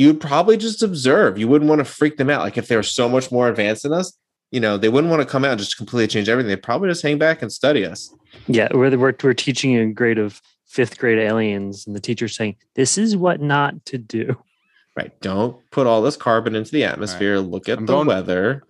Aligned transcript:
you 0.00 0.06
would 0.06 0.20
probably 0.20 0.56
just 0.56 0.82
observe. 0.82 1.36
You 1.36 1.46
wouldn't 1.46 1.68
want 1.68 1.80
to 1.80 1.84
freak 1.84 2.16
them 2.16 2.30
out. 2.30 2.40
Like 2.40 2.56
if 2.56 2.68
they 2.68 2.76
were 2.76 2.82
so 2.82 3.06
much 3.06 3.30
more 3.30 3.48
advanced 3.48 3.82
than 3.82 3.92
us, 3.92 4.16
you 4.50 4.58
know, 4.58 4.78
they 4.78 4.88
wouldn't 4.88 5.10
want 5.10 5.20
to 5.20 5.28
come 5.28 5.44
out 5.44 5.50
and 5.50 5.60
just 5.60 5.76
completely 5.76 6.08
change 6.08 6.26
everything. 6.26 6.48
They'd 6.48 6.62
probably 6.62 6.88
just 6.88 7.02
hang 7.02 7.18
back 7.18 7.42
and 7.42 7.52
study 7.52 7.84
us. 7.84 8.10
Yeah, 8.46 8.68
we're, 8.72 8.96
we're, 8.96 9.14
we're 9.22 9.34
teaching 9.34 9.76
a 9.76 9.92
grade 9.92 10.16
of 10.16 10.40
fifth 10.64 10.96
grade 10.96 11.18
aliens, 11.18 11.86
and 11.86 11.94
the 11.94 12.00
teacher's 12.00 12.34
saying, 12.34 12.56
This 12.76 12.96
is 12.96 13.14
what 13.14 13.42
not 13.42 13.84
to 13.86 13.98
do. 13.98 14.42
Right. 14.96 15.12
Don't 15.20 15.58
put 15.70 15.86
all 15.86 16.00
this 16.00 16.16
carbon 16.16 16.54
into 16.54 16.70
the 16.70 16.84
atmosphere. 16.84 17.36
Right. 17.36 17.46
Look 17.46 17.68
at 17.68 17.76
I'm 17.76 17.84
the 17.84 17.92
going, 17.92 18.08
weather. 18.08 18.62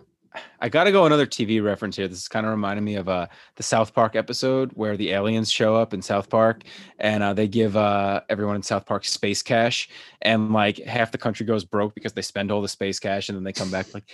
I 0.60 0.68
got 0.68 0.84
to 0.84 0.92
go 0.92 1.06
another 1.06 1.26
TV 1.26 1.62
reference 1.62 1.96
here. 1.96 2.06
This 2.06 2.18
is 2.18 2.28
kind 2.28 2.46
of 2.46 2.50
reminding 2.50 2.84
me 2.84 2.94
of 2.94 3.08
uh, 3.08 3.26
the 3.56 3.62
South 3.62 3.94
Park 3.94 4.14
episode 4.14 4.70
where 4.74 4.96
the 4.96 5.10
aliens 5.10 5.50
show 5.50 5.74
up 5.74 5.92
in 5.92 6.02
South 6.02 6.28
Park 6.28 6.62
and 6.98 7.22
uh, 7.22 7.32
they 7.32 7.48
give 7.48 7.76
uh, 7.76 8.20
everyone 8.28 8.56
in 8.56 8.62
South 8.62 8.86
Park 8.86 9.04
space 9.04 9.42
cash, 9.42 9.88
and 10.22 10.52
like 10.52 10.78
half 10.78 11.10
the 11.10 11.18
country 11.18 11.46
goes 11.46 11.64
broke 11.64 11.94
because 11.94 12.12
they 12.12 12.22
spend 12.22 12.52
all 12.52 12.62
the 12.62 12.68
space 12.68 13.00
cash, 13.00 13.28
and 13.28 13.36
then 13.36 13.42
they 13.42 13.52
come 13.52 13.70
back 13.70 13.92
like, 13.94 14.04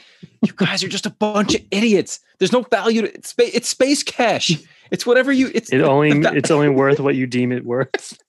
"You 0.43 0.53
guys 0.55 0.83
are 0.83 0.89
just 0.89 1.07
a 1.07 1.11
bunch 1.11 1.55
of 1.55 1.63
idiots. 1.71 2.21
There's 2.39 2.53
no 2.53 2.63
value 2.63 3.03
to 3.03 3.15
it's 3.15 3.31
space. 3.31 3.55
It's 3.55 3.69
space 3.69 4.03
cash. 4.03 4.53
It's 4.91 5.05
whatever 5.05 5.33
you. 5.33 5.51
It's 5.55 5.73
it 5.73 5.81
only 5.81 6.11
it's 6.11 6.51
only 6.51 6.69
worth 6.69 7.01
what 7.01 7.17
you 7.17 7.27
deem 7.27 7.53
it 7.53 7.65
worth." 7.65 8.19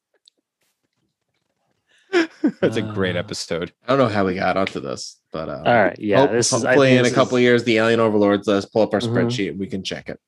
That's 2.62 2.78
a 2.78 2.82
great 2.82 3.16
uh, 3.16 3.20
episode. 3.20 3.74
I 3.86 3.90
don't 3.90 4.00
know 4.00 4.08
how 4.08 4.26
we 4.26 4.36
got 4.36 4.58
onto 4.58 4.80
this, 4.80 5.20
but 5.32 5.50
uh, 5.50 5.64
all 5.66 5.74
right, 5.74 6.00
yeah, 6.00 6.22
hope, 6.22 6.32
this 6.32 6.52
is 6.52 6.64
hopefully 6.64 6.96
in 6.96 7.06
a 7.06 7.12
couple 7.12 7.38
is... 7.38 7.44
years, 7.44 7.64
the 7.64 7.78
Alien 7.78 8.00
Overlords. 8.00 8.48
Let's 8.48 8.66
pull 8.66 8.82
up 8.82 8.94
our 8.94 9.00
mm-hmm. 9.00 9.16
spreadsheet. 9.16 9.58
We 9.58 9.68
can 9.68 9.84
check 9.84 10.10
it. 10.10 10.20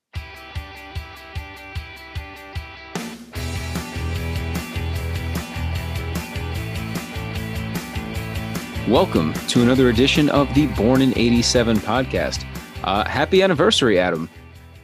Welcome 8.88 9.34
to 9.34 9.62
another 9.62 9.90
edition 9.90 10.30
of 10.30 10.52
the 10.56 10.68
Born 10.68 11.02
in 11.02 11.16
87 11.16 11.78
podcast. 11.78 12.46
Uh, 12.84 13.08
happy 13.08 13.44
anniversary, 13.44 14.00
Adam. 14.00 14.30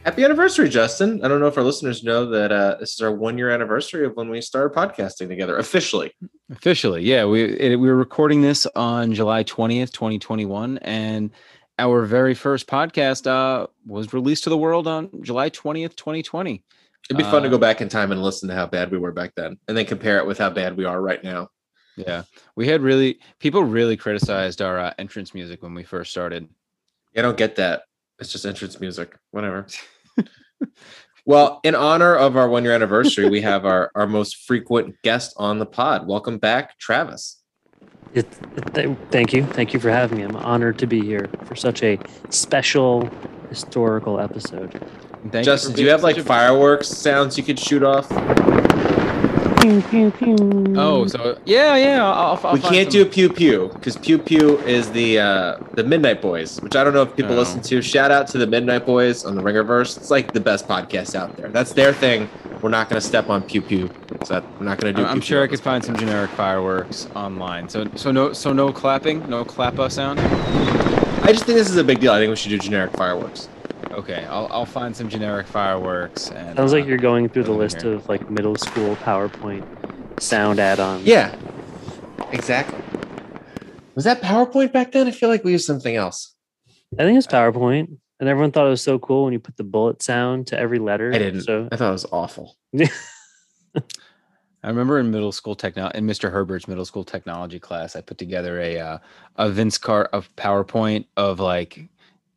Happy 0.06 0.22
anniversary, 0.22 0.68
Justin. 0.68 1.24
I 1.24 1.26
don't 1.26 1.40
know 1.40 1.48
if 1.48 1.58
our 1.58 1.64
listeners 1.64 2.04
know 2.04 2.26
that 2.26 2.52
uh, 2.52 2.76
this 2.78 2.92
is 2.92 3.00
our 3.00 3.10
one 3.10 3.36
year 3.36 3.50
anniversary 3.50 4.06
of 4.06 4.14
when 4.14 4.28
we 4.28 4.40
started 4.40 4.72
podcasting 4.72 5.26
together 5.26 5.58
officially. 5.58 6.12
Officially, 6.48 7.02
yeah. 7.02 7.24
We 7.24 7.42
it, 7.42 7.74
we 7.74 7.88
were 7.88 7.96
recording 7.96 8.40
this 8.40 8.66
on 8.76 9.14
July 9.14 9.42
20th, 9.42 9.90
2021. 9.90 10.78
And 10.78 11.32
our 11.80 12.04
very 12.04 12.34
first 12.34 12.68
podcast 12.68 13.26
uh, 13.26 13.66
was 13.84 14.12
released 14.12 14.44
to 14.44 14.50
the 14.50 14.56
world 14.56 14.86
on 14.86 15.10
July 15.22 15.50
20th, 15.50 15.96
2020. 15.96 16.62
It'd 17.10 17.16
be 17.18 17.24
fun 17.24 17.34
uh, 17.34 17.40
to 17.40 17.48
go 17.48 17.58
back 17.58 17.80
in 17.80 17.88
time 17.88 18.12
and 18.12 18.22
listen 18.22 18.48
to 18.48 18.54
how 18.54 18.66
bad 18.66 18.92
we 18.92 18.98
were 18.98 19.10
back 19.10 19.32
then 19.34 19.58
and 19.66 19.76
then 19.76 19.86
compare 19.86 20.18
it 20.18 20.26
with 20.26 20.38
how 20.38 20.50
bad 20.50 20.76
we 20.76 20.84
are 20.84 21.02
right 21.02 21.24
now. 21.24 21.48
Yeah. 21.96 22.22
We 22.54 22.68
had 22.68 22.80
really, 22.80 23.18
people 23.40 23.64
really 23.64 23.96
criticized 23.96 24.62
our 24.62 24.78
uh, 24.78 24.94
entrance 24.98 25.34
music 25.34 25.64
when 25.64 25.74
we 25.74 25.82
first 25.82 26.12
started. 26.12 26.48
I 27.16 27.22
don't 27.22 27.36
get 27.36 27.56
that. 27.56 27.82
It's 28.20 28.30
just 28.30 28.46
entrance 28.46 28.78
music, 28.78 29.16
whatever. 29.32 29.66
well, 31.26 31.60
in 31.64 31.74
honor 31.74 32.14
of 32.14 32.36
our 32.36 32.48
one 32.48 32.64
year 32.64 32.72
anniversary, 32.72 33.28
we 33.28 33.40
have 33.42 33.64
our, 33.64 33.90
our 33.94 34.06
most 34.06 34.44
frequent 34.46 34.94
guest 35.02 35.34
on 35.36 35.58
the 35.58 35.66
pod. 35.66 36.06
Welcome 36.06 36.38
back, 36.38 36.78
Travis. 36.78 37.42
It, 38.14 38.26
th- 38.74 38.96
thank 39.10 39.32
you. 39.32 39.44
Thank 39.44 39.74
you 39.74 39.80
for 39.80 39.90
having 39.90 40.18
me. 40.18 40.24
I'm 40.24 40.36
honored 40.36 40.78
to 40.78 40.86
be 40.86 41.02
here 41.02 41.28
for 41.44 41.54
such 41.54 41.82
a 41.82 41.98
special 42.30 43.10
historical 43.50 44.20
episode. 44.20 44.72
Thank 45.30 45.44
Justin, 45.44 45.74
do 45.74 45.82
you 45.82 45.90
have 45.90 46.02
like 46.02 46.16
fireworks 46.18 46.88
sounds 46.88 47.36
you 47.36 47.44
could 47.44 47.58
shoot 47.58 47.82
off? 47.82 48.10
Pew 49.66 49.82
pew 49.82 50.10
pew. 50.10 50.74
Oh, 50.76 51.06
so 51.06 51.38
yeah, 51.44 51.76
yeah. 51.76 52.04
I'll, 52.04 52.38
I'll 52.42 52.54
we 52.54 52.60
can't 52.60 52.92
some... 52.92 53.02
do 53.02 53.06
pew 53.06 53.28
pew 53.28 53.70
because 53.74 53.96
pew 53.96 54.18
pew 54.18 54.58
is 54.60 54.90
the 54.92 55.18
uh, 55.18 55.58
the 55.74 55.84
Midnight 55.84 56.22
Boys, 56.22 56.60
which 56.60 56.76
I 56.76 56.84
don't 56.84 56.94
know 56.94 57.02
if 57.02 57.16
people 57.16 57.32
oh. 57.32 57.38
listen 57.38 57.60
to. 57.62 57.82
Shout 57.82 58.10
out 58.10 58.28
to 58.28 58.38
the 58.38 58.46
Midnight 58.46 58.86
Boys 58.86 59.24
on 59.24 59.34
the 59.34 59.42
Ringerverse. 59.42 59.96
It's 59.96 60.10
like 60.10 60.32
the 60.32 60.40
best 60.40 60.68
podcast 60.68 61.14
out 61.14 61.36
there. 61.36 61.48
That's 61.48 61.72
their 61.72 61.92
thing. 61.92 62.28
We're 62.62 62.70
not 62.70 62.88
going 62.88 63.00
to 63.00 63.06
step 63.06 63.28
on 63.28 63.42
pew 63.42 63.62
pew. 63.62 63.90
So 64.24 64.34
that, 64.34 64.44
we're 64.58 64.66
not 64.66 64.78
going 64.78 64.94
to 64.94 65.02
do. 65.02 65.06
I'm 65.06 65.20
sure 65.20 65.42
I 65.42 65.46
could 65.46 65.60
find 65.60 65.84
some 65.84 65.96
generic 65.96 66.30
fireworks 66.30 67.08
online. 67.14 67.68
So 67.68 67.86
so 67.96 68.12
no 68.12 68.32
so 68.32 68.52
no 68.52 68.72
clapping, 68.72 69.28
no 69.28 69.44
clappa 69.44 69.90
sound. 69.90 70.20
I 70.20 71.32
just 71.32 71.44
think 71.44 71.58
this 71.58 71.68
is 71.68 71.76
a 71.76 71.84
big 71.84 72.00
deal. 72.00 72.12
I 72.12 72.18
think 72.18 72.30
we 72.30 72.36
should 72.36 72.50
do 72.50 72.58
generic 72.58 72.92
fireworks. 72.92 73.48
Okay, 73.96 74.26
I'll 74.26 74.46
I'll 74.50 74.66
find 74.66 74.94
some 74.94 75.08
generic 75.08 75.46
fireworks. 75.46 76.30
And, 76.30 76.56
Sounds 76.56 76.72
like 76.74 76.84
uh, 76.84 76.88
you're 76.88 76.98
going 76.98 77.30
through 77.30 77.44
the 77.44 77.52
list 77.52 77.80
here. 77.80 77.94
of 77.94 78.08
like 78.08 78.30
middle 78.30 78.54
school 78.56 78.94
PowerPoint 78.96 79.64
sound 80.20 80.60
add-ons. 80.60 81.04
Yeah, 81.04 81.34
exactly. 82.30 82.78
Was 83.94 84.04
that 84.04 84.20
PowerPoint 84.20 84.72
back 84.72 84.92
then? 84.92 85.06
I 85.06 85.10
feel 85.10 85.30
like 85.30 85.44
we 85.44 85.52
used 85.52 85.64
something 85.64 85.96
else. 85.96 86.34
I 86.98 87.04
think 87.04 87.16
it's 87.16 87.26
PowerPoint, 87.26 87.96
and 88.20 88.28
everyone 88.28 88.52
thought 88.52 88.66
it 88.66 88.70
was 88.70 88.82
so 88.82 88.98
cool 88.98 89.24
when 89.24 89.32
you 89.32 89.38
put 89.38 89.56
the 89.56 89.64
bullet 89.64 90.02
sound 90.02 90.46
to 90.48 90.58
every 90.58 90.78
letter. 90.78 91.10
I 91.14 91.18
didn't. 91.18 91.42
So 91.42 91.68
I 91.72 91.76
thought 91.76 91.88
it 91.88 91.92
was 91.92 92.06
awful. 92.12 92.56
I 94.66 94.68
remember 94.68 94.98
in 94.98 95.10
middle 95.10 95.32
school 95.32 95.54
technology, 95.54 95.96
in 95.96 96.06
Mr. 96.06 96.30
Herbert's 96.30 96.68
middle 96.68 96.84
school 96.84 97.04
technology 97.04 97.58
class, 97.58 97.96
I 97.96 98.02
put 98.02 98.18
together 98.18 98.60
a 98.60 98.78
uh, 98.78 98.98
a 99.36 99.48
Vince 99.48 99.78
Car 99.78 100.04
of 100.12 100.34
PowerPoint 100.36 101.06
of 101.16 101.40
like 101.40 101.88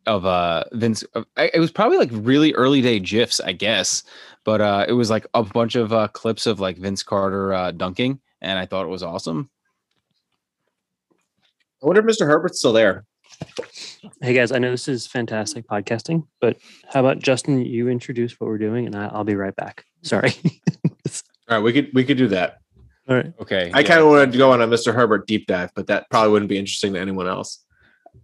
of 0.09 0.25
uh 0.25 0.64
Vince. 0.74 1.03
Of, 1.14 1.25
it 1.38 1.59
was 1.59 1.72
probably 1.72 1.97
like 1.97 2.09
really 2.12 2.53
early 2.53 2.81
day 2.81 3.00
gifs, 3.00 3.40
I 3.40 3.53
guess, 3.53 4.03
but 4.44 4.59
uh 4.59 4.86
it 4.88 4.94
was 4.94 5.09
like 5.09 5.25
a 5.34 5.44
bunch 5.44 5.75
of 5.75 5.94
uh, 5.94 6.08
clips 6.09 6.46
of 6.47 6.59
like 6.59 6.78
Vince 6.78 7.03
Carter 7.03 7.53
uh, 7.53 7.72
dunking, 7.72 8.20
and 8.42 8.58
I 8.59 8.66
thought 8.66 8.86
it 8.86 8.90
was 8.90 9.03
awesome. 9.03 9.50
I 11.81 11.86
wonder 11.86 12.06
if 12.06 12.18
Mr. 12.18 12.25
Herbert's 12.28 12.59
still 12.59 12.74
there. 12.74 13.06
Hey 14.22 14.34
guys, 14.34 14.52
I 14.52 14.58
know 14.58 14.72
this 14.72 14.90
is 14.90 15.08
fantastic 15.08 15.66
podcasting, 15.68 16.28
but 16.41 16.58
how 16.91 17.00
about 17.00 17.20
Justin? 17.20 17.64
You 17.64 17.88
introduce 17.88 18.38
what 18.40 18.47
we're 18.47 18.58
doing, 18.58 18.86
and 18.86 18.96
I'll 18.96 19.24
be 19.24 19.36
right 19.36 19.56
back. 19.56 19.86
Sorry. 20.02 20.34
All 21.50 21.58
right, 21.58 21.59
we 21.59 21.72
could 21.72 21.90
we 21.94 22.03
could 22.03 22.18
do 22.18 22.28
that. 22.30 22.59
All 23.08 23.16
right. 23.16 23.34
Okay. 23.40 23.72
I 23.74 23.80
yeah. 23.80 23.88
kind 23.88 24.02
of 24.02 24.08
wanted 24.08 24.31
to 24.34 24.38
go 24.38 24.52
on 24.52 24.62
a 24.62 24.68
Mr. 24.68 24.94
Herbert 24.94 25.26
deep 25.26 25.47
dive, 25.47 25.72
but 25.74 25.88
that 25.88 26.09
probably 26.09 26.31
wouldn't 26.31 26.50
be 26.50 26.59
interesting 26.59 26.94
to 26.94 27.00
anyone 27.00 27.28
else. 27.28 27.64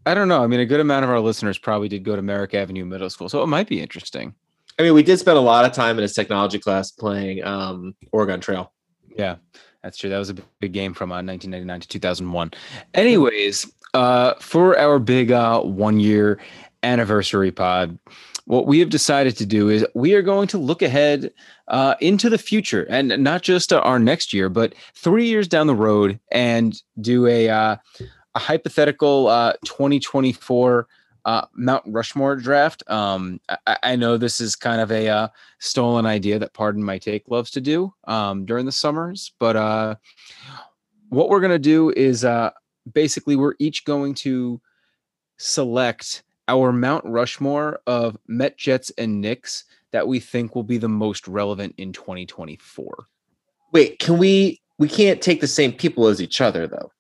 I 0.05 0.13
don't 0.13 0.27
know. 0.27 0.43
I 0.43 0.47
mean, 0.47 0.59
a 0.59 0.66
good 0.66 0.79
amount 0.79 1.03
of 1.03 1.09
our 1.09 1.19
listeners 1.19 1.57
probably 1.57 1.89
did 1.89 2.03
go 2.03 2.16
to 2.16 2.21
Merrick 2.21 2.53
Avenue 2.53 2.85
Middle 2.85 3.09
School, 3.09 3.29
so 3.29 3.41
it 3.41 3.47
might 3.47 3.67
be 3.67 3.81
interesting. 3.81 4.35
I 4.77 4.83
mean, 4.83 4.93
we 4.93 5.03
did 5.03 5.19
spend 5.19 5.38
a 5.38 5.41
lot 5.41 5.66
of 5.66 5.71
time 5.71 5.97
in 5.97 6.03
his 6.03 6.13
technology 6.13 6.59
class 6.59 6.91
playing 6.91 7.43
um, 7.43 7.95
Oregon 8.11 8.39
Trail. 8.39 8.71
Yeah, 9.17 9.38
that's 9.81 9.97
true. 9.97 10.09
That 10.09 10.19
was 10.19 10.29
a 10.29 10.35
big 10.59 10.73
game 10.73 10.93
from 10.93 11.11
uh, 11.11 11.23
1999 11.23 11.81
to 11.81 11.88
2001. 11.88 12.51
Anyways, 12.93 13.71
uh, 13.93 14.33
for 14.39 14.77
our 14.77 14.99
big 14.99 15.31
uh, 15.31 15.61
one 15.61 15.99
year 15.99 16.39
anniversary 16.83 17.51
pod, 17.51 17.97
what 18.45 18.67
we 18.67 18.79
have 18.79 18.89
decided 18.89 19.37
to 19.37 19.45
do 19.45 19.69
is 19.69 19.85
we 19.95 20.13
are 20.13 20.22
going 20.22 20.47
to 20.49 20.57
look 20.57 20.81
ahead 20.81 21.31
uh, 21.67 21.95
into 21.99 22.29
the 22.29 22.37
future 22.37 22.83
and 22.89 23.23
not 23.23 23.41
just 23.41 23.73
uh, 23.73 23.79
our 23.79 23.97
next 23.97 24.33
year, 24.33 24.49
but 24.49 24.75
three 24.93 25.25
years 25.25 25.47
down 25.47 25.67
the 25.67 25.75
road 25.75 26.19
and 26.31 26.81
do 27.01 27.25
a 27.25 27.49
uh, 27.49 27.77
a 28.35 28.40
hypothetical 28.40 29.28
uh, 29.28 29.53
2024 29.63 30.88
uh, 31.25 31.46
Mount 31.56 31.84
Rushmore 31.88 32.35
draft. 32.35 32.84
Um, 32.90 33.40
I, 33.66 33.78
I, 33.81 33.96
know 33.96 34.16
this 34.16 34.40
is 34.40 34.56
kind 34.56 34.79
of 34.79 34.91
a 34.91 35.07
uh, 35.07 35.28
stolen 35.57 36.06
idea 36.06 36.38
that 36.38 36.53
Pardon 36.53 36.84
My 36.84 37.00
Take 37.00 37.28
loves 37.29 37.50
to 37.51 37.62
do 37.62 37.91
um, 38.03 38.46
during 38.46 38.68
the 38.68 38.72
summers, 38.72 39.31
but 39.40 39.56
uh, 39.56 39.96
what 41.09 41.29
we're 41.29 41.40
going 41.40 41.50
to 41.50 41.57
do 41.57 41.90
is 41.91 42.23
uh, 42.23 42.51
basically 42.94 43.35
we're 43.35 43.56
each 43.57 43.85
going 43.85 44.13
to 44.16 44.62
select 45.38 46.23
our 46.47 46.72
Mount 46.72 47.03
Rushmore 47.06 47.79
of 47.88 48.17
Met, 48.28 48.57
Jets, 48.57 48.91
and 48.97 49.19
Knicks 49.19 49.63
that 49.91 50.07
we 50.07 50.19
think 50.19 50.53
will 50.53 50.63
be 50.63 50.78
the 50.78 50.90
most 50.90 51.28
relevant 51.28 51.73
in 51.78 51.91
2024. 51.91 53.07
Wait, 53.72 53.97
can 53.97 54.17
we? 54.17 54.62
We 54.78 54.90
can't 54.90 55.22
take 55.22 55.40
the 55.41 55.47
same 55.47 55.72
people 55.72 56.07
as 56.07 56.22
each 56.22 56.41
other, 56.41 56.67
though. 56.67 56.91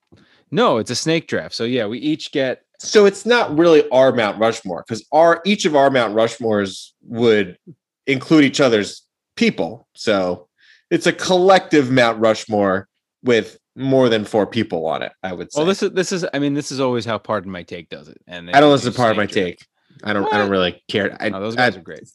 No, 0.51 0.77
it's 0.77 0.91
a 0.91 0.95
snake 0.95 1.27
draft. 1.27 1.55
So 1.55 1.63
yeah, 1.63 1.85
we 1.85 1.99
each 1.99 2.31
get. 2.31 2.61
So 2.79 3.05
it's 3.05 3.25
not 3.25 3.57
really 3.57 3.89
our 3.89 4.11
Mount 4.11 4.37
Rushmore 4.37 4.83
because 4.87 5.05
our 5.11 5.41
each 5.45 5.65
of 5.65 5.75
our 5.75 5.89
Mount 5.89 6.13
Rushmores 6.13 6.91
would 7.03 7.57
include 8.05 8.43
each 8.43 8.61
other's 8.61 9.03
people. 9.35 9.87
So 9.93 10.47
it's 10.91 11.07
a 11.07 11.13
collective 11.13 11.89
Mount 11.91 12.19
Rushmore 12.19 12.87
with 13.23 13.57
more 13.75 14.09
than 14.09 14.23
four 14.23 14.45
people 14.45 14.85
on 14.85 15.01
it. 15.01 15.11
I 15.23 15.33
would 15.33 15.51
say. 15.51 15.59
Well, 15.59 15.67
this 15.67 15.83
is 15.83 15.91
this 15.91 16.11
is. 16.11 16.25
I 16.33 16.39
mean, 16.39 16.53
this 16.53 16.71
is 16.71 16.79
always 16.79 17.05
how 17.05 17.17
Pardon 17.17 17.51
My 17.51 17.63
Take 17.63 17.89
does 17.89 18.07
it. 18.07 18.21
And 18.27 18.49
I 18.51 18.59
don't 18.59 18.71
listen 18.71 18.91
to 18.91 18.97
Pardon 18.97 19.17
My 19.17 19.25
Take. 19.25 19.65
I 20.03 20.13
don't. 20.13 20.23
What? 20.23 20.33
I 20.33 20.37
don't 20.37 20.49
really 20.49 20.83
care. 20.87 21.17
I, 21.19 21.29
no, 21.29 21.39
those 21.39 21.55
guys 21.55 21.75
I, 21.75 21.79
are 21.79 21.83
great. 21.83 22.09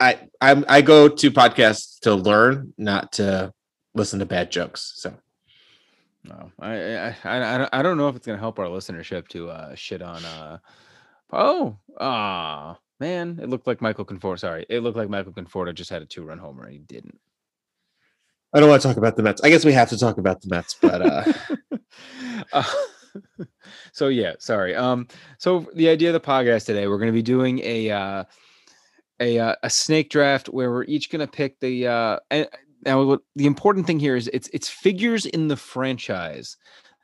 I 0.00 0.18
I 0.40 0.64
I 0.68 0.82
go 0.82 1.08
to 1.08 1.30
podcasts 1.30 2.00
to 2.00 2.14
learn, 2.14 2.74
not 2.78 3.12
to 3.12 3.52
listen 3.94 4.18
to 4.18 4.26
bad 4.26 4.50
jokes. 4.50 4.92
So 4.96 5.14
no, 6.24 6.52
I, 6.60 7.14
I, 7.24 7.68
I, 7.72 7.82
don't 7.82 7.96
know 7.96 8.08
if 8.08 8.16
it's 8.16 8.26
gonna 8.26 8.38
help 8.38 8.58
our 8.58 8.66
listenership 8.66 9.28
to 9.28 9.50
uh, 9.50 9.74
shit 9.74 10.02
on. 10.02 10.24
Uh, 10.24 10.58
oh, 11.32 11.76
ah, 11.98 12.78
man, 13.00 13.38
it 13.42 13.48
looked 13.48 13.66
like 13.66 13.80
Michael 13.80 14.04
Conforto. 14.04 14.38
Sorry, 14.38 14.66
it 14.68 14.80
looked 14.80 14.96
like 14.96 15.08
Michael 15.08 15.32
Conforto 15.32 15.74
just 15.74 15.90
had 15.90 16.02
a 16.02 16.06
two-run 16.06 16.38
homer 16.38 16.64
and 16.64 16.72
he 16.72 16.78
didn't. 16.78 17.18
I 18.54 18.60
don't 18.60 18.68
want 18.68 18.82
to 18.82 18.88
talk 18.88 18.98
about 18.98 19.16
the 19.16 19.22
Mets. 19.22 19.42
I 19.42 19.48
guess 19.48 19.64
we 19.64 19.72
have 19.72 19.88
to 19.90 19.98
talk 19.98 20.18
about 20.18 20.42
the 20.42 20.48
Mets, 20.48 20.76
but 20.80 21.02
uh, 21.02 21.32
uh 22.52 22.72
so 23.92 24.08
yeah, 24.08 24.34
sorry. 24.38 24.74
Um, 24.74 25.08
so 25.38 25.66
the 25.74 25.88
idea 25.88 26.10
of 26.10 26.14
the 26.14 26.20
podcast 26.20 26.66
today, 26.66 26.86
we're 26.86 26.98
going 26.98 27.08
to 27.08 27.12
be 27.12 27.22
doing 27.22 27.60
a 27.60 27.90
uh, 27.90 28.24
a 29.20 29.38
uh, 29.38 29.54
a 29.62 29.70
snake 29.70 30.10
draft 30.10 30.48
where 30.48 30.70
we're 30.70 30.84
each 30.84 31.10
going 31.10 31.20
to 31.20 31.26
pick 31.26 31.60
the 31.60 31.86
uh, 31.86 32.18
and 32.30 32.48
now 32.84 33.02
what 33.02 33.20
the 33.36 33.46
important 33.46 33.86
thing 33.86 33.98
here 33.98 34.16
is 34.16 34.28
it's 34.32 34.48
it's 34.52 34.68
figures 34.68 35.26
in 35.26 35.48
the 35.48 35.56
franchise 35.56 36.56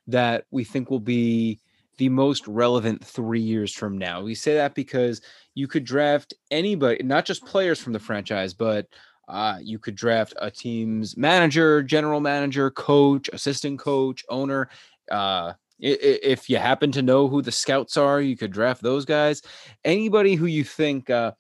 that 0.06 0.44
we 0.50 0.64
think 0.64 0.90
will 0.90 1.00
be 1.00 1.60
the 1.98 2.08
most 2.08 2.46
relevant 2.46 3.04
three 3.04 3.40
years 3.40 3.74
from 3.74 3.98
now. 3.98 4.22
We 4.22 4.34
say 4.34 4.54
that 4.54 4.74
because 4.74 5.20
you 5.54 5.66
could 5.66 5.84
draft 5.84 6.32
anybody, 6.50 7.02
not 7.02 7.26
just 7.26 7.44
players 7.44 7.80
from 7.80 7.92
the 7.92 7.98
franchise, 7.98 8.54
but 8.54 8.86
uh, 9.26 9.58
you 9.60 9.78
could 9.78 9.94
draft 9.94 10.32
a 10.40 10.50
team's 10.50 11.16
manager, 11.16 11.82
general 11.82 12.20
manager, 12.20 12.70
coach, 12.70 13.28
assistant 13.32 13.78
coach, 13.78 14.24
owner. 14.28 14.70
Uh, 15.10 15.52
if 15.80 16.48
you 16.48 16.56
happen 16.56 16.90
to 16.92 17.02
know 17.02 17.28
who 17.28 17.42
the 17.42 17.52
scouts 17.52 17.96
are, 17.96 18.20
you 18.20 18.36
could 18.36 18.52
draft 18.52 18.82
those 18.82 19.04
guys. 19.04 19.42
Anybody 19.84 20.34
who 20.34 20.46
you 20.46 20.64
think 20.64 21.10
uh, 21.10 21.32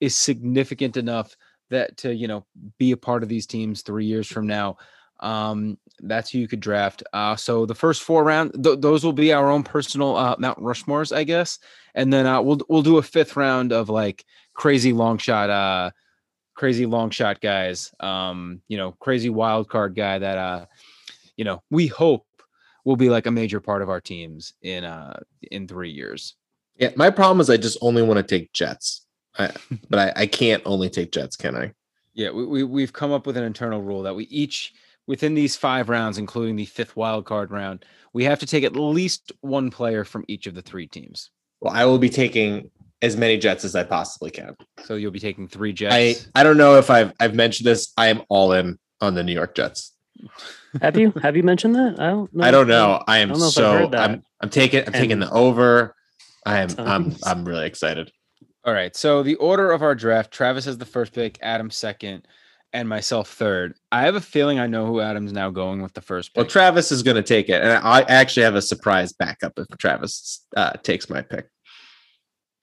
is 0.00 0.16
significant 0.16 0.96
enough 0.96 1.36
that 1.72 1.96
to 1.98 2.14
you 2.14 2.28
know 2.28 2.44
be 2.78 2.92
a 2.92 2.96
part 2.96 3.22
of 3.22 3.28
these 3.28 3.46
teams 3.46 3.82
three 3.82 4.06
years 4.06 4.26
from 4.26 4.46
now. 4.46 4.76
Um, 5.20 5.78
that's 6.00 6.30
who 6.30 6.38
you 6.38 6.48
could 6.48 6.60
draft. 6.60 7.02
Uh, 7.12 7.36
so 7.36 7.64
the 7.64 7.74
first 7.74 8.02
four 8.02 8.24
round, 8.24 8.64
th- 8.64 8.80
those 8.80 9.04
will 9.04 9.12
be 9.12 9.32
our 9.32 9.48
own 9.48 9.62
personal 9.62 10.16
uh, 10.16 10.34
Mount 10.38 10.58
Rushmores, 10.58 11.14
I 11.14 11.22
guess, 11.24 11.58
and 11.94 12.12
then 12.12 12.26
uh, 12.26 12.40
we'll 12.40 12.60
we'll 12.68 12.82
do 12.82 12.98
a 12.98 13.02
fifth 13.02 13.36
round 13.36 13.72
of 13.72 13.88
like 13.88 14.24
crazy 14.54 14.92
long 14.92 15.18
shot, 15.18 15.50
uh, 15.50 15.90
crazy 16.54 16.86
long 16.86 17.10
shot 17.10 17.40
guys. 17.40 17.92
Um, 18.00 18.62
you 18.68 18.76
know, 18.76 18.92
crazy 18.92 19.30
wild 19.30 19.68
card 19.68 19.94
guy 19.94 20.18
that 20.18 20.38
uh, 20.38 20.66
you 21.36 21.44
know, 21.44 21.62
we 21.70 21.86
hope 21.86 22.26
will 22.84 22.96
be 22.96 23.08
like 23.08 23.26
a 23.26 23.30
major 23.30 23.60
part 23.60 23.82
of 23.82 23.88
our 23.88 24.00
teams 24.00 24.54
in 24.62 24.84
uh 24.84 25.18
in 25.50 25.68
three 25.68 25.90
years. 25.90 26.34
Yeah, 26.76 26.90
my 26.96 27.10
problem 27.10 27.40
is 27.40 27.50
I 27.50 27.56
just 27.56 27.78
only 27.80 28.02
want 28.02 28.18
to 28.18 28.22
take 28.22 28.52
Jets, 28.52 29.06
I, 29.38 29.50
but 29.88 29.98
I, 29.98 30.22
I 30.22 30.26
can't 30.26 30.62
only 30.64 30.90
take 30.90 31.12
Jets, 31.12 31.36
can 31.36 31.56
I? 31.56 31.72
Yeah, 32.14 32.30
we, 32.30 32.44
we 32.44 32.62
we've 32.62 32.92
come 32.92 33.12
up 33.12 33.26
with 33.26 33.36
an 33.36 33.44
internal 33.44 33.80
rule 33.80 34.02
that 34.02 34.14
we 34.14 34.24
each 34.24 34.74
within 35.06 35.34
these 35.34 35.56
five 35.56 35.88
rounds, 35.88 36.18
including 36.18 36.56
the 36.56 36.64
fifth 36.64 36.96
wild 36.96 37.24
card 37.24 37.50
round, 37.50 37.84
we 38.12 38.24
have 38.24 38.38
to 38.40 38.46
take 38.46 38.64
at 38.64 38.76
least 38.76 39.32
one 39.40 39.70
player 39.70 40.04
from 40.04 40.24
each 40.28 40.46
of 40.46 40.54
the 40.54 40.62
three 40.62 40.86
teams. 40.86 41.30
Well, 41.60 41.72
I 41.74 41.84
will 41.84 41.98
be 41.98 42.10
taking 42.10 42.70
as 43.00 43.16
many 43.16 43.36
Jets 43.38 43.64
as 43.64 43.74
I 43.74 43.84
possibly 43.84 44.30
can. 44.30 44.56
So 44.84 44.94
you'll 44.94 45.10
be 45.10 45.20
taking 45.20 45.48
three 45.48 45.72
Jets. 45.72 46.26
I, 46.34 46.40
I 46.40 46.42
don't 46.42 46.56
know 46.56 46.76
if 46.76 46.90
I've 46.90 47.12
I've 47.20 47.34
mentioned 47.34 47.66
this. 47.66 47.92
I 47.96 48.08
am 48.08 48.22
all 48.28 48.52
in 48.52 48.78
on 49.00 49.14
the 49.14 49.22
New 49.22 49.32
York 49.32 49.54
Jets. 49.54 49.92
have 50.80 50.96
you 50.96 51.12
have 51.22 51.36
you 51.36 51.42
mentioned 51.42 51.74
that? 51.74 51.96
I 51.98 52.10
don't 52.10 52.34
know. 52.34 52.44
I 52.44 52.50
don't 52.50 52.68
know. 52.68 53.02
I 53.06 53.18
am 53.18 53.32
I 53.32 53.36
so 53.36 53.90
I'm 53.92 54.22
I'm 54.40 54.50
taking 54.50 54.80
I'm 54.80 54.86
and 54.86 54.94
taking 54.94 55.18
the 55.18 55.30
over. 55.30 55.94
I 56.44 56.60
am 56.60 56.70
I'm 56.78 57.16
I'm 57.24 57.44
really 57.44 57.66
excited. 57.66 58.12
All 58.64 58.72
right. 58.72 58.94
So 58.94 59.22
the 59.22 59.34
order 59.36 59.72
of 59.72 59.82
our 59.82 59.94
draft, 59.94 60.30
Travis 60.30 60.64
has 60.66 60.78
the 60.78 60.84
first 60.84 61.12
pick, 61.12 61.38
Adam 61.42 61.70
second, 61.70 62.26
and 62.72 62.88
myself 62.88 63.28
third. 63.28 63.74
I 63.90 64.02
have 64.02 64.14
a 64.14 64.20
feeling 64.20 64.58
I 64.58 64.66
know 64.66 64.86
who 64.86 65.00
Adam's 65.00 65.32
now 65.32 65.50
going 65.50 65.82
with 65.82 65.94
the 65.94 66.00
first 66.00 66.32
pick. 66.32 66.36
Well, 66.36 66.46
Travis 66.46 66.92
is 66.92 67.02
going 67.02 67.16
to 67.16 67.22
take 67.22 67.48
it, 67.48 67.62
and 67.62 67.72
I 67.72 68.02
actually 68.02 68.44
have 68.44 68.54
a 68.54 68.62
surprise 68.62 69.12
backup 69.12 69.58
if 69.58 69.66
Travis 69.78 70.46
uh, 70.56 70.72
takes 70.82 71.10
my 71.10 71.22
pick. 71.22 71.48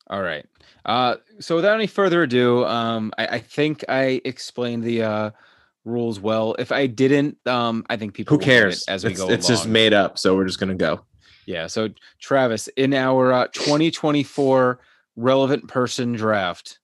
All 0.09 0.21
right. 0.21 0.45
Uh, 0.85 1.17
so 1.39 1.55
without 1.55 1.75
any 1.75 1.85
further 1.85 2.23
ado, 2.23 2.65
um, 2.65 3.13
I, 3.17 3.27
I 3.27 3.39
think 3.39 3.83
I 3.87 4.21
explained 4.25 4.83
the 4.83 5.03
uh, 5.03 5.31
rules 5.85 6.19
well. 6.19 6.55
If 6.57 6.71
I 6.71 6.87
didn't, 6.87 7.37
um, 7.45 7.85
I 7.89 7.97
think 7.97 8.13
people 8.13 8.37
who 8.37 8.43
cares 8.43 8.85
as 8.87 9.03
we 9.03 9.11
it's, 9.11 9.19
go. 9.19 9.29
It's 9.29 9.47
along. 9.47 9.57
just 9.57 9.67
made 9.67 9.93
up, 9.93 10.17
so 10.17 10.35
we're 10.35 10.45
just 10.45 10.59
going 10.59 10.69
to 10.69 10.75
go. 10.75 11.01
Yeah. 11.45 11.67
So 11.67 11.89
Travis, 12.19 12.67
in 12.69 12.93
our 12.93 13.33
uh, 13.33 13.47
2024 13.53 14.79
relevant 15.15 15.67
person 15.67 16.13
draft, 16.13 16.79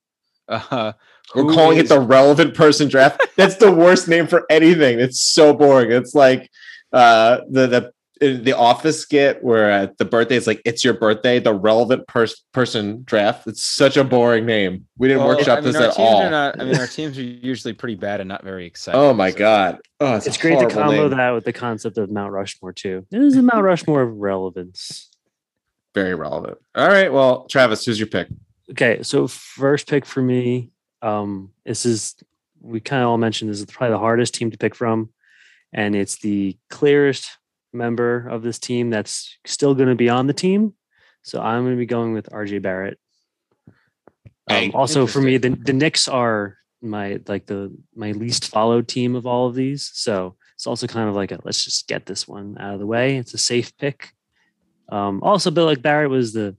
uh, 0.48 0.94
we're 1.34 1.54
calling 1.54 1.78
is... 1.78 1.86
it 1.86 1.90
the 1.90 2.00
relevant 2.00 2.54
person 2.54 2.88
draft. 2.88 3.22
That's 3.36 3.56
the 3.56 3.72
worst 3.72 4.08
name 4.08 4.28
for 4.28 4.46
anything. 4.50 5.00
It's 5.00 5.22
so 5.22 5.54
boring. 5.54 5.92
It's 5.92 6.14
like 6.14 6.50
uh, 6.94 7.42
the 7.50 7.68
the 7.68 7.94
the 8.22 8.54
office 8.54 9.02
skit 9.02 9.44
where 9.44 9.72
uh, 9.72 9.88
the 9.98 10.06
birthday 10.06 10.36
is 10.36 10.48
like 10.48 10.62
it's 10.64 10.86
your 10.86 10.94
birthday 10.94 11.38
the 11.38 11.54
relevant 11.54 12.08
pers- 12.08 12.44
person 12.54 13.04
draft 13.04 13.46
it's 13.46 13.64
such 13.64 13.98
a 13.98 14.06
boring 14.06 14.46
name 14.46 14.88
we 14.98 15.10
didn't 15.10 15.24
well, 15.24 15.36
workshop 15.36 15.58
I 15.58 15.62
mean, 15.62 15.74
this 15.74 15.82
at 15.82 16.00
all 16.00 16.30
not, 16.30 16.60
i 16.60 16.64
mean 16.64 16.78
our 16.78 16.88
teams 16.88 17.18
are 17.18 17.24
usually 17.24 17.74
pretty 17.74 17.96
bad 17.96 18.22
and 18.22 18.30
not 18.30 18.44
very 18.44 18.66
exciting 18.66 19.02
oh 19.02 19.14
my 19.14 19.32
so. 19.32 19.38
god 19.38 19.80
oh, 20.00 20.16
it's, 20.16 20.28
it's 20.28 20.38
great 20.38 20.58
to 20.60 20.68
combo 20.70 21.10
name. 21.10 21.18
that 21.18 21.32
with 21.32 21.44
the 21.44 21.52
concept 21.52 21.98
of 21.98 22.10
mount 22.10 22.32
rushmore 22.32 22.72
too 22.72 23.06
it 23.12 23.22
is 23.22 23.36
a 23.36 23.42
mount 23.42 23.64
rushmore 23.64 24.04
of 24.04 24.16
relevance 24.16 25.10
very 25.96 26.14
relevant 26.14 26.58
all 26.76 26.88
right 26.88 27.12
well 27.12 27.46
travis 27.46 27.86
who's 27.86 28.00
your 28.00 28.08
pick 28.08 28.28
okay 28.70 29.02
so 29.02 29.28
first 29.28 29.88
pick 29.90 30.06
for 30.06 30.22
me 30.22 30.70
um, 31.02 31.52
this 31.66 31.86
is 31.86 32.16
we 32.66 32.80
kind 32.80 33.04
of 33.04 33.10
all 33.10 33.18
mentioned 33.18 33.50
this 33.50 33.60
is 33.60 33.66
probably 33.66 33.94
the 33.94 34.00
hardest 34.00 34.34
team 34.34 34.52
to 34.52 34.58
pick 34.58 34.74
from, 34.74 35.10
and 35.72 35.96
it's 35.96 36.18
the 36.18 36.58
clearest 36.70 37.38
member 37.72 38.28
of 38.28 38.42
this 38.42 38.58
team 38.58 38.90
that's 38.90 39.38
still 39.46 39.76
going 39.76 39.90
to 39.90 39.96
be 39.96 40.10
on 40.10 40.28
the 40.28 40.34
team. 40.34 40.74
So 41.22 41.42
I'm 41.42 41.64
going 41.64 41.76
to 41.76 41.80
be 41.80 41.86
going 41.86 42.14
with 42.14 42.30
RJ 42.30 42.62
Barrett. 42.62 43.00
Um, 44.50 44.72
also, 44.74 45.08
for 45.08 45.22
me, 45.22 45.38
the 45.38 45.50
the 45.50 45.74
Knicks 45.74 46.08
are 46.08 46.58
my 46.82 47.20
like 47.28 47.46
the 47.46 47.76
my 47.96 48.12
least 48.12 48.50
followed 48.50 48.88
team 48.88 49.16
of 49.16 49.26
all 49.26 49.48
of 49.48 49.56
these. 49.56 49.90
So 49.94 50.36
it's 50.56 50.68
also 50.68 50.88
kind 50.88 51.10
of 51.10 51.16
like 51.16 51.32
a, 51.32 51.40
let's 51.44 51.64
just 51.64 51.88
get 51.88 52.06
this 52.06 52.28
one 52.28 52.58
out 52.60 52.74
of 52.74 52.80
the 52.80 52.86
way. 52.86 53.18
It's 53.18 53.34
a 53.34 53.40
safe 53.40 53.76
pick. 53.78 54.14
Um, 54.90 55.22
also, 55.24 55.52
Bill 55.52 55.66
like 55.66 55.82
Barrett 55.82 56.10
was 56.10 56.34
the 56.34 56.56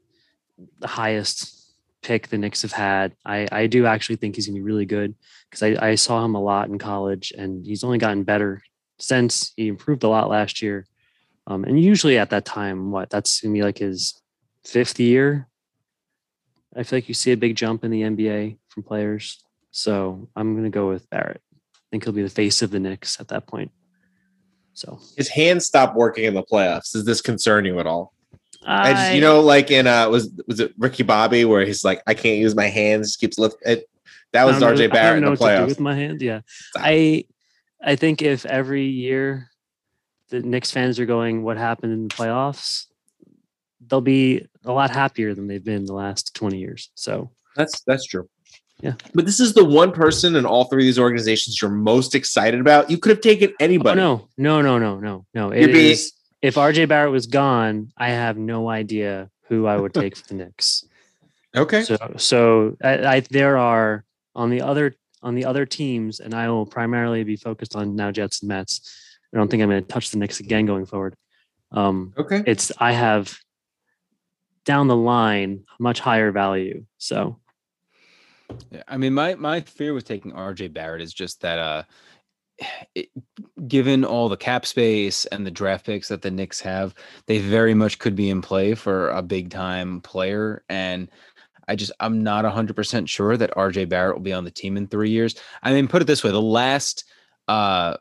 the 0.79 0.87
highest 0.87 1.57
pick 2.03 2.29
the 2.29 2.39
Knicks 2.39 2.63
have 2.63 2.73
had. 2.73 3.15
I, 3.25 3.49
I 3.51 3.67
do 3.67 3.85
actually 3.85 4.17
think 4.17 4.37
he's 4.37 4.47
going 4.47 4.55
to 4.55 4.61
be 4.61 4.65
really 4.65 4.87
good 4.87 5.15
because 5.51 5.63
I, 5.63 5.89
I 5.91 5.95
saw 5.97 6.25
him 6.25 6.35
a 6.35 6.41
lot 6.41 6.69
in 6.69 6.79
college 6.79 7.33
and 7.37 7.67
he's 7.67 7.83
only 7.83 7.99
gotten 7.99 8.23
better 8.23 8.63
since 8.99 9.53
he 9.57 9.69
improved 9.69 10.05
a 10.05 10.09
lot 10.09 10.31
last 10.31 10.63
year. 10.63 10.87
Um, 11.49 11.65
and 11.65 11.81
usually 11.81 12.17
at 12.17 12.31
that 12.31 12.45
time, 12.45 12.93
what 12.93 13.11
that's 13.11 13.41
going 13.41 13.55
to 13.55 13.59
be 13.59 13.65
like 13.65 13.79
his 13.79 14.21
fifth 14.65 15.01
year. 15.01 15.49
I 16.77 16.83
feel 16.85 16.99
like 16.99 17.09
you 17.09 17.15
see 17.15 17.33
a 17.33 17.37
big 17.37 17.57
jump 17.57 17.85
in 17.85 17.91
the 17.91 18.03
NBA 18.03 18.59
from 18.69 18.83
players. 18.83 19.43
So 19.71 20.29
I'm 20.37 20.55
going 20.55 20.65
to 20.65 20.71
go 20.71 20.89
with 20.89 21.11
Barrett. 21.11 21.41
I 21.53 21.79
think 21.91 22.05
he'll 22.05 22.13
be 22.13 22.23
the 22.23 22.29
face 22.29 22.63
of 22.63 22.71
the 22.71 22.81
Knicks 22.81 23.21
at 23.21 23.29
that 23.29 23.47
point. 23.47 23.71
So 24.75 25.01
his 25.17 25.29
hands 25.29 25.67
stopped 25.67 25.97
working 25.97 26.25
in 26.25 26.35
the 26.35 26.43
playoffs. 26.43 26.93
Does 26.93 27.05
this 27.05 27.21
concern 27.21 27.65
you 27.65 27.81
at 27.81 27.87
all? 27.87 28.13
I, 28.67 28.93
just, 28.93 29.15
you 29.15 29.21
know, 29.21 29.41
like 29.41 29.71
in 29.71 29.87
uh, 29.87 30.09
was 30.09 30.31
was 30.47 30.61
it 30.61 30.75
Ricky 30.77 31.03
Bobby 31.03 31.45
where 31.45 31.65
he's 31.65 31.85
like, 31.85 32.03
I 32.07 32.15
can't 32.15 32.39
use 32.39 32.55
my 32.55 32.67
hands, 32.67 33.09
just 33.09 33.21
keeps 33.21 33.39
lifting. 33.39 33.73
It, 33.73 33.91
that 34.33 34.45
was 34.45 34.57
RJ 34.57 34.93
Barrett 34.93 35.23
in 35.23 35.31
the 35.31 35.37
playoffs. 35.37 35.69
with 35.69 35.81
my 35.81 35.95
hand, 35.95 36.21
yeah. 36.21 36.41
I 36.77 37.25
I 37.83 37.97
think 37.97 38.23
if 38.23 38.45
every 38.45 38.85
year 38.85 39.51
the 40.29 40.41
Knicks 40.41 40.71
fans 40.71 40.99
are 40.99 41.07
going, 41.07 41.43
what 41.43 41.57
happened 41.57 41.93
in 41.93 42.09
the 42.09 42.15
playoffs, 42.15 42.87
they'll 43.87 44.01
be 44.01 44.47
a 44.65 44.73
lot 44.73 44.91
happier 44.91 45.35
than 45.35 45.47
they've 45.47 45.65
been 45.65 45.87
the 45.87 45.95
last 45.95 46.35
twenty 46.35 46.59
years. 46.59 46.91
So 46.95 47.31
that's 47.55 47.83
that's 47.87 48.05
true. 48.05 48.29
Yeah. 48.81 48.95
But 49.15 49.25
this 49.25 49.41
is 49.41 49.55
the 49.55 49.65
one 49.65 49.93
person 49.93 50.37
in 50.37 50.45
all 50.45 50.65
three 50.65 50.83
of 50.83 50.87
these 50.87 50.99
organizations 50.99 51.61
you're 51.63 51.71
most 51.71 52.15
excited 52.15 52.61
about. 52.61 52.91
You 52.91 52.99
could 52.99 53.11
have 53.11 53.21
taken 53.21 53.55
anybody. 53.59 54.01
Oh, 54.01 54.29
no, 54.37 54.61
no, 54.61 54.79
no, 54.79 54.79
no, 54.79 55.01
no, 55.01 55.27
no. 55.33 55.51
It 55.51 55.71
is, 55.71 56.13
if 56.43 56.55
RJ 56.55 56.89
Barrett 56.89 57.13
was 57.13 57.27
gone, 57.27 57.93
I 57.97 58.11
have 58.11 58.37
no 58.37 58.69
idea 58.69 59.31
who 59.49 59.67
I 59.67 59.77
would 59.77 59.95
take 59.95 60.17
for 60.17 60.29
the 60.29 60.35
Knicks. 60.35 60.85
Okay. 61.55 61.85
So 61.85 61.97
so 62.19 62.77
I, 62.85 63.07
I, 63.07 63.21
there 63.21 63.57
are 63.57 64.05
on 64.35 64.51
the 64.51 64.61
other 64.61 64.95
on 65.23 65.35
the 65.35 65.47
other 65.47 65.65
teams, 65.65 66.21
and 66.21 66.35
I 66.35 66.51
will 66.51 66.67
primarily 66.67 67.25
be 67.25 67.37
focused 67.37 67.75
on 67.75 67.97
now 67.97 68.11
Jets 68.11 68.43
and 68.43 68.49
Mets. 68.49 69.17
I 69.33 69.39
don't 69.39 69.51
think 69.51 69.63
I'm 69.63 69.71
going 69.71 69.83
to 69.83 69.89
touch 69.89 70.11
the 70.11 70.19
Knicks 70.19 70.39
again 70.39 70.67
going 70.67 70.85
forward. 70.85 71.17
Um, 71.73 72.13
okay. 72.19 72.43
It's 72.47 72.73
I 72.77 72.93
have 72.93 73.39
down 74.67 74.89
the 74.89 74.97
line 74.97 75.65
much 75.81 76.01
higher 76.01 76.31
value. 76.31 76.85
So. 76.99 77.41
Yeah, 78.71 78.83
I 78.87 78.99
mean, 78.99 79.15
my 79.15 79.35
my 79.35 79.63
fear 79.63 79.95
with 79.95 80.05
taking 80.05 80.33
RJ 80.33 80.75
Barrett 80.75 81.01
is 81.01 81.15
just 81.15 81.41
that 81.41 81.59
uh, 81.59 81.83
it, 82.95 83.09
given 83.69 84.05
all 84.05 84.29
the 84.29 84.37
cap 84.37 84.67
space 84.67 85.27
and 85.27 85.47
the 85.47 85.51
draft 85.51 85.87
picks 85.87 86.09
that 86.09 86.23
the 86.23 86.31
Knicks 86.31 86.61
have, 86.61 86.95
they 87.27 87.39
very 87.39 87.75
much 87.75 87.99
could 87.99 88.17
be 88.17 88.31
in 88.31 88.43
play 88.43 88.75
for 88.75 89.11
a 89.11 89.23
big 89.23 89.51
time 89.51 90.01
player. 90.01 90.65
And 90.69 91.11
I 91.69 91.77
just, 91.77 91.93
I'm 92.01 92.23
not 92.23 92.45
100% 92.45 93.09
sure 93.09 93.37
that 93.37 93.55
RJ 93.55 93.89
Barrett 93.89 94.17
will 94.17 94.23
be 94.23 94.33
on 94.33 94.45
the 94.45 94.51
team 94.51 94.77
in 94.77 94.87
three 94.87 95.11
years. 95.11 95.35
I 95.63 95.73
mean, 95.73 95.89
put 95.89 96.03
it 96.03 96.07
this 96.07 96.25
way 96.25 96.31
the 96.31 96.41
last 96.41 97.05
uh, 97.49 97.97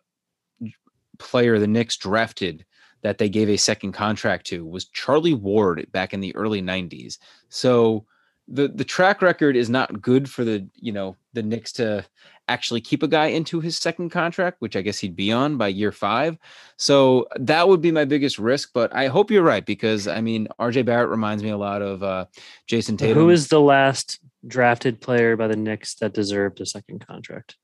player 1.17 1.59
the 1.59 1.67
Knicks 1.67 1.97
drafted 1.97 2.65
that 3.01 3.17
they 3.17 3.29
gave 3.29 3.50
a 3.50 3.57
second 3.57 3.91
contract 3.91 4.47
to 4.47 4.65
was 4.65 4.85
Charlie 4.85 5.33
Ward 5.33 5.88
back 5.91 6.13
in 6.13 6.21
the 6.21 6.35
early 6.35 6.62
90s. 6.62 7.17
So, 7.50 8.05
the 8.47 8.67
the 8.67 8.83
track 8.83 9.24
record 9.24 9.55
is 9.55 9.71
not 9.71 10.01
good 10.01 10.29
for 10.29 10.43
the 10.43 10.67
you 10.75 10.91
know 10.91 11.15
the 11.33 11.41
Knicks 11.41 11.71
to 11.74 12.05
actually 12.47 12.81
keep 12.81 13.03
a 13.03 13.07
guy 13.07 13.27
into 13.27 13.59
his 13.59 13.77
second 13.77 14.09
contract, 14.09 14.57
which 14.59 14.75
I 14.75 14.81
guess 14.81 14.99
he'd 14.99 15.15
be 15.15 15.31
on 15.31 15.57
by 15.57 15.67
year 15.67 15.91
five. 15.91 16.37
So 16.77 17.27
that 17.35 17.67
would 17.67 17.81
be 17.81 17.91
my 17.91 18.05
biggest 18.05 18.39
risk. 18.39 18.71
But 18.73 18.93
I 18.95 19.07
hope 19.07 19.31
you're 19.31 19.43
right 19.43 19.65
because 19.65 20.07
I 20.07 20.21
mean, 20.21 20.47
RJ 20.59 20.85
Barrett 20.85 21.09
reminds 21.09 21.43
me 21.43 21.49
a 21.49 21.57
lot 21.57 21.81
of 21.81 22.03
uh, 22.03 22.25
Jayson 22.67 22.97
Tatum. 22.97 23.17
Who 23.17 23.29
is 23.29 23.47
the 23.47 23.61
last 23.61 24.19
drafted 24.47 25.01
player 25.01 25.35
by 25.35 25.47
the 25.47 25.55
Knicks 25.55 25.95
that 25.95 26.13
deserved 26.13 26.61
a 26.61 26.65
second 26.65 27.05
contract? 27.05 27.55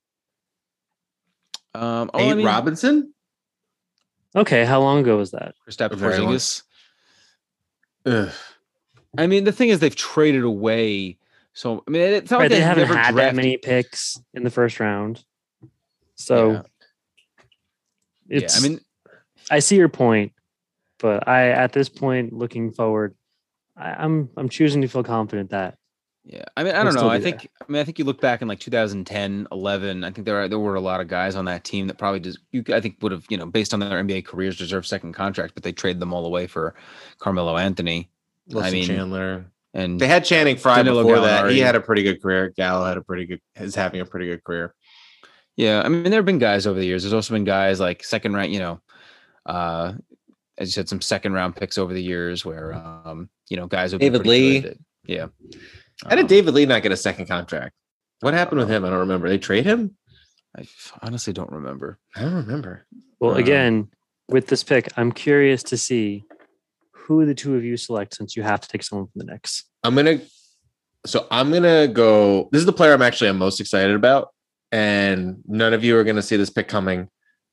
um, 1.73 2.11
oh, 2.13 2.19
Nate 2.19 2.31
I 2.31 2.35
mean, 2.35 2.45
Robinson. 2.45 3.13
Okay, 4.35 4.65
how 4.65 4.81
long 4.81 4.99
ago 4.99 5.17
was 5.17 5.31
that? 5.31 5.55
Kristaps 5.67 5.91
Porzingis. 5.91 6.63
Ugh. 8.05 8.31
I 9.17 9.27
mean, 9.27 9.43
the 9.43 9.51
thing 9.51 9.69
is, 9.69 9.79
they've 9.79 9.95
traded 9.95 10.43
away. 10.43 11.17
So 11.53 11.83
I 11.87 11.91
mean, 11.91 12.01
it's 12.01 12.31
not 12.31 12.37
Right, 12.37 12.43
like 12.43 12.49
they 12.51 12.55
they've 12.57 12.63
haven't 12.63 12.87
never 12.87 12.97
had 12.97 13.15
that 13.15 13.35
many 13.35 13.57
picks 13.57 14.19
in 14.33 14.43
the 14.43 14.49
first 14.49 14.79
round. 14.79 15.23
So 16.15 16.51
Yeah. 16.51 16.61
it's 18.29 18.55
yeah, 18.55 18.59
I 18.59 18.69
mean, 18.69 18.79
I 19.49 19.59
see 19.59 19.75
your 19.75 19.89
point, 19.89 20.33
but 20.99 21.27
I 21.27 21.49
at 21.49 21.73
this 21.73 21.89
point 21.89 22.31
looking 22.33 22.71
forward, 22.71 23.15
I, 23.75 23.91
I'm 23.91 24.29
I'm 24.37 24.49
choosing 24.49 24.81
to 24.81 24.87
feel 24.87 25.03
confident 25.03 25.49
that 25.49 25.77
Yeah, 26.23 26.45
I 26.55 26.63
mean, 26.63 26.73
I 26.75 26.83
don't 26.83 26.93
know. 26.93 27.09
I 27.09 27.17
be 27.17 27.23
think, 27.23 27.49
I 27.59 27.71
mean, 27.71 27.81
I 27.81 27.83
think 27.83 27.99
you 27.99 28.05
look 28.05 28.21
back 28.21 28.41
in 28.41 28.47
like 28.47 28.59
2010, 28.59 29.47
11. 29.51 30.03
I 30.03 30.11
think 30.11 30.25
there 30.25 30.39
are, 30.39 30.47
there 30.47 30.59
were 30.59 30.75
a 30.75 30.81
lot 30.81 31.01
of 31.01 31.07
guys 31.07 31.35
on 31.35 31.45
that 31.45 31.63
team 31.63 31.87
that 31.87 31.97
probably 31.97 32.19
just 32.19 32.39
you 32.51 32.63
I 32.69 32.79
think 32.79 32.97
would 33.01 33.11
have 33.11 33.25
you 33.29 33.37
know 33.37 33.45
based 33.45 33.73
on 33.73 33.79
their 33.81 34.01
NBA 34.01 34.25
careers 34.25 34.57
deserved 34.57 34.87
second 34.87 35.13
contract, 35.13 35.53
but 35.53 35.63
they 35.63 35.73
traded 35.73 35.99
them 35.99 36.13
all 36.13 36.25
away 36.25 36.47
for 36.47 36.75
Carmelo 37.17 37.57
Anthony 37.57 38.09
Wilson 38.47 38.73
mean, 38.73 38.87
Chandler. 38.87 39.45
And 39.73 39.99
They 39.99 40.07
had 40.07 40.25
Channing 40.25 40.57
Frye 40.57 40.77
Danilo 40.83 41.03
before 41.03 41.21
that. 41.21 41.49
He 41.51 41.59
had 41.59 41.75
a 41.75 41.81
pretty 41.81 42.03
good 42.03 42.21
career. 42.21 42.49
Gallo 42.55 42.85
had 42.85 42.97
a 42.97 43.01
pretty 43.01 43.25
good 43.25 43.39
is 43.55 43.75
having 43.75 44.01
a 44.01 44.05
pretty 44.05 44.27
good 44.27 44.43
career. 44.43 44.73
yeah. 45.55 45.81
I 45.83 45.89
mean, 45.89 46.03
there 46.03 46.13
have 46.19 46.25
been 46.25 46.39
guys 46.39 46.67
over 46.67 46.79
the 46.79 46.85
years. 46.85 47.03
There's 47.03 47.13
also 47.13 47.33
been 47.33 47.43
guys 47.45 47.79
like 47.79 48.03
second 48.03 48.33
round. 48.33 48.51
You 48.53 48.59
know, 48.59 48.81
uh, 49.45 49.93
as 50.57 50.67
you 50.67 50.71
said, 50.73 50.89
some 50.89 51.01
second 51.01 51.33
round 51.33 51.55
picks 51.55 51.77
over 51.77 51.93
the 51.93 52.03
years 52.03 52.43
where 52.45 52.73
um, 52.73 53.29
you 53.49 53.57
know 53.57 53.67
guys 53.67 53.91
have 53.91 54.01
David 54.01 54.21
pretty 54.21 54.29
Lee. 54.29 54.59
good 54.61 54.71
at- 54.71 54.77
yeah. 55.05 55.27
How 56.03 56.11
did 56.15 56.21
Um, 56.21 56.27
David 56.27 56.53
Lee 56.53 56.65
not 56.65 56.83
get 56.83 56.91
a 56.91 56.97
second 56.97 57.27
contract? 57.27 57.73
What 58.21 58.33
happened 58.33 58.59
with 58.59 58.69
him? 58.69 58.85
I 58.85 58.89
don't 58.89 58.99
remember. 58.99 59.27
They 59.29 59.37
trade 59.39 59.65
him? 59.65 59.95
I 60.57 60.65
honestly 61.01 61.31
don't 61.33 61.51
remember. 61.51 61.97
I 62.15 62.21
don't 62.21 62.33
remember. 62.35 62.85
well 63.19 63.31
Um, 63.31 63.37
again 63.37 63.87
with 64.27 64.47
this 64.47 64.63
pick, 64.63 64.89
I'm 64.97 65.11
curious 65.11 65.63
to 65.63 65.77
see 65.77 66.23
who 67.19 67.25
the 67.25 67.35
two 67.35 67.55
of 67.55 67.63
you 67.63 67.77
select 67.77 68.15
since 68.15 68.35
you 68.35 68.43
have 68.43 68.61
to 68.61 68.67
take 68.67 68.83
someone 68.83 69.07
from 69.07 69.19
the 69.19 69.25
Knicks. 69.25 69.65
I'm 69.83 69.95
gonna 69.95 70.21
so 71.05 71.27
I'm 71.31 71.51
gonna 71.51 71.87
go. 71.87 72.49
This 72.51 72.59
is 72.59 72.65
the 72.65 72.73
player 72.73 72.93
I'm 72.93 73.01
actually 73.01 73.29
I'm 73.29 73.37
most 73.37 73.59
excited 73.59 73.95
about, 73.95 74.29
and 74.71 75.41
none 75.47 75.73
of 75.73 75.83
you 75.83 75.97
are 75.97 76.03
gonna 76.03 76.21
see 76.21 76.37
this 76.37 76.49
pick 76.49 76.67
coming. 76.67 77.09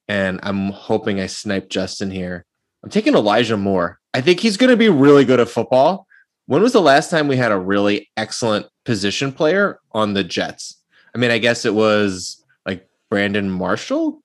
And 0.08 0.40
I'm 0.42 0.70
hoping 0.70 1.20
I 1.20 1.26
snipe 1.26 1.68
Justin 1.68 2.10
here. 2.10 2.46
I'm 2.82 2.90
taking 2.90 3.14
Elijah 3.14 3.56
Moore. 3.56 3.98
I 4.14 4.20
think 4.20 4.40
he's 4.40 4.56
gonna 4.56 4.76
be 4.76 4.88
really 4.88 5.24
good 5.24 5.40
at 5.40 5.48
football. 5.48 6.06
When 6.46 6.62
was 6.62 6.72
the 6.72 6.80
last 6.80 7.10
time 7.10 7.28
we 7.28 7.36
had 7.36 7.52
a 7.52 7.58
really 7.58 8.08
excellent 8.16 8.66
position 8.84 9.32
player 9.32 9.80
on 9.92 10.14
the 10.14 10.24
Jets? 10.24 10.82
I 11.14 11.18
mean, 11.18 11.30
I 11.30 11.38
guess 11.38 11.64
it 11.64 11.74
was 11.74 12.42
like 12.64 12.88
Brandon 13.10 13.50
Marshall, 13.50 14.22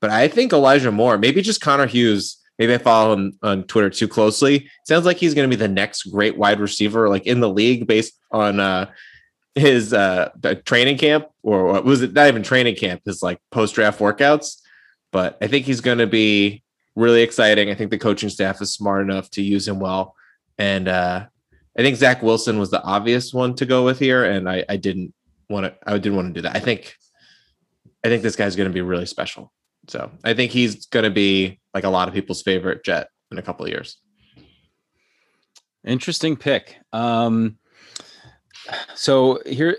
but 0.00 0.10
I 0.10 0.28
think 0.28 0.52
Elijah 0.52 0.92
Moore, 0.92 1.18
maybe 1.18 1.42
just 1.42 1.60
Connor 1.60 1.86
Hughes. 1.86 2.36
Maybe 2.58 2.74
I 2.74 2.78
follow 2.78 3.14
him 3.14 3.38
on 3.42 3.64
Twitter 3.64 3.90
too 3.90 4.06
closely. 4.06 4.70
Sounds 4.84 5.04
like 5.04 5.16
he's 5.16 5.34
going 5.34 5.48
to 5.48 5.56
be 5.56 5.60
the 5.60 5.68
next 5.68 6.04
great 6.04 6.36
wide 6.36 6.60
receiver, 6.60 7.08
like 7.08 7.26
in 7.26 7.40
the 7.40 7.48
league, 7.48 7.86
based 7.86 8.14
on 8.30 8.60
uh, 8.60 8.90
his 9.54 9.92
uh, 9.92 10.30
training 10.64 10.98
camp, 10.98 11.26
or 11.42 11.64
what 11.66 11.84
was 11.84 12.02
it? 12.02 12.12
Not 12.12 12.28
even 12.28 12.42
training 12.42 12.76
camp, 12.76 13.02
his 13.04 13.22
like 13.22 13.38
post 13.50 13.74
draft 13.74 13.98
workouts. 13.98 14.60
But 15.10 15.36
I 15.40 15.46
think 15.48 15.66
he's 15.66 15.80
going 15.80 15.98
to 15.98 16.06
be 16.06 16.62
really 16.94 17.22
exciting. 17.22 17.70
I 17.70 17.74
think 17.74 17.90
the 17.90 17.98
coaching 17.98 18.28
staff 18.28 18.62
is 18.62 18.72
smart 18.72 19.02
enough 19.02 19.30
to 19.30 19.42
use 19.42 19.66
him 19.66 19.80
well, 19.80 20.14
and 20.56 20.86
uh, 20.86 21.26
I 21.76 21.82
think 21.82 21.96
Zach 21.96 22.22
Wilson 22.22 22.58
was 22.58 22.70
the 22.70 22.82
obvious 22.82 23.34
one 23.34 23.54
to 23.56 23.66
go 23.66 23.84
with 23.84 23.98
here, 23.98 24.24
and 24.24 24.48
I, 24.48 24.64
I 24.68 24.76
didn't 24.76 25.12
want 25.48 25.66
to. 25.66 25.74
I 25.86 25.98
didn't 25.98 26.16
want 26.16 26.28
to 26.28 26.34
do 26.34 26.42
that. 26.42 26.56
I 26.56 26.60
think, 26.60 26.94
I 28.04 28.08
think 28.08 28.22
this 28.22 28.36
guy's 28.36 28.54
going 28.54 28.68
to 28.68 28.74
be 28.74 28.80
really 28.80 29.06
special. 29.06 29.52
So 29.88 30.10
I 30.24 30.34
think 30.34 30.52
he's 30.52 30.86
going 30.86 31.04
to 31.04 31.10
be 31.10 31.60
like 31.74 31.84
a 31.84 31.90
lot 31.90 32.08
of 32.08 32.14
people's 32.14 32.42
favorite 32.42 32.84
Jet 32.84 33.08
in 33.30 33.38
a 33.38 33.42
couple 33.42 33.66
of 33.66 33.70
years. 33.70 33.96
Interesting 35.84 36.36
pick. 36.36 36.76
Um, 36.92 37.58
so 38.94 39.40
here, 39.44 39.76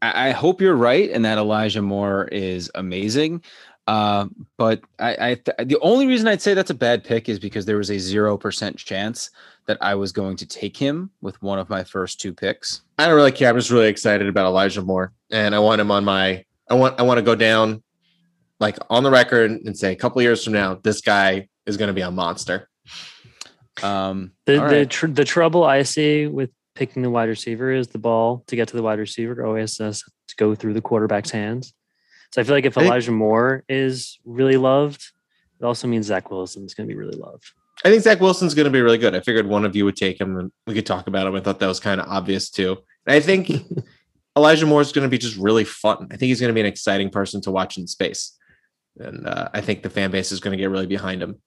I, 0.00 0.28
I 0.28 0.30
hope 0.30 0.60
you're 0.60 0.76
right, 0.76 1.10
and 1.10 1.24
that 1.24 1.38
Elijah 1.38 1.82
Moore 1.82 2.26
is 2.32 2.70
amazing. 2.74 3.42
Uh, 3.86 4.26
but 4.56 4.80
I, 4.98 5.16
I 5.30 5.34
th- 5.34 5.68
the 5.68 5.78
only 5.80 6.06
reason 6.06 6.26
I'd 6.26 6.42
say 6.42 6.54
that's 6.54 6.70
a 6.70 6.74
bad 6.74 7.04
pick 7.04 7.28
is 7.28 7.38
because 7.38 7.66
there 7.66 7.76
was 7.76 7.90
a 7.90 7.98
zero 7.98 8.36
percent 8.36 8.76
chance 8.76 9.30
that 9.66 9.78
I 9.80 9.94
was 9.94 10.10
going 10.10 10.36
to 10.38 10.46
take 10.46 10.76
him 10.76 11.10
with 11.20 11.40
one 11.42 11.58
of 11.58 11.68
my 11.68 11.84
first 11.84 12.20
two 12.20 12.32
picks. 12.32 12.82
I 12.98 13.06
don't 13.06 13.14
really 13.14 13.30
care. 13.30 13.48
I'm 13.48 13.56
just 13.56 13.70
really 13.70 13.88
excited 13.88 14.26
about 14.26 14.46
Elijah 14.46 14.82
Moore, 14.82 15.12
and 15.30 15.54
I 15.54 15.58
want 15.58 15.80
him 15.80 15.90
on 15.90 16.04
my. 16.04 16.44
I 16.68 16.74
want. 16.74 16.98
I 16.98 17.02
want 17.02 17.18
to 17.18 17.22
go 17.22 17.36
down, 17.36 17.82
like 18.60 18.76
on 18.90 19.02
the 19.02 19.10
record, 19.10 19.50
and 19.50 19.76
say 19.76 19.92
a 19.92 19.96
couple 19.96 20.20
years 20.22 20.42
from 20.44 20.52
now, 20.52 20.74
this 20.82 21.00
guy 21.00 21.48
is 21.66 21.76
going 21.76 21.88
to 21.88 21.94
be 21.94 22.00
a 22.00 22.10
monster. 22.10 22.68
Um, 23.82 24.32
The 24.46 24.62
all 24.62 24.68
the 24.68 24.86
tr- 24.86 25.06
the 25.08 25.24
trouble 25.24 25.64
I 25.64 25.82
see 25.82 26.26
with 26.26 26.50
picking 26.74 27.02
the 27.02 27.10
wide 27.10 27.28
receiver 27.28 27.70
is 27.72 27.88
the 27.88 27.98
ball 27.98 28.44
to 28.46 28.56
get 28.56 28.68
to 28.68 28.76
the 28.76 28.82
wide 28.82 28.98
receiver 28.98 29.44
always 29.44 29.78
has 29.78 30.00
to 30.28 30.36
go 30.36 30.54
through 30.54 30.74
the 30.74 30.80
quarterback's 30.80 31.30
hands. 31.30 31.74
So 32.32 32.40
I 32.40 32.44
feel 32.44 32.54
like 32.54 32.64
if 32.64 32.76
I 32.76 32.82
think- 32.82 32.90
Elijah 32.92 33.12
Moore 33.12 33.64
is 33.68 34.18
really 34.24 34.56
loved, 34.56 35.02
it 35.60 35.64
also 35.64 35.88
means 35.88 36.06
Zach 36.06 36.30
Wilson 36.30 36.64
is 36.64 36.74
going 36.74 36.88
to 36.88 36.94
be 36.94 36.98
really 36.98 37.16
loved. 37.16 37.44
I 37.84 37.90
think 37.90 38.02
Zach 38.02 38.20
Wilson's 38.20 38.54
going 38.54 38.64
to 38.64 38.70
be 38.70 38.80
really 38.80 38.98
good. 38.98 39.14
I 39.14 39.20
figured 39.20 39.46
one 39.46 39.64
of 39.66 39.76
you 39.76 39.84
would 39.84 39.96
take 39.96 40.18
him, 40.20 40.38
and 40.38 40.50
we 40.66 40.72
could 40.74 40.86
talk 40.86 41.06
about 41.06 41.26
him. 41.26 41.34
I 41.34 41.40
thought 41.40 41.60
that 41.60 41.66
was 41.66 41.78
kind 41.80 42.00
of 42.00 42.08
obvious 42.08 42.48
too. 42.50 42.78
And 43.06 43.14
I 43.14 43.20
think 43.20 43.50
Elijah 44.36 44.66
Moore 44.66 44.80
is 44.80 44.92
going 44.92 45.04
to 45.04 45.10
be 45.10 45.18
just 45.18 45.36
really 45.36 45.64
fun. 45.64 46.06
I 46.10 46.16
think 46.16 46.28
he's 46.28 46.40
going 46.40 46.48
to 46.48 46.54
be 46.54 46.60
an 46.60 46.66
exciting 46.66 47.10
person 47.10 47.40
to 47.42 47.50
watch 47.50 47.76
in 47.78 47.86
space, 47.86 48.32
and 48.98 49.26
uh, 49.26 49.48
I 49.52 49.60
think 49.60 49.82
the 49.82 49.90
fan 49.90 50.10
base 50.10 50.32
is 50.32 50.40
going 50.40 50.56
to 50.56 50.62
get 50.62 50.70
really 50.70 50.86
behind 50.86 51.22
him. 51.22 51.40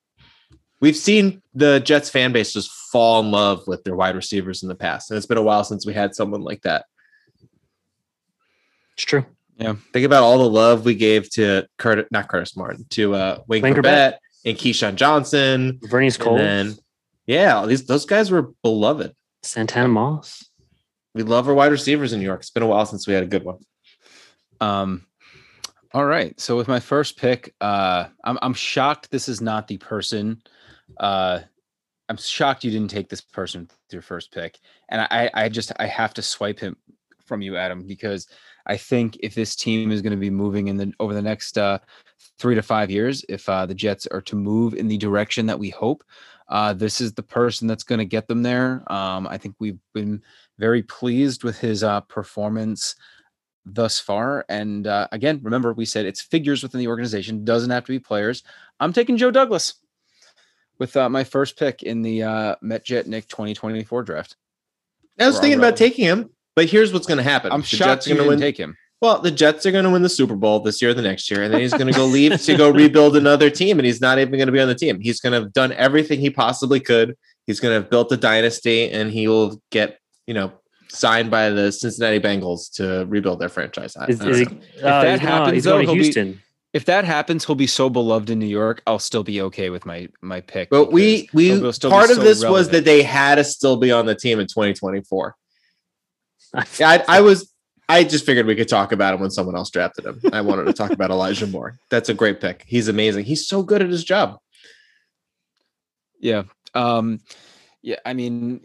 We've 0.81 0.95
seen 0.95 1.41
the 1.53 1.79
Jets 1.79 2.09
fan 2.09 2.31
base 2.31 2.53
just 2.53 2.71
fall 2.71 3.19
in 3.19 3.31
love 3.31 3.67
with 3.67 3.83
their 3.83 3.95
wide 3.95 4.15
receivers 4.15 4.63
in 4.63 4.69
the 4.69 4.75
past, 4.75 5.11
and 5.11 5.17
it's 5.17 5.25
been 5.25 5.37
a 5.37 5.43
while 5.43 5.63
since 5.63 5.85
we 5.85 5.93
had 5.93 6.15
someone 6.15 6.41
like 6.41 6.61
that. 6.61 6.85
It's 8.93 9.03
true. 9.03 9.25
Yeah. 9.57 9.75
Think 9.91 10.05
about 10.05 10.23
all 10.23 10.37
the 10.37 10.49
love 10.49 10.85
we 10.85 10.95
gave 10.95 11.29
to 11.31 11.67
Curtis, 11.77 12.05
not 12.11 12.29
Curtis 12.29 12.55
Martin, 12.55 12.85
to 12.91 13.13
uh, 13.13 13.39
Wayne 13.47 13.61
Wayne 13.61 13.73
Chrebet 13.73 14.15
and 14.45 14.57
Keyshawn 14.57 14.95
Johnson, 14.95 15.79
Vernice 15.83 16.17
Cole, 16.17 16.39
and 16.39 16.79
yeah, 17.27 17.65
these 17.65 17.85
those 17.85 18.05
guys 18.05 18.31
were 18.31 18.53
beloved. 18.63 19.13
Santana 19.43 19.89
Moss. 19.89 20.45
We 21.13 21.23
love 21.23 21.47
our 21.49 21.53
wide 21.53 21.71
receivers 21.71 22.13
in 22.13 22.19
New 22.19 22.25
York. 22.25 22.41
It's 22.41 22.51
been 22.51 22.63
a 22.63 22.67
while 22.67 22.85
since 22.85 23.07
we 23.07 23.13
had 23.13 23.23
a 23.23 23.27
good 23.27 23.43
one. 23.43 23.57
Um, 24.61 25.05
all 25.93 26.05
right. 26.05 26.39
So 26.39 26.55
with 26.55 26.67
my 26.67 26.79
first 26.79 27.17
pick, 27.17 27.55
uh, 27.61 28.05
I'm 28.23 28.37
I'm 28.41 28.53
shocked 28.53 29.11
this 29.11 29.27
is 29.27 29.41
not 29.41 29.67
the 29.67 29.77
person. 29.77 30.41
Uh, 30.97 31.39
I'm 32.07 32.17
shocked 32.17 32.63
you 32.63 32.71
didn't 32.71 32.91
take 32.91 33.09
this 33.09 33.21
person 33.21 33.61
with 33.61 33.93
your 33.93 34.01
first 34.01 34.31
pick, 34.31 34.59
and 34.89 35.01
I 35.01 35.29
I 35.33 35.49
just 35.49 35.71
I 35.79 35.87
have 35.87 36.13
to 36.15 36.21
swipe 36.21 36.59
him 36.59 36.77
from 37.25 37.41
you, 37.41 37.57
Adam, 37.57 37.85
because 37.87 38.27
I 38.65 38.77
think 38.77 39.17
if 39.21 39.33
this 39.35 39.55
team 39.55 39.91
is 39.91 40.01
going 40.01 40.11
to 40.11 40.17
be 40.17 40.29
moving 40.29 40.67
in 40.67 40.77
the 40.77 40.93
over 40.99 41.13
the 41.13 41.21
next 41.21 41.57
uh, 41.57 41.79
three 42.37 42.55
to 42.55 42.61
five 42.61 42.91
years, 42.91 43.25
if 43.29 43.47
uh, 43.49 43.65
the 43.65 43.75
Jets 43.75 44.05
are 44.07 44.21
to 44.21 44.35
move 44.35 44.73
in 44.73 44.87
the 44.87 44.97
direction 44.97 45.45
that 45.47 45.59
we 45.59 45.69
hope, 45.69 46.03
uh, 46.49 46.73
this 46.73 47.01
is 47.01 47.13
the 47.13 47.23
person 47.23 47.67
that's 47.67 47.83
going 47.83 47.99
to 47.99 48.05
get 48.05 48.27
them 48.27 48.43
there. 48.43 48.83
Um, 48.91 49.27
I 49.27 49.37
think 49.37 49.55
we've 49.59 49.79
been 49.93 50.21
very 50.57 50.83
pleased 50.83 51.43
with 51.43 51.59
his 51.59 51.83
uh, 51.83 52.01
performance 52.01 52.95
thus 53.65 53.99
far. 53.99 54.45
And 54.49 54.87
uh, 54.87 55.07
again, 55.11 55.39
remember 55.43 55.73
we 55.73 55.85
said 55.85 56.05
it's 56.05 56.21
figures 56.21 56.63
within 56.63 56.79
the 56.79 56.87
organization, 56.87 57.45
doesn't 57.45 57.69
have 57.69 57.85
to 57.85 57.91
be 57.91 57.99
players. 57.99 58.43
I'm 58.79 58.93
taking 58.93 59.17
Joe 59.17 59.31
Douglas 59.31 59.75
with 60.79 60.95
uh, 60.95 61.09
my 61.09 61.23
first 61.23 61.57
pick 61.57 61.83
in 61.83 62.01
the 62.01 62.23
uh, 62.23 62.55
MetJet 62.63 63.05
Nick 63.05 63.27
2024 63.27 64.03
draft. 64.03 64.35
I 65.19 65.27
was 65.27 65.35
We're 65.35 65.41
thinking 65.41 65.59
about 65.59 65.75
taking 65.75 66.05
him, 66.05 66.29
but 66.55 66.69
here's 66.69 66.93
what's 66.93 67.07
going 67.07 67.17
to 67.17 67.23
happen. 67.23 67.51
I'm 67.51 67.61
The 67.61 67.67
shocked 67.67 67.79
Jets 67.79 68.07
are 68.07 68.09
you 68.11 68.15
didn't 68.15 68.29
win. 68.29 68.39
take 68.39 68.57
him. 68.57 68.77
Well, 69.01 69.21
the 69.21 69.31
Jets 69.31 69.65
are 69.65 69.71
going 69.71 69.85
to 69.85 69.89
win 69.89 70.01
the 70.01 70.09
Super 70.09 70.35
Bowl 70.35 70.59
this 70.59 70.81
year, 70.81 70.91
or 70.91 70.93
the 70.93 71.01
next 71.01 71.31
year, 71.31 71.43
and 71.43 71.53
then 71.53 71.61
he's 71.61 71.71
going 71.73 71.87
to 71.87 71.93
go 71.93 72.05
leave 72.05 72.41
to 72.41 72.57
go 72.57 72.69
rebuild 72.69 73.15
another 73.15 73.49
team, 73.49 73.79
and 73.79 73.85
he's 73.85 74.01
not 74.01 74.19
even 74.19 74.33
going 74.33 74.47
to 74.47 74.51
be 74.51 74.59
on 74.59 74.67
the 74.67 74.75
team. 74.75 74.99
He's 74.99 75.21
going 75.21 75.31
to 75.31 75.39
have 75.41 75.53
done 75.53 75.71
everything 75.73 76.19
he 76.19 76.29
possibly 76.29 76.81
could. 76.81 77.17
He's 77.45 77.59
going 77.61 77.71
to 77.71 77.81
have 77.81 77.89
built 77.89 78.11
a 78.11 78.17
dynasty, 78.17 78.89
and 78.91 79.09
he 79.09 79.27
will 79.27 79.61
get 79.71 79.99
you 80.27 80.33
know 80.33 80.51
signed 80.89 81.29
by 81.31 81.49
the 81.49 81.71
Cincinnati 81.71 82.19
Bengals 82.19 82.71
to 82.73 83.05
rebuild 83.07 83.39
their 83.39 83.49
franchise. 83.49 83.95
I- 83.95 84.07
Is, 84.07 84.21
is 84.21 84.39
he, 84.39 84.45
know. 84.45 84.51
uh, 84.83 85.01
that 85.03 85.19
happens, 85.21 85.47
no, 85.47 85.53
he's 85.53 85.63
though, 85.63 85.71
going 85.73 85.85
to 85.85 85.91
he'll 85.93 85.99
be- 85.99 86.03
Houston. 86.03 86.41
If 86.71 86.85
that 86.85 87.03
happens, 87.03 87.45
he'll 87.45 87.55
be 87.55 87.65
so 87.65 87.89
beloved 87.89 88.29
in 88.29 88.37
New 88.37 88.45
York. 88.45 88.83
I'll 88.85 88.99
still 88.99 89.23
be 89.23 89.41
okay 89.41 89.71
with 89.71 89.87
my 89.87 90.07
my 90.21 90.41
pick. 90.41 90.69
But 90.69 90.91
we 90.91 91.27
we 91.33 91.45
he'll- 91.45 91.59
he'll 91.61 91.73
still 91.73 91.89
part 91.89 92.11
of 92.11 92.17
so 92.17 92.23
this 92.23 92.43
was 92.45 92.69
that 92.69 92.85
they 92.85 93.01
had 93.01 93.35
to 93.35 93.43
still 93.43 93.77
be 93.77 93.91
on 93.91 94.05
the 94.05 94.13
team 94.15 94.39
in 94.39 94.45
2024. 94.45 95.35
Yeah, 96.77 96.89
I, 96.89 97.03
I 97.07 97.21
was 97.21 97.51
I 97.87 98.03
just 98.03 98.23
figured 98.23 98.45
we 98.45 98.53
could 98.55 98.67
talk 98.67 98.91
about 98.91 99.15
him 99.15 99.19
when 99.19 99.31
someone 99.31 99.55
else 99.55 99.71
drafted 99.71 100.05
him. 100.05 100.19
I 100.31 100.41
wanted 100.41 100.65
to 100.65 100.73
talk 100.73 100.91
about 100.91 101.09
Elijah 101.09 101.47
Moore. 101.47 101.79
That's 101.89 102.09
a 102.09 102.13
great 102.13 102.39
pick. 102.39 102.63
He's 102.67 102.87
amazing. 102.87 103.25
He's 103.25 103.47
so 103.47 103.63
good 103.63 103.81
at 103.81 103.89
his 103.89 104.03
job. 104.03 104.37
Yeah. 106.19 106.43
Um, 106.75 107.19
yeah, 107.81 107.95
I 108.05 108.13
mean, 108.13 108.59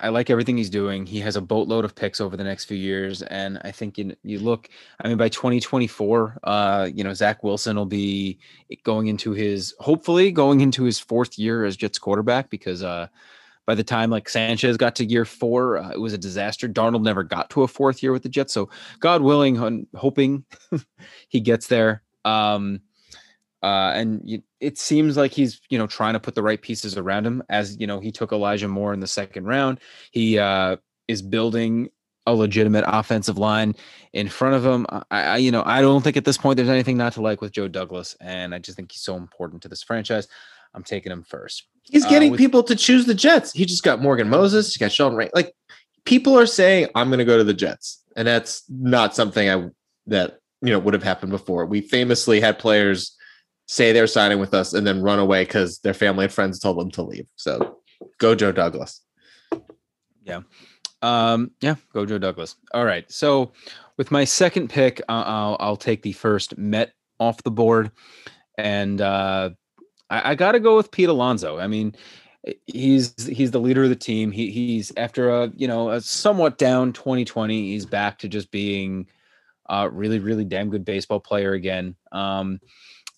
I 0.00 0.10
like 0.10 0.30
everything 0.30 0.56
he's 0.56 0.70
doing. 0.70 1.04
He 1.04 1.18
has 1.20 1.34
a 1.34 1.40
boatload 1.40 1.84
of 1.84 1.96
picks 1.96 2.20
over 2.20 2.36
the 2.36 2.44
next 2.44 2.66
few 2.66 2.76
years, 2.76 3.20
and 3.22 3.60
I 3.64 3.72
think 3.72 3.98
you, 3.98 4.14
you 4.22 4.38
look. 4.38 4.68
I 5.00 5.08
mean, 5.08 5.16
by 5.16 5.28
2024, 5.28 6.38
uh, 6.44 6.88
you 6.94 7.02
know, 7.02 7.12
Zach 7.12 7.42
Wilson 7.42 7.76
will 7.76 7.86
be 7.86 8.38
going 8.84 9.08
into 9.08 9.32
his 9.32 9.74
hopefully 9.80 10.30
going 10.30 10.60
into 10.60 10.84
his 10.84 11.00
fourth 11.00 11.36
year 11.36 11.64
as 11.64 11.76
Jets 11.76 11.98
quarterback 11.98 12.48
because 12.48 12.84
uh, 12.84 13.08
by 13.66 13.74
the 13.74 13.82
time 13.82 14.08
like 14.08 14.28
Sanchez 14.28 14.76
got 14.76 14.94
to 14.96 15.04
year 15.04 15.24
four, 15.24 15.78
uh, 15.78 15.90
it 15.90 16.00
was 16.00 16.12
a 16.12 16.18
disaster. 16.18 16.68
Darnold 16.68 17.02
never 17.02 17.24
got 17.24 17.50
to 17.50 17.64
a 17.64 17.68
fourth 17.68 18.04
year 18.04 18.12
with 18.12 18.22
the 18.22 18.28
Jets, 18.28 18.52
so 18.52 18.70
God 19.00 19.20
willing, 19.20 19.86
hoping 19.96 20.44
he 21.28 21.40
gets 21.40 21.66
there. 21.66 22.02
Um, 22.24 22.82
uh, 23.64 23.92
and 23.94 24.22
you, 24.24 24.42
it 24.60 24.78
seems 24.78 25.16
like 25.16 25.32
he's, 25.32 25.60
you 25.70 25.78
know, 25.78 25.86
trying 25.86 26.12
to 26.12 26.20
put 26.20 26.34
the 26.34 26.42
right 26.42 26.60
pieces 26.60 26.96
around 26.96 27.26
him. 27.26 27.42
As 27.48 27.78
you 27.80 27.86
know, 27.86 28.00
he 28.00 28.12
took 28.12 28.32
Elijah 28.32 28.68
Moore 28.68 28.92
in 28.92 29.00
the 29.00 29.06
second 29.06 29.46
round. 29.46 29.80
He 30.10 30.38
uh, 30.38 30.76
is 31.08 31.22
building 31.22 31.90
a 32.26 32.34
legitimate 32.34 32.84
offensive 32.86 33.38
line 33.38 33.74
in 34.12 34.28
front 34.28 34.54
of 34.54 34.64
him. 34.64 34.86
I, 35.10 35.22
I, 35.22 35.36
you 35.38 35.50
know, 35.50 35.62
I 35.64 35.80
don't 35.80 36.02
think 36.02 36.16
at 36.16 36.24
this 36.24 36.36
point 36.36 36.56
there's 36.56 36.68
anything 36.68 36.96
not 36.96 37.14
to 37.14 37.22
like 37.22 37.40
with 37.40 37.52
Joe 37.52 37.68
Douglas, 37.68 38.16
and 38.20 38.54
I 38.54 38.58
just 38.58 38.76
think 38.76 38.92
he's 38.92 39.02
so 39.02 39.16
important 39.16 39.62
to 39.62 39.68
this 39.68 39.82
franchise. 39.82 40.28
I'm 40.74 40.84
taking 40.84 41.10
him 41.10 41.24
first. 41.24 41.64
He's 41.82 42.06
getting 42.06 42.28
uh, 42.28 42.32
with, 42.32 42.38
people 42.38 42.62
to 42.64 42.76
choose 42.76 43.06
the 43.06 43.14
Jets. 43.14 43.52
He 43.52 43.64
just 43.64 43.82
got 43.82 44.00
Morgan 44.00 44.28
Moses. 44.28 44.68
He's 44.68 44.76
got 44.76 44.92
Sheldon 44.92 45.16
Ray. 45.16 45.30
Like 45.34 45.54
people 46.04 46.38
are 46.38 46.46
saying, 46.46 46.88
I'm 46.94 47.08
going 47.08 47.18
to 47.18 47.24
go 47.24 47.38
to 47.38 47.44
the 47.44 47.54
Jets, 47.54 48.04
and 48.14 48.28
that's 48.28 48.62
not 48.68 49.14
something 49.14 49.48
I 49.48 49.70
that 50.06 50.38
you 50.62 50.70
know 50.70 50.78
would 50.78 50.94
have 50.94 51.02
happened 51.02 51.32
before. 51.32 51.66
We 51.66 51.80
famously 51.80 52.40
had 52.40 52.58
players 52.58 53.16
say 53.70 53.92
they're 53.92 54.08
signing 54.08 54.40
with 54.40 54.52
us 54.52 54.72
and 54.72 54.84
then 54.84 55.00
run 55.00 55.20
away 55.20 55.44
because 55.44 55.78
their 55.78 55.94
family 55.94 56.24
and 56.24 56.34
friends 56.34 56.58
told 56.58 56.76
them 56.76 56.90
to 56.90 57.02
leave. 57.02 57.28
So 57.36 57.78
go 58.18 58.34
Joe 58.34 58.50
Douglas. 58.50 59.00
Yeah. 60.24 60.40
Um, 61.02 61.52
yeah, 61.60 61.76
go 61.92 62.04
Joe 62.04 62.18
Douglas. 62.18 62.56
All 62.74 62.84
right. 62.84 63.08
So 63.12 63.52
with 63.96 64.10
my 64.10 64.24
second 64.24 64.70
pick, 64.70 65.00
I'll, 65.08 65.56
I'll 65.60 65.76
take 65.76 66.02
the 66.02 66.10
first 66.10 66.58
Met 66.58 66.94
off 67.20 67.44
the 67.44 67.52
board. 67.52 67.92
And 68.58 69.00
uh, 69.00 69.50
I, 70.10 70.32
I 70.32 70.34
got 70.34 70.52
to 70.52 70.60
go 70.60 70.74
with 70.74 70.90
Pete 70.90 71.08
Alonso. 71.08 71.60
I 71.60 71.68
mean, 71.68 71.94
he's 72.66 73.14
he's 73.24 73.52
the 73.52 73.60
leader 73.60 73.84
of 73.84 73.88
the 73.88 73.94
team. 73.94 74.32
He 74.32 74.50
he's 74.50 74.92
after 74.96 75.30
a 75.30 75.52
you 75.54 75.68
know 75.68 75.90
a 75.90 76.00
somewhat 76.00 76.58
down 76.58 76.92
2020. 76.92 77.68
He's 77.68 77.86
back 77.86 78.18
to 78.18 78.28
just 78.28 78.50
being 78.50 79.06
a 79.68 79.88
really 79.88 80.18
really 80.18 80.44
damn 80.44 80.70
good 80.70 80.84
baseball 80.84 81.20
player 81.20 81.52
again. 81.52 81.94
Um, 82.10 82.58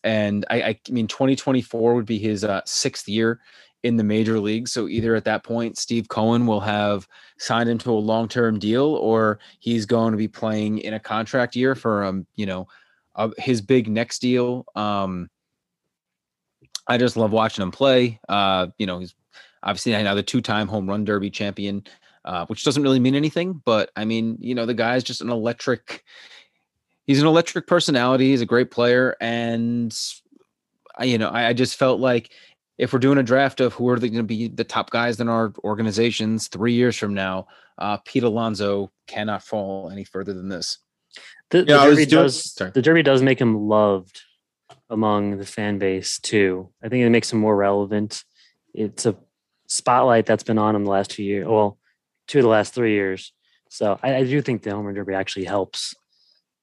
and 0.05 0.45
I, 0.51 0.63
I 0.63 0.79
mean 0.91 1.07
2024 1.07 1.95
would 1.95 2.07
be 2.07 2.19
his 2.19 2.45
uh, 2.45 2.63
sixth 2.65 3.09
year 3.09 3.41
in 3.83 3.97
the 3.97 4.05
major 4.05 4.39
league. 4.39 4.69
So 4.69 4.89
either 4.89 5.15
at 5.15 5.25
that 5.25 5.43
point, 5.43 5.77
Steve 5.77 6.09
Cohen 6.09 6.47
will 6.47 6.61
have 6.61 7.09
signed 7.39 7.69
into 7.69 7.91
a 7.91 7.95
long-term 7.95 8.59
deal, 8.59 8.95
or 8.95 9.41
he's 9.59 9.87
going 9.87 10.13
to 10.13 10.17
be 10.17 10.29
playing 10.29 10.79
in 10.79 10.95
a 10.95 11.01
contract 11.01 11.57
year 11.57 11.75
for 11.75 12.05
um, 12.05 12.27
you 12.37 12.47
know, 12.47 12.69
uh, 13.17 13.31
his 13.39 13.61
big 13.61 13.89
next 13.89 14.21
deal. 14.21 14.65
Um, 14.77 15.29
I 16.87 16.99
just 16.99 17.17
love 17.17 17.33
watching 17.33 17.63
him 17.63 17.71
play. 17.71 18.21
Uh, 18.29 18.69
you 18.79 18.87
know, 18.87 19.01
he's 19.01 19.15
obviously 19.63 19.93
another 19.93 20.23
two-time 20.23 20.69
home 20.69 20.89
run 20.89 21.05
derby 21.05 21.31
champion, 21.31 21.85
uh, 22.25 22.47
which 22.47 22.65
doesn't 22.65 22.83
really 22.83 23.01
mean 23.01 23.15
anything, 23.15 23.61
but 23.65 23.91
I 23.97 24.05
mean, 24.05 24.39
you 24.41 24.55
know, 24.55 24.67
the 24.67 24.75
guy's 24.75 25.05
just 25.05 25.21
an 25.21 25.31
electric 25.31 26.05
he's 27.07 27.21
an 27.21 27.27
electric 27.27 27.67
personality. 27.67 28.31
He's 28.31 28.41
a 28.41 28.47
great 28.47 28.71
player, 28.71 29.17
and 29.21 29.97
I, 30.97 31.05
you 31.05 31.19
know, 31.19 31.29
I, 31.29 31.49
I 31.49 31.53
just 31.53 31.77
felt 31.77 32.01
like 32.01 32.33
if 32.79 32.93
we're 32.93 32.99
doing 32.99 33.19
a 33.19 33.23
draft 33.23 33.61
of 33.61 33.73
who 33.75 33.89
are 33.89 33.99
going 33.99 34.15
to 34.15 34.23
be 34.23 34.49
the 34.49 34.65
top 34.65 34.91
guys 34.91 35.21
in 35.21 35.29
our 35.29 35.53
organizations 35.65 36.49
three 36.49 36.73
years 36.73 36.97
from 36.97 37.15
now, 37.15 37.47
uh, 37.79 37.99
Pete 37.99 38.23
Alonso 38.23 38.91
cannot 39.07 39.43
fall 39.43 39.91
any 39.91 40.05
further 40.05 40.33
than 40.33 40.49
this. 40.49 40.79
The, 41.51 41.59
the 41.59 41.65
Derby 41.65 42.07
doing, 42.07 42.23
does 42.25 42.53
sorry. 42.55 42.71
the 42.71 42.83
Derby 42.83 43.03
does 43.03 43.23
make 43.23 43.41
him 43.41 43.69
loved 43.69 44.23
among 44.89 45.39
the 45.39 45.47
fan 45.47 45.79
base 45.79 46.19
too. 46.19 46.71
I 46.83 46.89
think 46.89 47.05
it 47.05 47.11
makes 47.11 47.33
him 47.33 47.41
more 47.41 47.55
relevant. 47.55 48.25
It's 48.75 49.05
a 49.05 49.17
spotlight 49.67 50.27
that's 50.27 50.45
been 50.45 50.59
on 50.59 50.75
him 50.75 50.85
the 50.85 50.91
last 50.91 51.11
two 51.11 51.23
years. 51.23 51.47
Well, 51.47 51.79
two 52.27 52.39
of 52.39 52.45
the 52.45 52.49
last 52.49 52.75
three 52.75 52.95
years. 52.95 53.33
So 53.69 53.99
I, 54.03 54.17
I 54.17 54.25
do 54.25 54.41
think 54.41 54.63
the 54.63 54.71
Homer 54.71 54.93
Derby 54.93 55.15
actually 55.15 55.45
helps 55.45 55.95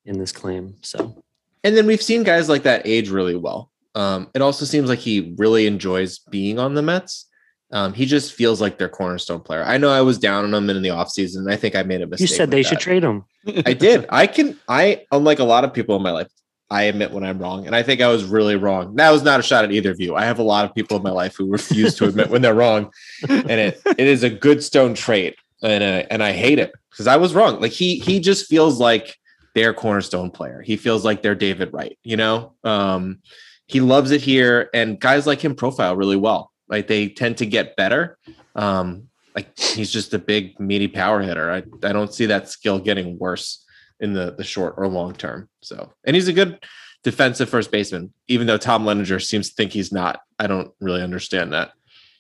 in 0.06 0.18
this 0.18 0.32
claim. 0.32 0.76
So, 0.82 1.24
and 1.64 1.76
then 1.76 1.86
we've 1.86 2.02
seen 2.02 2.24
guys 2.24 2.50
like 2.50 2.64
that 2.64 2.84
age 2.86 3.10
really 3.10 3.36
well. 3.36 3.72
Um, 3.96 4.30
it 4.34 4.42
also 4.42 4.66
seems 4.66 4.90
like 4.90 5.00
he 5.00 5.34
really 5.38 5.68
enjoys 5.68 6.20
being 6.20 6.60
on 6.60 6.74
the 6.74 6.82
Mets. 6.82 7.26
Um, 7.72 7.94
he 7.94 8.06
just 8.06 8.34
feels 8.34 8.60
like 8.62 8.78
their 8.78 8.90
cornerstone 8.90 9.42
player. 9.42 9.64
I 9.64 9.78
know 9.78 9.90
I 9.90 10.02
was 10.02 10.18
down 10.18 10.46
on 10.46 10.54
him 10.54 10.70
in 10.70 10.82
the 10.82 10.90
offseason. 10.90 11.52
I 11.52 11.56
think 11.56 11.76
I 11.76 11.84
made 11.84 12.02
a 12.02 12.08
mistake. 12.08 12.30
You 12.30 12.36
said 12.36 12.50
they 12.50 12.64
that. 12.64 12.70
should 12.70 12.80
trade 12.80 13.04
him. 13.04 13.26
I 13.66 13.74
did. 13.74 14.08
I 14.10 14.26
can, 14.26 14.60
I, 14.68 15.06
unlike 15.12 15.40
a 15.40 15.44
lot 15.44 15.64
of 15.64 15.74
people 15.74 15.96
in 15.96 16.02
my 16.02 16.12
life, 16.12 16.28
I 16.72 16.84
admit 16.84 17.12
when 17.12 17.24
I'm 17.24 17.40
wrong. 17.40 17.68
And 17.68 17.76
I 17.76 17.84
think 17.84 18.02
I 18.02 18.08
was 18.08 18.24
really 18.24 18.56
wrong. 18.56 18.96
That 18.96 19.12
was 19.12 19.24
not 19.24 19.40
a 19.40 19.44
shot 19.44 19.66
at 19.66 19.72
either 19.72 19.92
of 19.92 20.00
you. 20.00 20.16
I 20.16 20.26
have 20.26 20.40
a 20.40 20.44
lot 20.44 20.66
of 20.66 20.74
people 20.74 20.98
in 20.98 21.04
my 21.04 21.12
life 21.12 21.36
who 21.36 21.52
refuse 21.52 21.96
to 21.96 22.06
admit 22.06 22.30
when 22.30 22.42
they're 22.42 22.56
wrong. 22.56 22.92
And 23.28 23.52
it, 23.52 23.82
it 23.86 24.08
is 24.08 24.24
a 24.24 24.30
good 24.30 24.64
stone 24.64 24.94
trait. 24.94 25.36
And, 25.62 25.84
uh, 25.84 26.08
and 26.10 26.24
I 26.24 26.32
hate 26.32 26.58
it 26.58 26.72
because 26.90 27.08
I 27.08 27.18
was 27.18 27.36
wrong. 27.36 27.60
Like 27.60 27.72
he, 27.72 28.00
he 28.00 28.20
just 28.20 28.48
feels 28.48 28.80
like 28.80 29.16
their 29.56 29.74
cornerstone 29.74 30.32
player. 30.32 30.62
He 30.62 30.78
feels 30.78 31.06
like 31.06 31.22
they're 31.22 31.36
David 31.36 31.74
Wright, 31.74 31.98
you 32.04 32.18
know? 32.18 32.54
Um, 32.64 33.20
he 33.68 33.82
loves 33.82 34.12
it 34.12 34.22
here, 34.22 34.70
and 34.74 35.00
guys 35.00 35.28
like 35.28 35.44
him 35.44 35.56
profile 35.56 35.96
really 35.96 36.16
well. 36.18 36.52
Like 36.68 36.88
they 36.88 37.10
tend 37.10 37.38
to 37.38 37.46
get 37.46 37.76
better. 37.76 38.18
Um, 38.56 39.10
like 39.36 39.58
he's 39.58 39.92
just 39.92 40.14
a 40.14 40.20
big 40.20 40.60
meaty 40.60 40.88
power 40.88 41.22
hitter. 41.22 41.52
I, 41.52 41.58
I 41.88 41.94
don't 41.94 42.14
see 42.14 42.26
that 42.28 42.50
skill 42.50 42.80
getting 42.80 43.18
worse 43.20 43.64
in 44.00 44.14
the 44.14 44.34
the 44.36 44.44
short 44.44 44.76
or 44.78 44.88
long 44.88 45.14
term. 45.14 45.50
So, 45.62 45.94
and 46.04 46.16
he's 46.16 46.28
a 46.28 46.34
good 46.34 46.60
defensive 47.04 47.50
first 47.50 47.72
baseman, 47.72 48.14
even 48.28 48.48
though 48.48 48.58
Tom 48.58 48.86
Leninger 48.86 49.24
seems 49.24 49.50
to 49.50 49.56
think 49.56 49.72
he's 49.72 49.92
not. 49.92 50.22
I 50.40 50.48
don't 50.48 50.72
really 50.80 51.02
understand 51.02 51.54
that. 51.54 51.72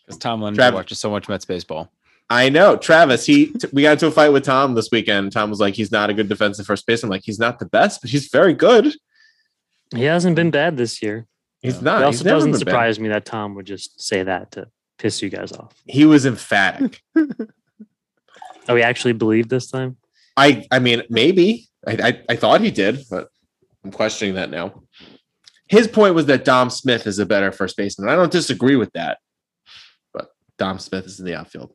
Because 0.06 0.20
Tom 0.20 0.42
Leninger 0.42 0.58
Trav- 0.58 0.74
watches 0.74 1.00
so 1.00 1.10
much 1.10 1.28
Mets 1.28 1.46
baseball. 1.46 1.92
I 2.30 2.50
know 2.50 2.78
Travis. 2.78 3.26
He 3.26 3.54
we 3.74 3.82
got 3.82 3.94
into 3.94 4.08
a 4.08 4.12
fight 4.12 4.30
with 4.30 4.44
Tom 4.44 4.76
this 4.76 4.90
weekend. 4.92 5.32
Tom 5.32 5.50
was 5.50 5.60
like, 5.60 5.74
he's 5.74 5.92
not 5.92 6.10
a 6.10 6.14
good 6.14 6.30
defensive 6.30 6.66
first 6.66 6.86
baseman. 6.86 7.10
I'm 7.10 7.16
like, 7.16 7.24
he's 7.26 7.40
not 7.40 7.60
the 7.60 7.66
best, 7.66 8.02
but 8.02 8.12
he's 8.12 8.28
very 8.28 8.54
good. 8.54 8.94
He 9.96 10.04
hasn't 10.04 10.36
been 10.36 10.52
bad 10.52 10.78
this 10.78 11.02
year. 11.02 11.26
He's 11.62 11.82
not. 11.82 12.02
It 12.02 12.06
also 12.06 12.24
doesn't 12.24 12.54
surprise 12.54 12.98
bad. 12.98 13.04
me 13.04 13.10
that 13.10 13.26
Tom 13.26 13.56
would 13.56 13.66
just 13.66 14.02
say 14.02 14.24
that 14.24 14.52
to 14.52 14.68
piss 15.00 15.22
you 15.22 15.30
guys 15.30 15.52
off. 15.52 15.74
He 15.86 16.06
was 16.06 16.26
emphatic. 16.26 17.02
oh, 17.18 18.76
he 18.76 18.84
actually 18.84 19.14
believed 19.14 19.50
this 19.50 19.72
time. 19.72 19.98
I 20.38 20.66
I 20.72 20.80
mean, 20.80 21.04
maybe. 21.10 21.68
I, 21.88 21.92
I 21.92 22.22
I 22.30 22.36
thought 22.36 22.62
he 22.62 22.72
did, 22.72 23.06
but 23.10 23.30
I'm 23.84 23.92
questioning 23.92 24.36
that 24.36 24.52
now. 24.52 24.84
His 25.68 25.88
point 25.88 26.16
was 26.16 26.28
that 26.28 26.46
Dom 26.46 26.70
Smith 26.70 27.08
is 27.08 27.20
a 27.20 27.26
better 27.26 27.52
first 27.52 27.76
baseman. 27.78 28.10
I 28.10 28.16
don't 28.16 28.32
disagree 28.32 28.76
with 28.76 28.92
that, 28.94 29.20
but 30.14 30.30
Dom 30.58 30.80
Smith 30.80 31.06
is 31.06 31.20
in 31.20 31.26
the 31.26 31.36
outfield. 31.36 31.74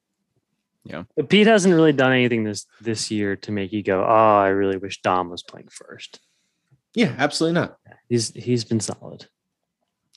Yeah. 0.85 1.05
But 1.16 1.31
Pete 1.31 1.47
hasn't 1.47 1.75
really 1.75 1.92
done 1.92 2.12
anything 2.12 2.44
this 2.44 2.66
this 2.81 3.11
year 3.11 3.37
to 3.37 3.53
make 3.53 3.73
you 3.73 3.83
go, 3.83 4.05
"Oh, 4.05 4.38
I 4.38 4.49
really 4.49 4.77
wish 4.77 5.01
Dom 5.01 5.31
was 5.31 5.42
playing 5.42 5.68
first. 5.68 6.20
Yeah, 6.94 7.14
absolutely 7.18 7.61
not. 7.61 7.79
He's 8.09 8.33
he's 8.35 8.64
been 8.64 8.81
solid. 8.81 9.27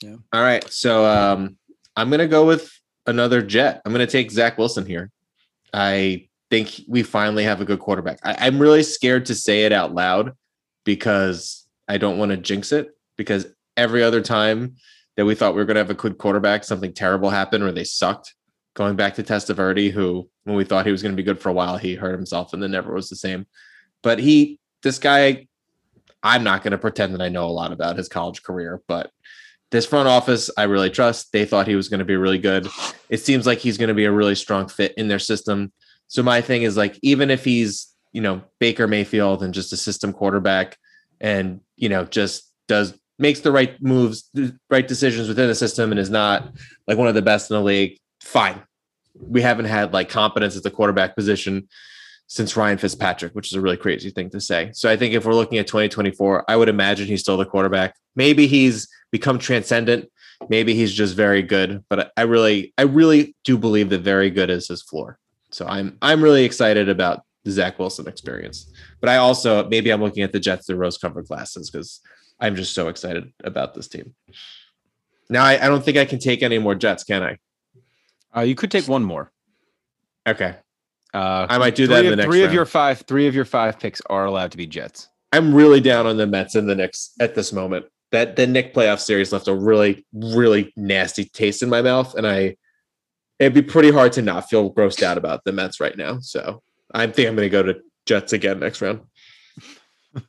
Yeah. 0.00 0.16
All 0.32 0.42
right. 0.42 0.68
So 0.70 1.04
um 1.04 1.56
I'm 1.96 2.10
gonna 2.10 2.28
go 2.28 2.46
with 2.46 2.70
another 3.06 3.42
jet. 3.42 3.80
I'm 3.84 3.92
gonna 3.92 4.06
take 4.06 4.30
Zach 4.30 4.58
Wilson 4.58 4.84
here. 4.84 5.10
I 5.72 6.28
think 6.50 6.82
we 6.86 7.02
finally 7.02 7.44
have 7.44 7.60
a 7.60 7.64
good 7.64 7.80
quarterback. 7.80 8.18
I, 8.22 8.46
I'm 8.46 8.58
really 8.58 8.82
scared 8.82 9.26
to 9.26 9.34
say 9.34 9.64
it 9.64 9.72
out 9.72 9.94
loud 9.94 10.32
because 10.84 11.66
I 11.88 11.98
don't 11.98 12.18
want 12.18 12.30
to 12.30 12.36
jinx 12.36 12.72
it 12.72 12.88
because 13.16 13.46
every 13.76 14.02
other 14.02 14.20
time 14.20 14.76
that 15.16 15.26
we 15.26 15.34
thought 15.34 15.54
we 15.54 15.60
were 15.60 15.66
going 15.66 15.74
to 15.74 15.80
have 15.80 15.90
a 15.90 15.94
good 15.94 16.16
quarterback, 16.16 16.64
something 16.64 16.92
terrible 16.92 17.28
happened 17.28 17.64
or 17.64 17.72
they 17.72 17.84
sucked 17.84 18.34
going 18.78 18.94
back 18.94 19.16
to 19.16 19.24
Testaverde, 19.24 19.90
who 19.90 20.30
when 20.44 20.56
we 20.56 20.64
thought 20.64 20.86
he 20.86 20.92
was 20.92 21.02
going 21.02 21.12
to 21.12 21.20
be 21.20 21.24
good 21.24 21.40
for 21.40 21.48
a 21.48 21.52
while, 21.52 21.76
he 21.76 21.96
hurt 21.96 22.14
himself 22.14 22.52
and 22.52 22.62
then 22.62 22.70
never 22.70 22.94
was 22.94 23.08
the 23.08 23.16
same. 23.16 23.44
But 24.04 24.20
he, 24.20 24.60
this 24.84 25.00
guy, 25.00 25.48
I'm 26.22 26.44
not 26.44 26.62
going 26.62 26.70
to 26.70 26.78
pretend 26.78 27.12
that 27.14 27.20
I 27.20 27.28
know 27.28 27.46
a 27.46 27.50
lot 27.50 27.72
about 27.72 27.96
his 27.96 28.08
college 28.08 28.44
career, 28.44 28.80
but 28.86 29.10
this 29.72 29.84
front 29.84 30.08
office, 30.08 30.48
I 30.56 30.62
really 30.62 30.90
trust. 30.90 31.32
They 31.32 31.44
thought 31.44 31.66
he 31.66 31.74
was 31.74 31.88
going 31.88 31.98
to 31.98 32.04
be 32.04 32.16
really 32.16 32.38
good. 32.38 32.68
It 33.08 33.18
seems 33.18 33.46
like 33.46 33.58
he's 33.58 33.78
going 33.78 33.88
to 33.88 33.94
be 33.94 34.04
a 34.04 34.12
really 34.12 34.36
strong 34.36 34.68
fit 34.68 34.94
in 34.96 35.08
their 35.08 35.18
system. 35.18 35.72
So 36.06 36.22
my 36.22 36.40
thing 36.40 36.62
is 36.62 36.76
like, 36.76 36.96
even 37.02 37.30
if 37.30 37.44
he's, 37.44 37.92
you 38.12 38.20
know, 38.20 38.42
Baker 38.60 38.86
Mayfield 38.86 39.42
and 39.42 39.52
just 39.52 39.72
a 39.72 39.76
system 39.76 40.12
quarterback 40.12 40.78
and, 41.20 41.60
you 41.76 41.88
know, 41.88 42.04
just 42.04 42.52
does 42.68 42.96
makes 43.18 43.40
the 43.40 43.50
right 43.50 43.82
moves, 43.82 44.30
the 44.34 44.56
right 44.70 44.86
decisions 44.86 45.26
within 45.26 45.48
the 45.48 45.54
system 45.56 45.90
and 45.90 45.98
is 45.98 46.10
not 46.10 46.52
like 46.86 46.96
one 46.96 47.08
of 47.08 47.16
the 47.16 47.22
best 47.22 47.50
in 47.50 47.56
the 47.56 47.62
league, 47.62 47.98
fine 48.22 48.62
we 49.20 49.42
haven't 49.42 49.66
had 49.66 49.92
like 49.92 50.08
competence 50.08 50.56
at 50.56 50.62
the 50.62 50.70
quarterback 50.70 51.16
position 51.16 51.68
since 52.28 52.56
Ryan 52.56 52.78
Fitzpatrick, 52.78 53.34
which 53.34 53.48
is 53.48 53.54
a 53.54 53.60
really 53.60 53.76
crazy 53.76 54.10
thing 54.10 54.30
to 54.30 54.40
say. 54.40 54.70
So 54.74 54.90
I 54.90 54.96
think 54.96 55.14
if 55.14 55.24
we're 55.24 55.34
looking 55.34 55.58
at 55.58 55.66
2024, 55.66 56.44
I 56.46 56.56
would 56.56 56.68
imagine 56.68 57.06
he's 57.06 57.20
still 57.20 57.38
the 57.38 57.46
quarterback. 57.46 57.94
Maybe 58.14 58.46
he's 58.46 58.86
become 59.10 59.38
transcendent. 59.38 60.10
Maybe 60.48 60.74
he's 60.74 60.92
just 60.92 61.16
very 61.16 61.42
good, 61.42 61.84
but 61.88 62.12
I 62.16 62.22
really, 62.22 62.72
I 62.78 62.82
really 62.82 63.34
do 63.44 63.58
believe 63.58 63.88
that 63.90 64.02
very 64.02 64.30
good 64.30 64.50
is 64.50 64.68
his 64.68 64.82
floor. 64.82 65.18
So 65.50 65.66
I'm, 65.66 65.96
I'm 66.02 66.22
really 66.22 66.44
excited 66.44 66.88
about 66.88 67.22
the 67.44 67.50
Zach 67.50 67.78
Wilson 67.78 68.06
experience. 68.06 68.70
But 69.00 69.08
I 69.08 69.16
also, 69.16 69.66
maybe 69.68 69.90
I'm 69.90 70.02
looking 70.02 70.22
at 70.22 70.32
the 70.32 70.38
Jets 70.38 70.66
through 70.66 70.76
rose 70.76 70.98
covered 70.98 71.26
glasses 71.26 71.70
because 71.70 72.00
I'm 72.38 72.54
just 72.54 72.74
so 72.74 72.88
excited 72.88 73.32
about 73.42 73.74
this 73.74 73.88
team. 73.88 74.14
Now 75.30 75.44
I, 75.44 75.64
I 75.64 75.68
don't 75.68 75.84
think 75.84 75.96
I 75.96 76.04
can 76.04 76.18
take 76.18 76.42
any 76.42 76.58
more 76.58 76.74
Jets, 76.74 77.04
can 77.04 77.22
I? 77.22 77.38
Uh, 78.38 78.42
you 78.42 78.54
could 78.54 78.70
take 78.70 78.86
one 78.86 79.02
more. 79.02 79.32
Okay. 80.26 80.54
Uh, 81.12 81.46
I 81.48 81.58
might 81.58 81.74
do 81.74 81.86
that 81.88 82.00
in 82.00 82.06
of- 82.06 82.10
the 82.10 82.16
next 82.16 82.28
Three 82.28 82.44
of 82.44 82.52
your 82.52 82.66
five, 82.66 83.00
three 83.00 83.26
of 83.26 83.34
your 83.34 83.44
five 83.44 83.80
picks 83.80 84.00
are 84.08 84.26
allowed 84.26 84.52
to 84.52 84.56
be 84.56 84.66
Jets. 84.66 85.08
I'm 85.32 85.54
really 85.54 85.80
down 85.80 86.06
on 86.06 86.16
the 86.16 86.26
Mets 86.26 86.54
in 86.54 86.66
the 86.66 86.74
Knicks 86.74 87.10
at 87.20 87.34
this 87.34 87.52
moment. 87.52 87.86
That 88.12 88.36
the 88.36 88.46
Nick 88.46 88.72
playoff 88.72 89.00
series 89.00 89.32
left 89.32 89.48
a 89.48 89.54
really, 89.54 90.06
really 90.14 90.72
nasty 90.76 91.24
taste 91.26 91.62
in 91.62 91.68
my 91.68 91.82
mouth, 91.82 92.14
and 92.14 92.26
I 92.26 92.56
it'd 93.38 93.52
be 93.52 93.62
pretty 93.62 93.90
hard 93.90 94.12
to 94.12 94.22
not 94.22 94.48
feel 94.48 94.72
grossed 94.72 95.02
out 95.02 95.18
about 95.18 95.44
the 95.44 95.52
Mets 95.52 95.80
right 95.80 95.96
now. 95.96 96.18
So 96.20 96.62
I 96.94 97.06
think 97.08 97.28
I'm 97.28 97.36
going 97.36 97.46
to 97.46 97.50
go 97.50 97.62
to 97.62 97.80
Jets 98.06 98.32
again 98.32 98.60
next 98.60 98.80
round. 98.80 99.00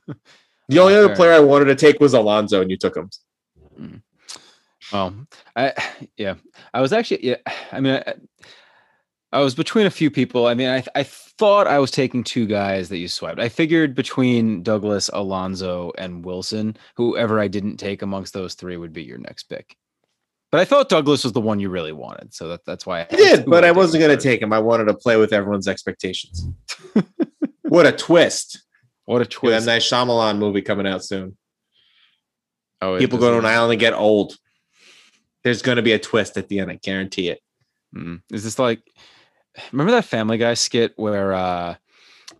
the 0.68 0.78
only 0.78 0.94
other 0.94 1.14
player 1.14 1.32
I 1.32 1.40
wanted 1.40 1.66
to 1.66 1.74
take 1.74 2.00
was 2.00 2.12
Alonso, 2.12 2.60
and 2.60 2.70
you 2.70 2.76
took 2.76 2.96
him. 2.96 3.08
Well, 4.92 5.14
I 5.56 5.72
yeah, 6.16 6.34
I 6.72 6.80
was 6.80 6.92
actually 6.92 7.26
yeah. 7.26 7.36
I 7.72 7.80
mean, 7.80 8.02
I, 8.06 8.14
I 9.32 9.40
was 9.40 9.54
between 9.54 9.86
a 9.86 9.90
few 9.90 10.10
people. 10.10 10.46
I 10.46 10.54
mean, 10.54 10.68
I 10.68 10.84
I 10.94 11.02
thought 11.04 11.66
I 11.66 11.78
was 11.78 11.90
taking 11.90 12.24
two 12.24 12.46
guys 12.46 12.88
that 12.88 12.98
you 12.98 13.08
swiped. 13.08 13.40
I 13.40 13.48
figured 13.48 13.94
between 13.94 14.62
Douglas, 14.62 15.08
Alonso, 15.12 15.92
and 15.96 16.24
Wilson, 16.24 16.76
whoever 16.96 17.40
I 17.40 17.48
didn't 17.48 17.76
take 17.76 18.02
amongst 18.02 18.34
those 18.34 18.54
three 18.54 18.76
would 18.76 18.92
be 18.92 19.04
your 19.04 19.18
next 19.18 19.44
pick. 19.44 19.76
But 20.50 20.60
I 20.60 20.64
thought 20.64 20.88
Douglas 20.88 21.22
was 21.22 21.32
the 21.32 21.40
one 21.40 21.60
you 21.60 21.70
really 21.70 21.92
wanted, 21.92 22.34
so 22.34 22.48
that, 22.48 22.64
that's 22.66 22.84
why 22.84 23.02
I 23.02 23.04
did, 23.04 23.46
but 23.46 23.64
I 23.64 23.70
wasn't 23.70 24.00
going 24.00 24.16
to 24.16 24.20
take 24.20 24.42
him. 24.42 24.52
I 24.52 24.58
wanted 24.58 24.86
to 24.86 24.94
play 24.94 25.16
with 25.16 25.32
everyone's 25.32 25.68
expectations. 25.68 26.44
what 27.62 27.86
a 27.86 27.92
twist! 27.92 28.60
What 29.04 29.22
a 29.22 29.40
With 29.42 29.52
that 29.52 29.64
nice 29.64 29.88
Shyamalan 29.88 30.38
movie 30.38 30.62
coming 30.62 30.88
out 30.88 31.04
soon. 31.04 31.36
Oh, 32.80 32.98
People 32.98 33.18
go 33.18 33.30
to 33.32 33.38
an 33.38 33.44
island 33.44 33.72
and 33.72 33.80
get 33.80 33.92
old. 33.92 34.36
There's 35.44 35.62
going 35.62 35.76
to 35.76 35.82
be 35.82 35.92
a 35.92 35.98
twist 35.98 36.36
at 36.36 36.48
the 36.48 36.58
end. 36.58 36.70
I 36.70 36.76
guarantee 36.82 37.28
it. 37.28 37.40
Mm. 37.94 38.22
Is 38.30 38.44
this 38.44 38.58
like 38.58 38.82
remember 39.72 39.92
that 39.92 40.04
Family 40.04 40.38
Guy 40.38 40.54
skit 40.54 40.92
where 40.96 41.32
uh 41.32 41.74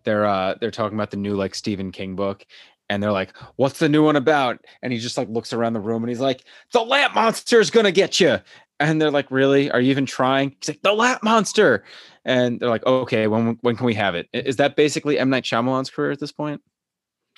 they're 0.04 0.26
uh 0.26 0.54
they're 0.60 0.70
talking 0.70 0.96
about 0.96 1.10
the 1.10 1.16
new 1.16 1.34
like 1.34 1.54
Stephen 1.54 1.90
King 1.92 2.14
book 2.14 2.44
and 2.88 3.02
they're 3.02 3.12
like, 3.12 3.36
"What's 3.56 3.78
the 3.78 3.88
new 3.88 4.04
one 4.04 4.16
about?" 4.16 4.64
And 4.82 4.92
he 4.92 4.98
just 4.98 5.16
like 5.16 5.28
looks 5.28 5.52
around 5.52 5.72
the 5.74 5.80
room 5.80 6.02
and 6.02 6.10
he's 6.10 6.20
like, 6.20 6.44
"The 6.72 6.80
lamp 6.80 7.14
monster 7.14 7.60
is 7.60 7.70
gonna 7.70 7.92
get 7.92 8.20
you." 8.20 8.38
And 8.78 9.00
they're 9.00 9.10
like, 9.10 9.30
"Really? 9.30 9.70
Are 9.70 9.80
you 9.80 9.90
even 9.90 10.06
trying?" 10.06 10.56
He's 10.60 10.68
like, 10.68 10.82
"The 10.82 10.92
lamp 10.92 11.22
monster." 11.22 11.84
And 12.24 12.60
they're 12.60 12.68
like, 12.68 12.84
"Okay, 12.86 13.26
when 13.28 13.58
when 13.62 13.76
can 13.76 13.86
we 13.86 13.94
have 13.94 14.14
it?" 14.14 14.28
Is 14.32 14.56
that 14.56 14.76
basically 14.76 15.18
M 15.18 15.30
Night 15.30 15.44
Shyamalan's 15.44 15.90
career 15.90 16.10
at 16.10 16.20
this 16.20 16.32
point? 16.32 16.62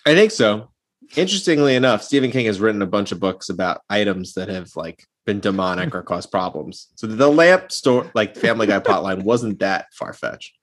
I 0.06 0.14
think 0.14 0.30
so. 0.32 0.70
Interestingly 1.16 1.76
enough, 1.76 2.02
Stephen 2.02 2.30
King 2.30 2.46
has 2.46 2.60
written 2.60 2.80
a 2.80 2.86
bunch 2.86 3.12
of 3.12 3.20
books 3.20 3.48
about 3.48 3.82
items 3.90 4.34
that 4.34 4.48
have 4.48 4.70
like 4.74 5.04
been 5.24 5.40
demonic 5.40 5.94
or 5.94 6.02
caused 6.02 6.30
problems. 6.30 6.88
So 6.96 7.06
the 7.06 7.28
lamp 7.28 7.70
store, 7.72 8.10
like 8.14 8.36
Family 8.36 8.66
Guy 8.66 8.80
plotline, 8.80 9.22
wasn't 9.22 9.60
that 9.60 9.86
far 9.94 10.12
fetched. 10.12 10.56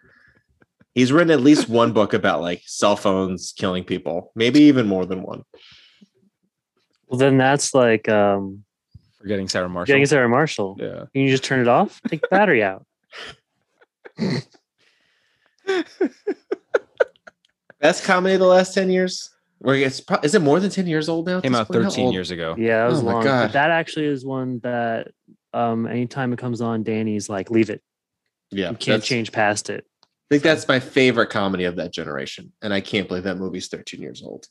He's 0.94 1.12
written 1.12 1.32
at 1.32 1.42
least 1.42 1.70
one 1.70 1.94
book 1.94 2.14
about 2.14 2.42
like 2.42 2.62
cell 2.66 2.96
phones 2.96 3.54
killing 3.58 3.84
people, 3.84 4.32
maybe 4.36 4.62
even 4.62 4.88
more 4.88 5.06
than 5.06 5.22
one. 5.22 5.44
Well, 7.08 7.18
then 7.18 7.38
that's 7.38 7.74
like 7.74 8.10
um, 8.10 8.64
Forgetting 9.20 9.48
Sarah 9.50 9.70
Marshall. 9.70 9.88
getting 9.94 10.06
Sarah 10.06 10.30
Marshall. 10.30 10.78
yeah. 10.80 11.06
Can 11.14 11.22
you 11.22 11.30
just 11.30 11.44
turn 11.44 11.60
it 11.60 11.68
off? 11.68 12.02
Take 12.08 12.22
the 12.22 12.28
battery 12.30 12.64
out. 12.64 12.86
Best 17.80 18.04
comedy 18.04 18.36
of 18.36 18.40
the 18.42 18.46
last 18.48 18.74
10 18.74 18.90
years? 18.90 19.30
Where 19.60 19.76
it's 19.76 20.00
pro- 20.02 20.20
is 20.24 20.36
it 20.36 20.42
more 20.42 20.60
than 20.60 20.70
10 20.72 20.88
years 20.88 21.10
old 21.10 21.26
now? 21.28 21.38
at 21.38 21.44
Came 21.44 21.56
out 21.56 21.68
point? 21.68 21.84
13 21.86 22.06
old? 22.06 22.14
years 22.14 22.32
ago. 22.32 22.56
Yeah, 22.58 22.84
that 22.84 22.92
was 22.92 23.02
Oh 23.02 23.06
long. 23.06 23.24
But 23.24 23.52
that 23.54 23.70
actually 23.72 24.06
is 24.08 24.26
one 24.26 24.60
that 24.60 25.10
um 25.54 25.86
anytime 25.88 26.32
it 26.34 26.40
comes 26.40 26.62
on, 26.62 26.84
Danny's 26.84 27.30
like, 27.30 27.52
leave 27.52 27.70
it. 27.70 27.82
Yeah. 28.52 28.72
You 28.72 28.78
can't 28.78 29.04
change 29.04 29.32
past 29.32 29.70
it. 29.70 29.86
I 30.04 30.08
think 30.36 30.44
that's 30.44 30.68
my 30.68 30.80
favorite 30.80 31.30
comedy 31.30 31.64
of 31.66 31.76
that 31.78 31.92
generation. 31.92 32.54
And 32.62 32.74
I 32.74 32.82
can't 32.82 33.08
believe 33.08 33.24
that 33.24 33.38
movie's 33.38 33.68
13 33.68 34.02
years 34.02 34.22
old. 34.24 34.48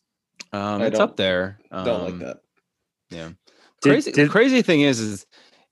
Um, 0.53 0.83
it's 0.83 0.99
up 0.99 1.17
there. 1.17 1.59
Don't 1.71 1.89
Um, 1.89 2.05
like 2.05 2.19
that. 2.21 2.39
Yeah. 3.11 3.29
Did- 3.81 3.91
crazy 3.93 4.13
did- 4.13 4.27
the 4.27 4.31
crazy 4.31 4.63
thing 4.63 4.81
is 4.83 5.01
is 5.01 5.27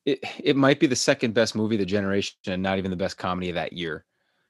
it, 0.05 0.20
it 0.38 0.57
might 0.57 0.79
be 0.81 0.87
the 0.87 0.96
second 0.96 1.35
best 1.35 1.55
movie 1.57 1.75
of 1.75 1.81
the 1.81 1.87
generation 1.87 2.37
and 2.46 2.62
not 2.62 2.79
even 2.79 2.90
the 2.92 2.96
best 2.96 3.18
comedy 3.18 3.49
of 3.51 3.57
that 3.57 3.72
year 3.72 4.05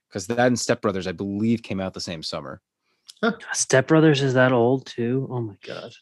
because 0.09 0.27
that 0.27 0.47
and 0.47 0.59
step 0.61 0.83
brothers 0.83 1.07
i 1.07 1.13
believe 1.13 1.63
came 1.63 1.81
out 1.81 1.95
the 1.95 2.01
same 2.01 2.23
summer 2.23 2.61
Step 3.53 3.89
Brothers 3.89 4.23
is 4.23 4.35
that 4.35 4.53
old 4.53 4.87
too? 4.87 5.27
Oh 5.31 5.41
my 5.41 5.57
god. 5.65 5.93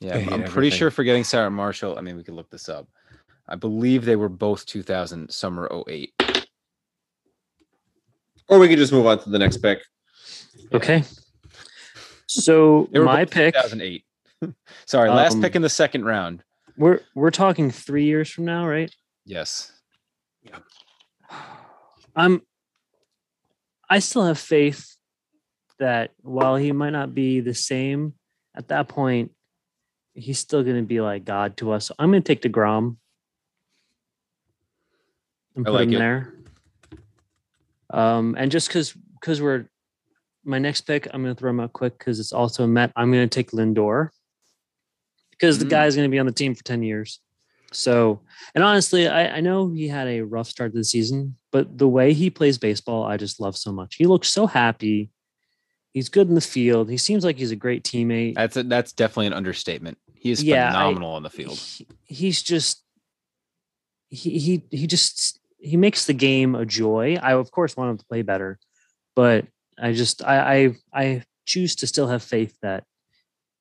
yeah 0.00 0.14
I 0.14 0.16
i'm, 0.18 0.22
hate 0.24 0.32
I'm 0.32 0.44
pretty 0.44 0.70
sure 0.70 0.90
forgetting 0.90 1.24
sarah 1.24 1.50
marshall 1.50 1.96
i 1.98 2.00
mean 2.02 2.16
we 2.16 2.22
could 2.24 2.34
look 2.34 2.50
this 2.50 2.68
up 2.68 2.86
i 3.48 3.54
believe 3.54 4.04
they 4.04 4.16
were 4.16 4.28
both 4.28 4.66
2000 4.66 5.30
summer 5.30 5.70
08 5.88 6.12
Or 8.48 8.58
we 8.58 8.68
could 8.68 8.78
just 8.78 8.92
move 8.92 9.06
on 9.06 9.18
to 9.20 9.30
the 9.30 9.38
next 9.38 9.58
pick. 9.58 9.80
Okay. 10.72 11.02
So 12.26 12.88
they 12.92 13.00
my 13.00 13.24
pick, 13.24 13.54
2008 13.54 14.04
sorry 14.86 15.10
last 15.10 15.34
Um, 15.34 15.42
pick 15.42 15.56
in 15.56 15.62
the 15.62 15.68
second 15.68 16.04
round 16.04 16.42
we're 16.76 17.00
we're 17.14 17.30
talking 17.30 17.70
three 17.70 18.04
years 18.04 18.28
from 18.30 18.44
now, 18.44 18.66
right? 18.66 18.94
yes 19.24 19.72
Yeah. 20.42 20.58
I'm 22.16 22.42
I 23.88 23.98
still 24.00 24.24
have 24.24 24.38
faith 24.38 24.95
that 25.78 26.12
while 26.22 26.56
he 26.56 26.72
might 26.72 26.90
not 26.90 27.14
be 27.14 27.40
the 27.40 27.54
same 27.54 28.14
at 28.54 28.68
that 28.68 28.88
point, 28.88 29.32
he's 30.14 30.38
still 30.38 30.62
going 30.62 30.76
to 30.76 30.82
be 30.82 31.00
like 31.00 31.24
God 31.24 31.56
to 31.58 31.72
us. 31.72 31.86
So 31.86 31.94
I'm 31.98 32.10
going 32.10 32.22
to 32.22 32.26
take 32.34 32.42
DeGrom 32.42 32.96
and 35.54 35.66
I 35.66 35.70
put 35.70 35.74
like 35.76 35.88
him 35.88 35.94
it. 35.94 35.98
there. 35.98 36.34
Um, 37.90 38.34
and 38.38 38.50
just 38.50 38.68
because 38.68 38.92
because 39.20 39.40
we're 39.40 39.68
my 40.44 40.58
next 40.58 40.82
pick, 40.82 41.08
I'm 41.12 41.22
going 41.22 41.34
to 41.34 41.38
throw 41.38 41.50
him 41.50 41.60
out 41.60 41.72
quick 41.72 41.98
because 41.98 42.20
it's 42.20 42.32
also 42.32 42.64
a 42.64 42.68
Met. 42.68 42.92
I'm 42.96 43.12
going 43.12 43.28
to 43.28 43.34
take 43.34 43.50
Lindor 43.50 44.10
because 45.30 45.58
the 45.58 45.64
Mm. 45.64 45.70
guy's 45.70 45.96
going 45.96 46.08
to 46.08 46.10
be 46.10 46.18
on 46.18 46.26
the 46.26 46.32
team 46.32 46.54
for 46.54 46.64
10 46.64 46.82
years. 46.82 47.20
So, 47.72 48.20
and 48.54 48.62
honestly, 48.64 49.08
I, 49.08 49.36
I 49.36 49.40
know 49.40 49.70
he 49.72 49.88
had 49.88 50.06
a 50.08 50.22
rough 50.22 50.48
start 50.48 50.72
to 50.72 50.78
the 50.78 50.84
season, 50.84 51.36
but 51.52 51.76
the 51.76 51.88
way 51.88 52.12
he 52.12 52.30
plays 52.30 52.58
baseball, 52.58 53.04
I 53.04 53.16
just 53.16 53.40
love 53.40 53.56
so 53.56 53.72
much. 53.72 53.96
He 53.96 54.06
looks 54.06 54.28
so 54.28 54.46
happy. 54.46 55.10
He's 55.96 56.10
good 56.10 56.28
in 56.28 56.34
the 56.34 56.42
field. 56.42 56.90
He 56.90 56.98
seems 56.98 57.24
like 57.24 57.38
he's 57.38 57.52
a 57.52 57.56
great 57.56 57.82
teammate. 57.82 58.34
that's 58.34 58.54
a, 58.58 58.62
that's 58.64 58.92
definitely 58.92 59.28
an 59.28 59.32
understatement 59.32 59.96
he 60.14 60.30
is 60.30 60.42
Yeah, 60.44 60.68
I- 60.68 60.72
phenomenal 60.72 61.12
on 61.14 61.22
the 61.22 61.30
field 61.30 61.56
He- 61.58 61.86
he's 62.04 62.42
just 62.42 62.82
he 64.10 64.38
he 64.38 64.62
he 64.70 64.86
just 64.86 65.40
he 65.58 65.78
makes 65.78 66.04
the 66.04 66.12
game 66.12 66.54
a 66.54 66.66
joy. 66.66 67.16
I 67.22 67.32
of 67.32 67.50
course 67.50 67.78
want 67.78 67.92
him 67.92 67.96
to 67.98 68.04
play 68.04 68.20
better, 68.20 68.58
but 69.14 69.46
I 69.78 69.94
just 69.94 70.22
I 70.22 70.36
I, 70.54 70.74
I 70.92 71.22
choose 71.46 71.74
to 71.76 71.86
still 71.86 72.08
have 72.08 72.22
faith 72.22 72.54
that 72.60 72.84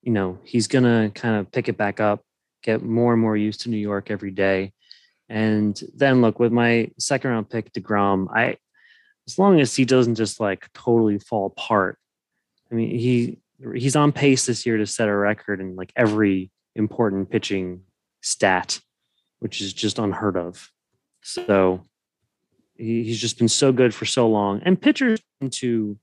you 0.04 0.12
know 0.12 0.38
he's 0.43 0.67
gonna 0.67 1.10
kind 1.15 1.38
of 1.39 1.50
pick 1.54 1.69
it 1.69 1.78
back 1.78 2.02
up, 2.02 2.21
get 2.63 2.84
more 2.84 3.13
and 3.13 3.21
more 3.21 3.38
used 3.38 3.62
to 3.62 3.69
New 3.69 3.78
York 3.78 4.12
every 4.12 4.32
day, 4.32 4.74
and 5.30 5.82
then 5.95 6.21
look 6.21 6.38
with 6.38 6.52
my 6.52 6.91
second 7.00 7.32
round 7.32 7.50
pick 7.50 7.71
Degrom. 7.71 8.28
I 8.36 8.58
as 9.26 9.39
long 9.39 9.62
as 9.62 9.74
he 9.74 9.86
doesn't 9.86 10.15
just 10.15 10.41
like 10.41 10.67
totally 10.74 11.17
fall 11.17 11.45
apart. 11.48 11.98
I 12.71 12.75
mean 12.75 12.89
he 12.97 13.39
he's 13.75 13.95
on 13.95 14.12
pace 14.12 14.45
this 14.45 14.65
year 14.65 14.78
to 14.78 14.86
set 14.86 15.08
a 15.08 15.15
record 15.15 15.62
in 15.62 15.75
like 15.75 15.91
every 15.95 16.51
important 16.75 17.30
pitching 17.30 17.82
stat, 18.21 18.80
which 19.39 19.62
is 19.62 19.71
just 19.73 19.97
unheard 19.99 20.36
of. 20.38 20.69
So 21.21 21.84
he, 22.75 23.04
he's 23.04 23.19
just 23.19 23.38
been 23.38 23.47
so 23.47 23.71
good 23.71 23.93
for 23.93 24.06
so 24.06 24.28
long. 24.28 24.62
And 24.63 24.80
pitchers 24.82 25.21
tend 25.39 25.54
to 25.54 25.97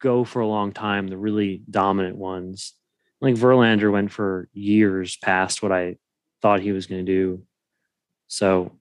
go 0.00 0.24
for 0.24 0.40
a 0.40 0.46
long 0.46 0.72
time, 0.72 1.06
the 1.08 1.16
really 1.16 1.62
dominant 1.70 2.16
ones. 2.16 2.74
Like 3.20 3.34
Verlander 3.36 3.90
went 3.92 4.10
for 4.10 4.48
years 4.52 5.16
past 5.16 5.62
what 5.62 5.72
I 5.72 5.96
thought 6.42 6.60
he 6.60 6.72
was 6.72 6.86
going 6.86 7.04
to 7.04 7.12
do. 7.12 7.42
So 8.26 8.72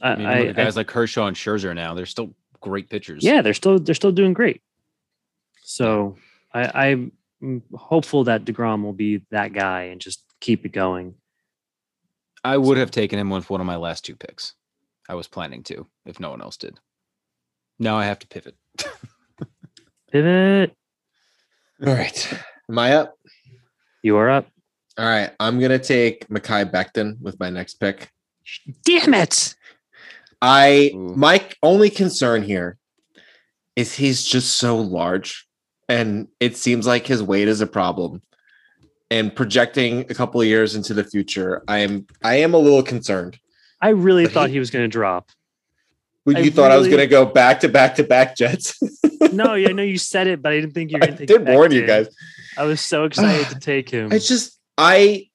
I, 0.00 0.16
mean, 0.16 0.26
I- 0.26 0.46
at 0.46 0.58
I- 0.58 0.64
guys 0.64 0.76
like 0.76 0.86
Kershaw 0.86 1.26
and 1.26 1.36
Scherzer 1.36 1.74
now. 1.74 1.94
They're 1.94 2.06
still 2.06 2.34
great 2.60 2.88
pitchers. 2.88 3.24
yeah, 3.24 3.42
they're 3.42 3.54
still 3.54 3.78
they're 3.80 3.94
still 3.96 4.12
doing 4.12 4.32
great. 4.32 4.62
So 5.62 6.16
I, 6.54 6.90
I'm 6.90 7.62
hopeful 7.74 8.24
that 8.24 8.44
Degrom 8.44 8.82
will 8.82 8.92
be 8.92 9.24
that 9.30 9.52
guy 9.52 9.84
and 9.84 10.00
just 10.00 10.24
keep 10.40 10.64
it 10.66 10.72
going. 10.72 11.14
I 12.44 12.56
would 12.56 12.76
have 12.76 12.90
taken 12.90 13.18
him 13.18 13.30
with 13.30 13.50
one 13.50 13.60
of 13.60 13.66
my 13.66 13.76
last 13.76 14.04
two 14.04 14.16
picks. 14.16 14.54
I 15.08 15.14
was 15.14 15.28
planning 15.28 15.62
to, 15.64 15.86
if 16.06 16.20
no 16.20 16.30
one 16.30 16.42
else 16.42 16.56
did. 16.56 16.78
Now 17.78 17.96
I 17.96 18.04
have 18.04 18.18
to 18.20 18.26
pivot. 18.26 18.56
Pivot. 20.12 20.76
All 21.86 21.94
right. 21.94 22.38
Am 22.68 22.78
I 22.78 22.92
up? 22.92 23.14
You 24.02 24.18
are 24.18 24.28
up. 24.28 24.46
All 24.98 25.06
right. 25.06 25.30
I'm 25.40 25.58
gonna 25.58 25.78
take 25.78 26.28
Mekhi 26.28 26.70
Becton 26.70 27.18
with 27.20 27.40
my 27.40 27.48
next 27.48 27.74
pick. 27.74 28.10
Damn 28.84 29.14
it. 29.14 29.54
I 30.42 30.90
Ooh. 30.94 31.14
my 31.16 31.42
only 31.62 31.88
concern 31.88 32.42
here 32.42 32.76
is 33.74 33.94
he's 33.94 34.22
just 34.22 34.58
so 34.58 34.76
large, 34.76 35.48
and 35.92 36.28
it 36.40 36.56
seems 36.56 36.86
like 36.86 37.06
his 37.06 37.22
weight 37.22 37.48
is 37.48 37.60
a 37.60 37.66
problem. 37.66 38.22
And 39.10 39.34
projecting 39.34 40.00
a 40.10 40.14
couple 40.14 40.40
of 40.40 40.46
years 40.46 40.74
into 40.74 40.94
the 40.94 41.04
future, 41.04 41.62
I 41.68 41.78
am 41.78 42.06
I 42.24 42.36
am 42.36 42.54
a 42.54 42.58
little 42.58 42.82
concerned. 42.82 43.38
I 43.80 43.90
really 43.90 44.24
But 44.24 44.32
thought 44.32 44.48
he- 44.48 44.54
he 44.54 44.58
was 44.58 44.70
going 44.70 44.84
to 44.84 44.88
drop. 44.88 45.30
When 46.24 46.36
I 46.36 46.40
you 46.40 46.50
thought 46.52 46.70
I 46.70 46.76
was 46.76 46.86
going 46.86 47.00
to 47.00 47.06
go 47.08 47.26
back 47.26 47.60
to 47.60 47.68
back 47.68 47.96
to 47.96 48.04
back 48.04 48.36
Jets, 48.36 48.80
No, 49.32 49.54
yeah, 49.54 49.70
I 49.70 49.72
know 49.72 49.82
you 49.82 49.98
said 49.98 50.28
it, 50.28 50.40
but 50.40 50.52
I 50.52 50.60
didn't 50.60 50.72
think 50.72 50.92
you 50.92 50.96
were 50.96 51.06
going 51.06 51.12
to 51.16 51.18
take 51.18 51.28
did 51.28 51.48
warn 51.48 51.72
you 51.72 51.84
guys. 51.86 52.06
I 52.56 52.62
was 52.64 52.80
so 52.80 53.04
excited 53.04 53.48
to 53.48 53.58
take 53.72 53.90
him. 53.90 54.12
It's 54.12 54.28
just 54.28 54.58
I 54.78 55.26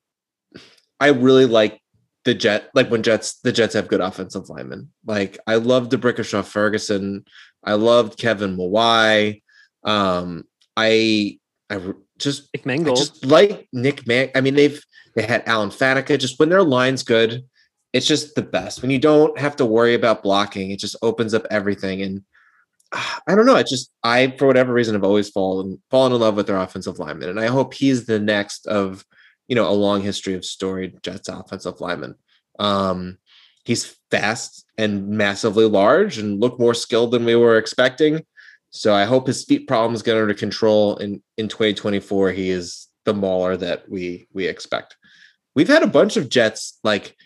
I 0.98 1.08
really 1.10 1.44
like 1.46 1.80
the 2.24 2.34
Jet 2.34 2.70
like 2.74 2.90
when 2.90 3.02
Jets 3.02 3.38
the 3.44 3.52
Jets 3.52 3.74
have 3.74 3.86
good 3.86 4.00
offensive 4.00 4.48
linemen. 4.48 4.90
Like 5.06 5.38
I 5.46 5.56
love 5.56 5.88
DeBrickashaw 5.90 6.44
Ferguson. 6.44 7.24
I 7.62 7.74
loved 7.74 8.18
Kevin 8.18 8.56
Mawae. 8.56 9.42
Um 9.84 10.44
I 10.78 11.38
I 11.70 11.80
just 12.18 12.48
Nick 12.54 12.62
I 12.64 12.66
Mangold. 12.66 12.96
just 12.96 13.26
like 13.26 13.68
Nick 13.72 14.06
Man. 14.06 14.30
I 14.34 14.40
mean 14.40 14.54
they've 14.54 14.80
they 15.16 15.22
had 15.22 15.42
Alan 15.46 15.70
Faneca 15.70 16.18
just 16.18 16.38
when 16.38 16.48
their 16.48 16.62
line's 16.62 17.02
good. 17.02 17.44
It's 17.92 18.06
just 18.06 18.34
the 18.36 18.42
best. 18.42 18.80
When 18.80 18.90
you 18.90 18.98
don't 18.98 19.36
have 19.38 19.56
to 19.56 19.64
worry 19.66 19.94
about 19.94 20.22
blocking, 20.22 20.70
it 20.70 20.78
just 20.78 20.96
opens 21.02 21.34
up 21.34 21.46
everything 21.50 22.02
and 22.02 22.22
ah, 22.92 23.20
I 23.26 23.34
don't 23.34 23.46
know. 23.46 23.56
It's 23.56 23.70
just 23.70 23.90
I, 24.04 24.34
for 24.38 24.46
whatever 24.46 24.72
reason, 24.72 24.94
have 24.94 25.04
always 25.04 25.30
fallen 25.30 25.82
fallen 25.90 26.12
in 26.12 26.20
love 26.20 26.36
with 26.36 26.46
their 26.46 26.58
offensive 26.58 26.98
lineman, 26.98 27.30
and 27.30 27.40
I 27.40 27.46
hope 27.46 27.74
he's 27.74 28.06
the 28.06 28.20
next 28.20 28.66
of 28.66 29.04
you 29.48 29.56
know 29.56 29.68
a 29.68 29.72
long 29.72 30.00
history 30.02 30.34
of 30.34 30.44
storied 30.44 31.02
Jets 31.02 31.28
offensive 31.28 31.80
linemen. 31.80 32.14
Um, 32.58 33.18
he's 33.64 33.96
fast 34.10 34.64
and 34.76 35.08
massively 35.08 35.64
large, 35.64 36.18
and 36.18 36.40
look 36.40 36.60
more 36.60 36.74
skilled 36.74 37.10
than 37.10 37.24
we 37.24 37.36
were 37.36 37.58
expecting. 37.58 38.24
So 38.70 38.94
I 38.94 39.04
hope 39.04 39.26
his 39.26 39.44
feet 39.44 39.66
problems 39.66 40.02
get 40.02 40.16
under 40.16 40.34
control. 40.34 40.96
And 40.98 41.22
in 41.36 41.48
2024, 41.48 42.32
he 42.32 42.50
is 42.50 42.88
the 43.04 43.14
mauler 43.14 43.56
that 43.56 43.88
we 43.88 44.28
we 44.32 44.46
expect. 44.46 44.96
We've 45.54 45.68
had 45.68 45.82
a 45.82 45.88
bunch 45.88 46.16
of 46.16 46.28
Jets 46.28 46.78
like 46.84 47.16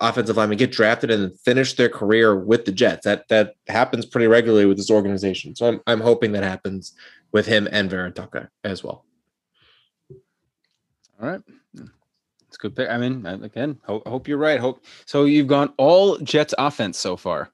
offensive 0.00 0.36
linemen 0.36 0.58
get 0.58 0.72
drafted 0.72 1.10
and 1.10 1.38
finish 1.40 1.74
their 1.74 1.88
career 1.88 2.36
with 2.36 2.64
the 2.64 2.72
Jets. 2.72 3.04
That 3.04 3.28
that 3.28 3.54
happens 3.68 4.06
pretty 4.06 4.26
regularly 4.26 4.66
with 4.66 4.76
this 4.76 4.90
organization. 4.90 5.54
So 5.54 5.66
I'm 5.66 5.80
I'm 5.86 6.00
hoping 6.00 6.32
that 6.32 6.42
happens 6.42 6.92
with 7.32 7.46
him 7.46 7.68
and 7.70 7.90
Vera-Tucker 7.90 8.50
as 8.62 8.82
well. 8.84 9.04
All 11.20 11.28
right. 11.28 11.40
It's 12.48 12.56
good 12.56 12.76
pick. 12.76 12.88
I 12.88 12.98
mean, 12.98 13.26
again, 13.26 13.80
hope, 13.84 14.06
hope 14.06 14.28
you're 14.28 14.38
right. 14.38 14.60
Hope 14.60 14.84
so. 15.06 15.24
You've 15.24 15.48
gone 15.48 15.72
all 15.76 16.18
Jets 16.18 16.54
offense 16.56 16.98
so 16.98 17.16
far. 17.16 17.50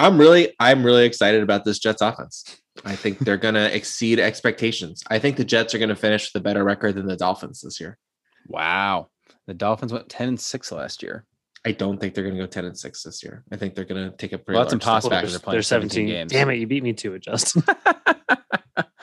I'm 0.00 0.18
really 0.18 0.54
I'm 0.58 0.84
really 0.84 1.04
excited 1.04 1.42
about 1.42 1.64
this 1.64 1.78
Jets 1.78 2.00
offense. 2.00 2.60
I 2.84 2.96
think 2.96 3.18
they're 3.18 3.36
gonna 3.48 3.66
exceed 3.66 4.18
expectations. 4.18 5.02
I 5.08 5.18
think 5.18 5.36
the 5.36 5.44
Jets 5.44 5.74
are 5.74 5.78
gonna 5.78 5.94
finish 5.96 6.32
with 6.32 6.40
a 6.40 6.42
better 6.42 6.64
record 6.64 6.94
than 6.94 7.06
the 7.06 7.16
Dolphins 7.16 7.60
this 7.60 7.78
year. 7.80 7.98
Wow. 8.46 9.08
The 9.46 9.54
Dolphins 9.54 9.92
went 9.92 10.08
10 10.08 10.28
and 10.28 10.40
6 10.40 10.72
last 10.72 11.02
year. 11.02 11.26
I 11.66 11.72
don't 11.72 12.00
think 12.00 12.14
they're 12.14 12.24
gonna 12.24 12.38
go 12.38 12.46
10 12.46 12.64
and 12.64 12.78
6 12.78 13.02
this 13.02 13.22
year. 13.22 13.44
I 13.52 13.56
think 13.56 13.74
they're 13.74 13.84
gonna 13.84 14.10
take 14.16 14.32
a 14.32 14.38
pretty 14.38 14.56
Well, 14.56 14.64
that's 14.64 14.72
impossible 14.72 15.16
because 15.16 15.38
they're 15.38 15.52
They're 15.52 15.62
17 15.62 15.90
17 15.90 16.06
games. 16.06 16.32
Damn 16.32 16.48
it, 16.50 16.56
you 16.56 16.66
beat 16.66 16.82
me 16.82 16.94
to 16.94 17.14
it, 17.14 17.22
Justin. 17.22 17.62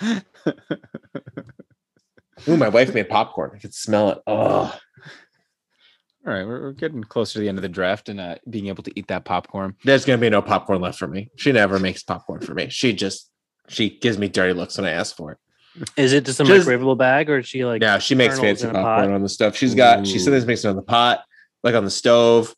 Ooh, 2.47 2.55
my 2.57 2.69
wife 2.69 2.93
made 2.93 3.09
popcorn. 3.09 3.51
I 3.53 3.59
could 3.59 3.73
smell 3.73 4.09
it. 4.09 4.19
Oh, 4.25 4.77
All 6.27 6.33
right, 6.33 6.45
we're, 6.45 6.61
we're 6.61 6.71
getting 6.73 7.03
closer 7.05 7.33
to 7.35 7.39
the 7.39 7.47
end 7.47 7.57
of 7.57 7.61
the 7.61 7.69
draft 7.69 8.09
and 8.09 8.19
uh, 8.19 8.35
being 8.49 8.67
able 8.67 8.83
to 8.83 8.91
eat 8.99 9.07
that 9.07 9.23
popcorn. 9.23 9.75
there's 9.85 10.03
gonna 10.03 10.17
be 10.17 10.29
no 10.29 10.41
popcorn 10.41 10.81
left 10.81 10.99
for 10.99 11.07
me. 11.07 11.29
She 11.37 11.53
never 11.53 11.79
makes 11.79 12.03
popcorn 12.03 12.41
for 12.41 12.53
me. 12.53 12.67
She 12.69 12.91
just 12.91 13.31
she 13.69 13.97
gives 13.97 14.17
me 14.17 14.27
dirty 14.27 14.53
looks 14.53 14.77
when 14.77 14.85
I 14.85 14.91
ask 14.91 15.15
for 15.15 15.31
it. 15.33 15.37
Is 15.95 16.11
it 16.11 16.25
just 16.25 16.39
a 16.39 16.43
Just- 16.43 16.67
microwavable 16.67 16.97
bag 16.97 17.29
or 17.29 17.37
is 17.39 17.47
she 17.47 17.63
like 17.63 17.81
yeah, 17.81 17.97
she 17.99 18.13
makes 18.13 18.39
fancy 18.39 18.65
popcorn 18.65 18.83
pot? 18.83 19.11
on 19.11 19.23
the 19.23 19.29
stuff. 19.29 19.55
She's 19.55 19.73
got 19.73 20.05
she 20.05 20.17
Ooh. 20.17 20.19
sometimes 20.19 20.45
makes 20.45 20.65
it 20.65 20.67
on 20.69 20.75
the 20.75 20.81
pot, 20.81 21.21
like 21.63 21.75
on 21.75 21.85
the 21.85 21.91
stove, 21.91 22.53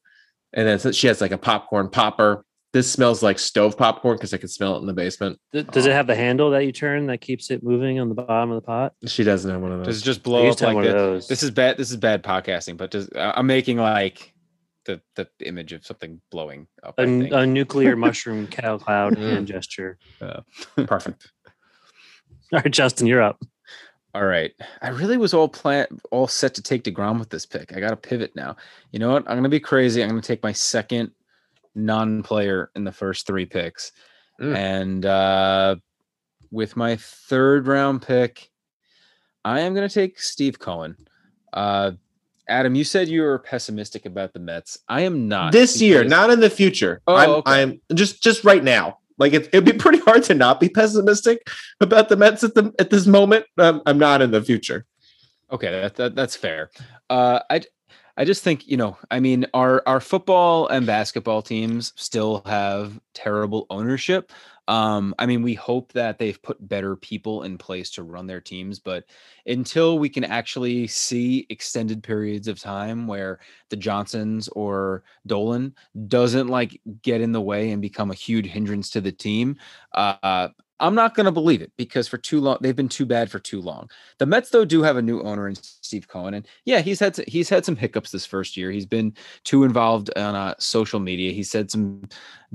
and 0.52 0.68
then 0.68 0.92
she 0.94 1.06
has 1.06 1.22
like 1.22 1.32
a 1.32 1.38
popcorn 1.38 1.90
popper. 1.90 2.44
This 2.72 2.92
smells 2.92 3.24
like 3.24 3.40
stove 3.40 3.76
popcorn 3.76 4.18
because 4.18 4.34
I 4.34 4.38
can 4.38 4.48
smell 4.48 4.76
it 4.78 4.82
in 4.82 4.86
the 4.86 4.94
basement. 4.94 5.40
Does 5.52 5.88
it 5.88 5.92
have 5.92 6.06
the 6.06 6.16
handle 6.16 6.52
that 6.52 6.66
you 6.66 6.72
turn 6.72 7.08
that 7.08 7.20
keeps 7.20 7.50
it 7.50 7.64
moving 7.64 8.00
on 8.00 8.10
the 8.10 8.16
bottom 8.16 8.52
of 8.52 8.56
the 8.56 8.66
pot? 8.66 8.94
She 9.08 9.24
doesn't 9.24 9.50
have 9.50 9.60
one 9.60 9.72
of 9.72 9.80
those. 9.80 9.88
Does 9.88 9.96
those. 9.96 10.02
it 10.04 10.06
just 10.06 10.20
I 10.20 10.24
blow 10.24 10.44
used 10.44 10.56
up 10.56 10.58
to 10.60 10.66
have 10.66 10.76
like 10.76 10.76
one 10.76 10.86
of 10.86 10.94
this? 10.94 11.02
those. 11.02 11.28
This 11.28 11.44
is 11.44 11.52
bad. 11.52 11.78
This 11.78 11.90
is 11.90 11.98
bad 11.98 12.24
podcasting, 12.24 12.78
but 12.78 12.92
just 12.92 13.16
uh, 13.16 13.34
I'm 13.36 13.48
making 13.48 13.78
like 13.78 14.34
the 14.86 15.02
the 15.16 15.28
image 15.42 15.74
of 15.74 15.86
something 15.86 16.22
blowing 16.30 16.68
up. 16.84 16.96
a, 17.00 17.02
I 17.02 17.06
think. 17.06 17.34
a 17.34 17.46
nuclear 17.48 17.96
mushroom 17.96 18.46
cow 18.46 18.78
cloud 18.78 19.18
hand 19.18 19.48
gesture. 19.48 19.98
Perfect. 20.76 21.32
All 22.54 22.60
right, 22.60 22.72
Justin, 22.72 23.08
you're 23.08 23.22
up. 23.22 23.44
All 24.16 24.26
right. 24.26 24.52
I 24.82 24.90
really 24.90 25.18
was 25.18 25.36
all 25.36 25.48
plan 25.48 25.86
all 26.10 26.26
set 26.28 26.56
to 26.56 26.64
take 26.64 26.84
DeGrom 26.84 27.20
with 27.20 27.30
this 27.30 27.46
pick. 27.46 27.78
I 27.78 27.80
got 27.80 27.92
to 27.92 27.96
pivot 27.96 28.36
now. 28.36 28.56
You 28.92 28.98
know 28.98 29.12
what? 29.12 29.22
I'm 29.28 29.34
going 29.36 29.44
to 29.44 29.50
be 29.50 29.60
crazy. 29.60 30.02
I'm 30.02 30.10
going 30.10 30.22
to 30.22 30.28
take 30.28 30.42
my 30.42 30.52
second 30.52 31.12
non-player 31.86 32.72
in 32.76 32.84
the 32.84 32.92
first 32.92 33.26
three 33.28 33.46
picks. 33.46 33.92
Mm. 34.40 34.56
And 34.56 35.06
uh 35.06 35.76
with 36.52 36.76
my 36.76 36.96
third 36.96 37.68
round 37.68 38.02
pick, 38.02 38.50
I 39.46 39.62
am 39.62 39.74
going 39.76 39.88
to 39.88 39.94
take 39.94 40.20
Steve 40.20 40.60
Cohen. 40.60 40.96
Uh 41.54 41.92
Adam, 42.50 42.74
you 42.74 42.84
said 42.84 43.08
you 43.08 43.22
were 43.22 43.38
pessimistic 43.38 44.06
about 44.06 44.34
the 44.34 44.40
Mets. 44.40 44.80
I 44.90 45.02
am 45.02 45.28
not. 45.28 45.52
this 45.52 45.80
year, 45.80 46.04
not 46.04 46.32
in 46.32 46.40
the 46.40 46.50
future. 46.50 47.02
Oh, 47.06 47.16
I'm, 47.16 47.30
okay. 47.30 47.52
I'm 47.52 47.82
just 47.94 48.24
just 48.24 48.44
right 48.44 48.64
now. 48.64 48.98
Like 49.20 49.34
it, 49.34 49.50
it'd 49.54 49.66
be 49.66 49.74
pretty 49.78 50.00
hard 50.00 50.24
to 50.24 50.34
not 50.34 50.60
be 50.60 50.68
pessimistic 50.68 51.48
about 51.80 52.10
the 52.10 52.18
Mets 52.18 52.44
at 52.44 52.56
the 52.56 52.74
at 52.80 52.90
this 52.90 53.06
moment. 53.06 53.46
Um, 53.58 53.82
I'm 53.86 54.00
not 54.00 54.22
in 54.22 54.32
the 54.32 54.42
future. 54.42 54.86
Okay, 55.52 55.70
that, 55.70 55.96
that 55.96 56.16
that's 56.16 56.36
fair. 56.36 56.72
Uh, 57.10 57.40
I 57.50 57.62
I 58.20 58.26
just 58.26 58.44
think 58.44 58.68
you 58.68 58.76
know, 58.76 58.98
I 59.10 59.22
mean, 59.22 59.46
our 59.54 59.82
our 59.88 60.02
football 60.02 60.68
and 60.68 60.86
basketball 60.86 61.42
teams 61.42 61.94
still 61.96 62.44
have 62.46 63.00
terrible 63.14 63.66
ownership. 63.70 64.34
Um, 64.68 65.16
I 65.18 65.26
mean, 65.26 65.42
we 65.42 65.56
hope 65.56 65.94
that 65.94 66.20
they've 66.20 66.42
put 66.44 66.68
better 66.68 66.98
people 66.98 67.44
in 67.44 67.58
place 67.58 67.90
to 67.92 68.04
run 68.04 68.28
their 68.28 68.42
teams, 68.42 68.78
but 68.78 69.06
until 69.48 69.98
we 69.98 70.10
can 70.10 70.26
actually 70.26 70.86
see 70.86 71.48
extended 71.50 72.04
periods 72.04 72.48
of 72.50 72.60
time 72.60 73.08
where 73.08 73.40
the 73.70 73.78
Johnsons 73.78 74.50
or 74.50 75.04
Dolan 75.26 75.74
doesn't 76.08 76.50
like 76.50 76.80
get 77.02 77.22
in 77.22 77.32
the 77.32 77.42
way 77.42 77.72
and 77.72 77.82
become 77.82 78.12
a 78.12 78.16
huge 78.16 78.48
hindrance 78.48 78.92
to 78.92 79.02
the 79.02 79.14
team, 79.14 79.58
uh, 79.94 80.50
I'm 80.80 80.96
not 80.96 81.16
going 81.16 81.26
to 81.26 81.32
believe 81.32 81.62
it 81.62 81.72
because 81.78 82.08
for 82.08 82.18
too 82.18 82.40
long 82.40 82.58
they've 82.62 82.76
been 82.76 82.90
too 82.90 83.06
bad 83.06 83.30
for 83.30 83.40
too 83.40 83.62
long. 83.62 83.90
The 84.18 84.26
Mets 84.26 84.50
though 84.50 84.66
do 84.66 84.82
have 84.82 84.98
a 84.98 85.02
new 85.02 85.22
owner 85.22 85.48
in 85.48 85.56
Steve 85.56 86.08
Cohen, 86.08 86.34
and 86.34 86.48
yeah, 86.66 86.80
he's 86.80 87.00
had 87.00 87.18
he's 87.28 87.50
had 87.50 87.66
some 87.66 87.76
hiccups 87.76 88.12
this 88.12 88.26
first 88.26 88.56
year. 88.56 88.72
He's 88.72 88.86
been 88.86 89.14
too 89.44 89.64
involved 89.64 90.10
on 90.16 90.36
uh, 90.36 90.56
social 90.60 91.00
media. 91.00 91.32
He 91.32 91.44
said 91.44 91.70
some 91.70 92.08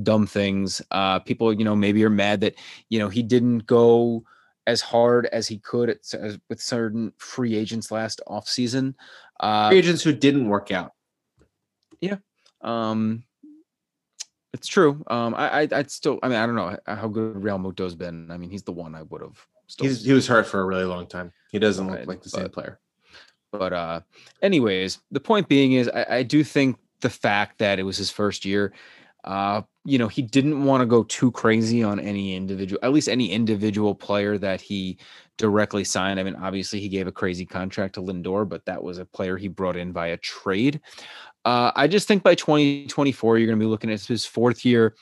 dumb 0.03 0.27
things. 0.27 0.81
Uh, 0.91 1.19
people, 1.19 1.53
you 1.53 1.65
know, 1.65 1.77
maybe 1.77 2.05
are 2.05 2.11
mad 2.11 2.41
that 2.41 2.55
you 2.89 2.99
know 2.99 3.09
he 3.09 3.23
didn't 3.23 3.67
go 3.67 4.25
as 4.67 4.81
hard 4.81 5.27
as 5.27 5.47
he 5.47 5.59
could 5.59 5.91
at, 5.91 5.99
as, 6.15 6.39
with 6.49 6.61
certain 6.61 7.13
free 7.19 7.55
agents 7.55 7.91
last 7.91 8.21
offseason. 8.27 8.95
Uh, 9.41 9.69
Free 9.69 9.79
agents 9.79 10.03
who 10.03 10.13
didn't 10.13 10.49
work 10.49 10.71
out. 10.71 10.93
Yeah. 12.01 12.17
Um, 12.63 13.25
it's 14.55 14.69
true. 14.69 15.05
Um, 15.09 15.35
I, 15.35 15.63
I, 15.63 15.69
I'd 15.73 15.91
still. 15.91 16.19
I 16.23 16.29
mean, 16.29 16.39
I 16.39 16.47
don't 16.47 16.55
know 16.55 16.77
how 16.87 17.09
good 17.09 17.35
Realmuto's 17.35 17.95
been. 17.95 18.31
I 18.31 18.39
mean, 18.39 18.49
he's 18.49 18.63
the 18.63 18.73
one 18.73 18.95
I 18.95 19.03
would 19.03 19.21
have. 19.21 19.47
He's, 19.79 20.05
he 20.05 20.13
was 20.13 20.27
hurt 20.27 20.47
for 20.47 20.61
a 20.61 20.65
really 20.65 20.85
long 20.85 21.07
time. 21.07 21.33
He 21.51 21.59
doesn't 21.59 21.91
look 21.91 22.07
like 22.07 22.23
the 22.23 22.29
same 22.29 22.49
player. 22.49 22.79
But 23.51 23.73
uh 23.73 24.01
anyways, 24.43 24.99
the 25.11 25.21
point 25.21 25.49
being 25.49 25.73
is 25.73 25.89
I, 25.89 26.07
I 26.19 26.23
do 26.23 26.43
think 26.45 26.77
the 27.01 27.11
fact 27.11 27.59
that 27.59 27.79
it 27.79 27.83
was 27.83 27.97
his 27.97 28.11
first 28.11 28.45
year, 28.45 28.73
uh, 29.25 29.63
you 29.85 29.99
know, 29.99 30.09
he 30.09 30.23
didn't 30.23 30.65
want 30.65 30.81
to 30.83 30.87
go 30.87 31.05
too 31.05 31.31
crazy 31.31 31.83
on 31.83 31.99
any 32.01 32.35
individual, 32.35 32.81
at 32.83 32.93
least 32.93 33.09
any 33.09 33.31
individual 33.31 33.95
player 33.95 34.39
that 34.39 34.61
he 34.61 34.99
directly 35.39 35.85
signed. 35.85 36.21
I 36.21 36.23
mean, 36.23 36.37
obviously 36.37 36.81
he 36.81 36.89
gave 36.89 37.07
a 37.07 37.13
crazy 37.13 37.47
contract 37.47 37.95
to 37.95 38.03
Lindor, 38.03 38.49
but 38.49 38.65
that 38.67 38.83
was 38.83 38.99
a 38.99 39.05
player 39.05 39.37
he 39.37 39.49
brought 39.49 39.77
in 39.77 39.93
via 39.93 40.17
trade. 40.19 40.81
Uh, 41.45 41.73
I 41.75 41.89
just 41.89 42.09
think 42.09 42.23
by 42.23 42.35
2024, 42.35 43.39
you're 43.39 43.47
going 43.47 43.59
to 43.59 43.65
be 43.65 43.69
looking 43.69 43.91
at 43.91 44.03
his 44.03 44.25
fourth 44.25 44.65
year 44.65 44.95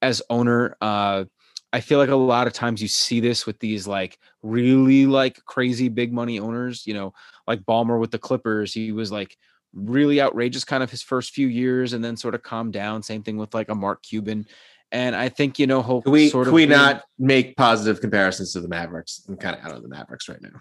as 0.00 0.22
owner. 0.30 0.76
Uh, 0.80 1.24
I 1.72 1.80
feel 1.80 1.98
like 1.98 2.10
a 2.10 2.16
lot 2.16 2.46
of 2.46 2.52
times 2.52 2.82
you 2.82 2.88
see 2.88 3.20
this 3.20 3.46
with 3.46 3.58
these 3.58 3.86
like 3.86 4.18
really 4.42 5.06
like 5.06 5.42
crazy 5.44 5.88
big 5.88 6.12
money 6.12 6.38
owners, 6.38 6.86
you 6.86 6.92
know, 6.92 7.14
like 7.46 7.60
Ballmer 7.62 7.98
with 7.98 8.10
the 8.10 8.18
Clippers. 8.18 8.74
He 8.74 8.92
was 8.92 9.10
like 9.10 9.36
really 9.72 10.20
outrageous 10.20 10.64
kind 10.64 10.82
of 10.82 10.90
his 10.90 11.02
first 11.02 11.32
few 11.32 11.48
years 11.48 11.94
and 11.94 12.04
then 12.04 12.16
sort 12.16 12.34
of 12.34 12.42
calmed 12.42 12.74
down. 12.74 13.02
Same 13.02 13.22
thing 13.22 13.38
with 13.38 13.54
like 13.54 13.70
a 13.70 13.74
Mark 13.74 14.02
Cuban. 14.02 14.46
And 14.90 15.16
I 15.16 15.30
think 15.30 15.58
you 15.58 15.66
know, 15.66 15.80
hope 15.80 16.04
Can 16.04 16.12
we 16.12 16.28
sort 16.28 16.44
can 16.44 16.50
of 16.50 16.54
we 16.54 16.66
not 16.66 17.04
make 17.18 17.56
positive 17.56 18.02
comparisons 18.02 18.52
to 18.52 18.60
the 18.60 18.68
Mavericks? 18.68 19.24
I'm 19.26 19.36
kind 19.36 19.56
of 19.56 19.64
out 19.64 19.74
of 19.74 19.82
the 19.82 19.88
Mavericks 19.88 20.28
right 20.28 20.42
now. 20.42 20.60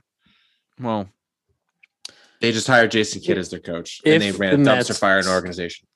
Well, 0.79 1.09
They 2.41 2.51
just 2.51 2.67
hired 2.67 2.91
Jason 2.91 3.21
Kidd 3.21 3.37
as 3.37 3.49
their 3.49 3.59
coach, 3.59 4.01
and 4.05 4.21
they 4.21 4.31
ran 4.31 4.53
a 4.53 4.57
dumpster 4.57 4.65
Mets- 4.65 4.99
fire 4.99 5.19
in 5.19 5.25
an 5.25 5.31
organization. 5.31 5.87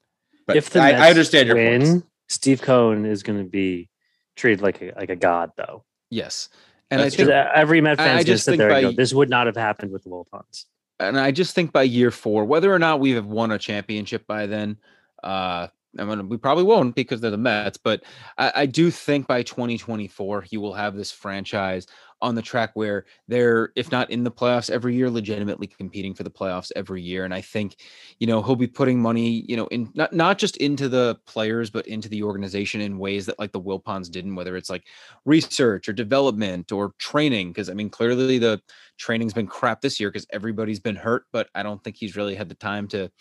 But 0.47 0.55
if 0.55 0.69
the 0.69 0.79
I, 0.79 0.91
Mets 0.91 1.01
I 1.01 1.09
understand 1.09 1.47
your 1.47 1.57
win, 1.57 1.81
points. 1.81 2.07
Steve 2.29 2.61
Cohen 2.61 3.05
is 3.05 3.23
going 3.23 3.39
to 3.39 3.49
be 3.49 3.89
treated 4.35 4.61
like 4.61 4.81
a, 4.81 4.93
like 4.95 5.09
a 5.09 5.15
god, 5.15 5.51
though. 5.57 5.83
yes, 6.09 6.49
and 6.91 7.01
I 7.01 7.09
think 7.09 7.29
every 7.29 7.81
Met 7.81 7.97
fan 7.97 8.07
I 8.07 8.09
fan's 8.09 8.15
going 8.17 8.25
to 8.25 8.31
just 8.31 8.45
sit 8.45 8.51
think 8.51 8.59
there 8.59 8.71
and 8.71 8.81
go, 8.81 8.91
"This 8.91 9.13
would 9.13 9.29
not 9.29 9.47
have 9.47 9.57
happened 9.57 9.91
with 9.91 10.03
the 10.03 10.09
Wilpons." 10.09 10.65
and 10.99 11.19
I 11.19 11.31
just 11.31 11.55
think 11.55 11.73
by 11.73 11.83
year 11.83 12.11
four, 12.11 12.45
whether 12.45 12.73
or 12.73 12.79
not 12.79 12.99
we 12.99 13.11
have 13.11 13.25
won 13.25 13.51
a 13.51 13.57
championship 13.57 14.25
by 14.27 14.45
then, 14.45 14.77
uh, 15.23 15.67
I 15.97 16.03
mean, 16.03 16.29
we 16.29 16.37
probably 16.37 16.63
won't 16.63 16.95
because 16.95 17.21
they're 17.21 17.31
the 17.31 17.37
Mets, 17.37 17.77
but 17.77 18.03
I, 18.37 18.51
I 18.55 18.65
do 18.65 18.91
think 18.91 19.27
by 19.27 19.43
2024, 19.43 20.45
you 20.49 20.61
will 20.61 20.73
have 20.73 20.95
this 20.95 21.11
franchise 21.11 21.87
on 22.21 22.33
the 22.35 22.41
track 22.41 22.71
where 22.73 23.05
they're, 23.27 23.71
if 23.75 23.91
not 23.91 24.09
in 24.09 24.23
the 24.23 24.31
playoffs 24.31 24.69
every 24.69 24.95
year, 24.95 25.09
legitimately 25.09 25.67
competing 25.67 26.13
for 26.13 26.23
the 26.23 26.29
playoffs 26.29 26.71
every 26.75 27.01
year. 27.01 27.25
And 27.25 27.33
I 27.33 27.41
think, 27.41 27.75
you 28.19 28.27
know, 28.27 28.41
he'll 28.41 28.55
be 28.55 28.67
putting 28.67 29.01
money, 29.01 29.45
you 29.47 29.55
know, 29.57 29.67
in 29.67 29.91
not, 29.93 30.13
not 30.13 30.37
just 30.37 30.57
into 30.57 30.87
the 30.89 31.17
players, 31.27 31.69
but 31.69 31.87
into 31.87 32.09
the 32.09 32.23
organization 32.23 32.81
in 32.81 32.97
ways 32.97 33.25
that 33.25 33.37
like 33.37 33.51
the 33.51 33.61
Wilpons 33.61 34.09
didn't, 34.09 34.35
whether 34.35 34.55
it's 34.55 34.69
like 34.69 34.85
research 35.25 35.89
or 35.89 35.93
development 35.93 36.71
or 36.71 36.93
training. 36.99 37.53
Cause 37.53 37.69
I 37.69 37.73
mean, 37.73 37.89
clearly 37.89 38.37
the 38.39 38.61
training's 38.97 39.33
been 39.33 39.47
crap 39.47 39.81
this 39.81 39.99
year 39.99 40.09
because 40.09 40.27
everybody's 40.31 40.79
been 40.79 40.95
hurt, 40.95 41.25
but 41.31 41.49
I 41.53 41.63
don't 41.63 41.83
think 41.83 41.97
he's 41.97 42.15
really 42.15 42.35
had 42.35 42.49
the 42.49 42.55
time 42.55 42.87
to, 42.89 43.11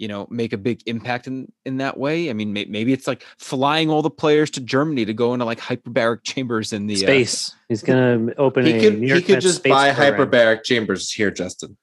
you 0.00 0.08
know, 0.08 0.26
make 0.30 0.54
a 0.54 0.56
big 0.56 0.82
impact 0.86 1.26
in 1.26 1.52
in 1.66 1.76
that 1.76 1.98
way. 1.98 2.30
I 2.30 2.32
mean, 2.32 2.54
may, 2.54 2.64
maybe 2.64 2.94
it's 2.94 3.06
like 3.06 3.22
flying 3.38 3.90
all 3.90 4.00
the 4.00 4.10
players 4.10 4.50
to 4.52 4.60
Germany 4.60 5.04
to 5.04 5.12
go 5.12 5.34
into 5.34 5.44
like 5.44 5.60
hyperbaric 5.60 6.24
chambers 6.24 6.72
in 6.72 6.86
the 6.86 6.94
uh, 6.94 6.98
Space. 6.98 7.54
He's 7.68 7.82
going 7.82 8.28
to 8.28 8.34
open 8.38 8.64
He 8.64 8.72
a 8.72 8.80
could 8.80 8.98
New 8.98 9.14
he 9.14 9.20
could 9.20 9.42
just 9.42 9.62
buy 9.62 9.92
program. 9.92 10.30
hyperbaric 10.30 10.64
chambers 10.64 11.12
here, 11.12 11.30
Justin. 11.30 11.76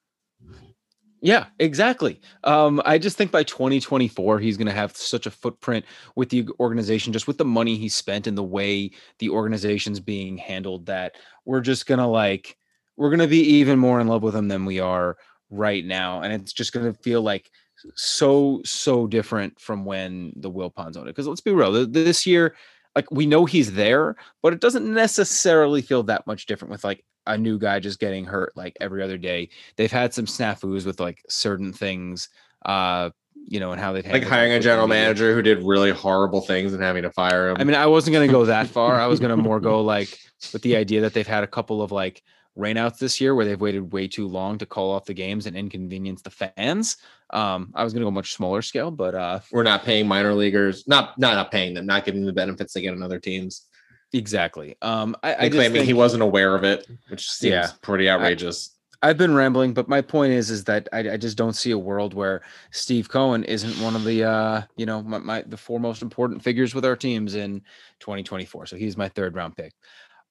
Yeah, 1.21 1.45
exactly. 1.59 2.19
Um, 2.43 2.81
I 2.85 2.97
just 2.97 3.17
think 3.17 3.31
by 3.31 3.43
2024, 3.43 4.39
he's 4.39 4.57
going 4.57 4.67
to 4.67 4.73
have 4.73 4.97
such 4.97 5.27
a 5.27 5.31
footprint 5.31 5.85
with 6.15 6.29
the 6.29 6.47
organization, 6.59 7.13
just 7.13 7.27
with 7.27 7.37
the 7.37 7.45
money 7.45 7.75
he 7.75 7.89
spent 7.89 8.25
and 8.25 8.37
the 8.37 8.43
way 8.43 8.91
the 9.19 9.29
organization's 9.29 9.99
being 9.99 10.37
handled, 10.37 10.87
that 10.87 11.15
we're 11.45 11.61
just 11.61 11.85
going 11.85 11.99
to 11.99 12.05
like, 12.05 12.57
we're 12.97 13.09
going 13.09 13.19
to 13.19 13.27
be 13.27 13.41
even 13.41 13.77
more 13.77 13.99
in 13.99 14.07
love 14.07 14.23
with 14.23 14.35
him 14.35 14.47
than 14.47 14.65
we 14.65 14.79
are 14.79 15.17
right 15.49 15.85
now. 15.85 16.21
And 16.21 16.33
it's 16.33 16.53
just 16.53 16.71
going 16.71 16.91
to 16.91 16.99
feel 16.99 17.21
like 17.21 17.49
so, 17.95 18.61
so 18.65 19.07
different 19.07 19.59
from 19.59 19.85
when 19.85 20.33
the 20.35 20.51
Wilpons 20.51 20.97
owned 20.97 21.07
it. 21.07 21.15
Because 21.15 21.27
let's 21.27 21.41
be 21.41 21.51
real, 21.51 21.85
this 21.87 22.25
year, 22.25 22.55
like 22.95 23.09
we 23.11 23.25
know 23.25 23.45
he's 23.45 23.73
there, 23.73 24.15
but 24.41 24.53
it 24.53 24.61
doesn't 24.61 24.91
necessarily 24.91 25.81
feel 25.81 26.03
that 26.03 26.25
much 26.27 26.45
different 26.45 26.71
with 26.71 26.83
like 26.83 27.03
a 27.27 27.37
new 27.37 27.59
guy 27.59 27.79
just 27.79 27.99
getting 27.99 28.25
hurt 28.25 28.53
like 28.55 28.75
every 28.79 29.03
other 29.03 29.17
day 29.17 29.49
they've 29.75 29.91
had 29.91 30.13
some 30.13 30.25
snafus 30.25 30.85
with 30.85 30.99
like 30.99 31.23
certain 31.29 31.71
things 31.71 32.29
uh 32.65 33.09
you 33.45 33.59
know 33.59 33.71
and 33.71 33.79
how 33.79 33.91
they've 33.93 34.05
Like 34.05 34.23
hiring 34.23 34.53
a 34.53 34.59
general 34.59 34.87
manager 34.87 35.35
who 35.35 35.41
did 35.41 35.61
really 35.63 35.91
horrible 35.91 36.41
things 36.41 36.73
and 36.73 36.81
having 36.81 37.03
to 37.03 37.11
fire 37.11 37.49
him. 37.49 37.57
i 37.59 37.63
mean 37.63 37.75
i 37.75 37.85
wasn't 37.85 38.13
going 38.13 38.27
to 38.27 38.31
go 38.31 38.45
that 38.45 38.67
far 38.67 38.99
i 38.99 39.05
was 39.05 39.19
going 39.19 39.29
to 39.29 39.37
more 39.37 39.59
go 39.71 39.81
like 39.81 40.17
with 40.53 40.61
the 40.61 40.75
idea 40.75 41.01
that 41.01 41.13
they've 41.13 41.27
had 41.27 41.43
a 41.43 41.47
couple 41.47 41.81
of 41.81 41.91
like 41.91 42.23
rainouts 42.57 42.97
this 42.97 43.21
year 43.21 43.35
where 43.35 43.45
they've 43.45 43.61
waited 43.61 43.91
way 43.93 44.07
too 44.07 44.27
long 44.27 44.57
to 44.57 44.65
call 44.65 44.91
off 44.91 45.05
the 45.05 45.13
games 45.13 45.45
and 45.45 45.55
inconvenience 45.55 46.21
the 46.21 46.29
fans 46.29 46.97
um 47.31 47.71
i 47.75 47.83
was 47.83 47.93
going 47.93 48.01
to 48.01 48.05
go 48.05 48.11
much 48.11 48.33
smaller 48.33 48.61
scale 48.61 48.89
but 48.89 49.13
uh 49.13 49.39
we're 49.51 49.63
not 49.63 49.83
paying 49.83 50.07
minor 50.07 50.33
leaguers, 50.33 50.87
not 50.87 51.17
not 51.19 51.35
not 51.35 51.51
paying 51.51 51.73
them, 51.73 51.85
not 51.85 52.03
giving 52.05 52.21
them 52.21 52.25
the 52.27 52.33
benefits 52.33 52.73
they 52.73 52.81
get 52.81 52.93
on 52.93 53.03
other 53.03 53.19
teams. 53.19 53.67
exactly 54.13 54.75
um 54.81 55.15
i, 55.23 55.29
I 55.29 55.31
And 55.33 55.41
just 55.51 55.53
claiming 55.55 55.73
think- 55.73 55.87
he 55.87 55.93
wasn't 55.93 56.23
aware 56.23 56.55
of 56.55 56.63
it, 56.63 56.87
which 57.09 57.29
seems 57.29 57.51
Yeah. 57.51 57.69
pretty 57.81 58.09
outrageous. 58.09 58.73
I've 59.03 59.17
been 59.19 59.35
rambling, 59.35 59.73
but 59.75 59.87
my 59.87 60.01
point 60.01 60.33
is, 60.33 60.49
is 60.49 60.63
that 60.63 60.89
I, 60.91 61.11
I 61.11 61.17
just 61.17 61.37
don't 61.37 61.53
see 61.53 61.69
a 61.69 61.77
world 61.77 62.15
where 62.15 62.41
Steve 62.71 63.07
Cohen 63.09 63.43
isn't 63.43 63.79
one 63.83 63.95
of 63.95 64.03
the, 64.03 64.23
uh, 64.23 64.61
you 64.75 64.87
know, 64.87 65.03
my, 65.03 65.19
my 65.19 65.41
the 65.43 65.55
four 65.55 65.79
most 65.79 66.01
important 66.01 66.41
figures 66.43 66.73
with 66.73 66.83
our 66.83 66.95
teams 66.95 67.35
in 67.35 67.59
2024. 67.99 68.65
So 68.65 68.75
he's 68.75 68.97
my 68.97 69.07
third 69.07 69.35
round 69.35 69.55
pick. 69.55 69.73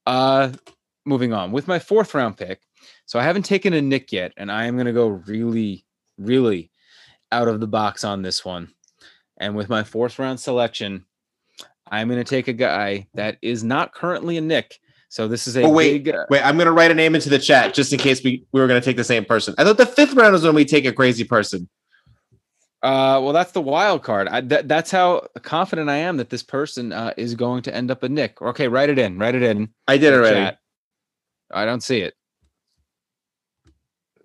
Uh, 0.05 0.51
moving 1.07 1.33
on 1.33 1.53
with 1.53 1.69
my 1.69 1.79
fourth 1.79 2.15
round 2.15 2.37
pick. 2.37 2.61
So 3.07 3.19
I 3.19 3.23
haven't 3.23 3.45
taken 3.45 3.73
a 3.73 3.81
Nick 3.81 4.13
yet, 4.13 4.33
and 4.37 4.51
I 4.51 4.67
am 4.67 4.75
going 4.75 4.87
to 4.87 4.93
go 4.93 5.09
really, 5.09 5.85
really 6.19 6.71
out 7.33 7.49
of 7.49 7.61
the 7.61 7.67
box 7.67 8.05
on 8.05 8.23
this 8.23 8.45
one. 8.45 8.73
And 9.39 9.55
with 9.55 9.69
my 9.69 9.85
fourth 9.85 10.19
round 10.19 10.41
selection, 10.41 11.05
I'm 11.89 12.09
going 12.09 12.23
to 12.23 12.29
take 12.29 12.49
a 12.49 12.53
guy 12.53 13.07
that 13.15 13.39
is 13.43 13.63
not 13.63 13.95
currently 13.95 14.37
a 14.37 14.41
Nick. 14.41 14.79
So 15.09 15.29
this 15.29 15.47
is 15.47 15.57
a 15.57 15.63
Oh, 15.63 15.71
wait, 15.71 16.05
big, 16.05 16.15
uh, 16.15 16.27
Wait, 16.29 16.43
I'm 16.45 16.59
gonna 16.59 16.73
write 16.73 16.91
a 16.91 16.95
name 16.95 17.15
into 17.15 17.31
the 17.31 17.39
chat 17.39 17.75
just 17.75 17.93
in 17.93 17.99
case 17.99 18.23
we, 18.25 18.45
we 18.53 18.61
were 18.61 18.67
gonna 18.67 18.81
take 18.81 18.97
the 18.97 19.05
same 19.05 19.25
person. 19.25 19.55
I 19.57 19.65
thought 19.65 19.77
the 19.77 19.87
fifth 19.87 20.15
round 20.15 20.35
is 20.35 20.43
when 20.43 20.55
we 20.55 20.65
take 20.65 20.85
a 20.85 20.93
crazy 20.93 21.23
person. 21.25 21.69
Uh, 22.83 23.19
well, 23.23 23.33
that's 23.33 23.53
the 23.53 23.61
wild 23.61 24.03
card. 24.03 24.29
I, 24.29 24.43
that, 24.43 24.69
that's 24.69 24.91
how 24.91 25.27
confident 25.43 25.89
I 25.89 25.97
am 25.97 26.19
that 26.19 26.31
this 26.31 26.43
person 26.43 26.93
uh, 26.93 27.15
is 27.17 27.35
going 27.35 27.63
to 27.63 27.75
end 27.75 27.91
up 27.91 28.03
a 28.03 28.09
Nick. 28.09 28.43
Okay, 28.43 28.69
write 28.69 28.91
it 28.91 28.99
in. 28.99 29.19
Write 29.19 29.35
it 29.35 29.43
in. 29.43 29.71
I 29.89 29.97
did 29.97 30.13
already. 30.13 30.37
chat. 30.37 30.59
I 31.51 31.65
don't 31.65 31.83
see 31.83 32.01
it. 32.01 32.15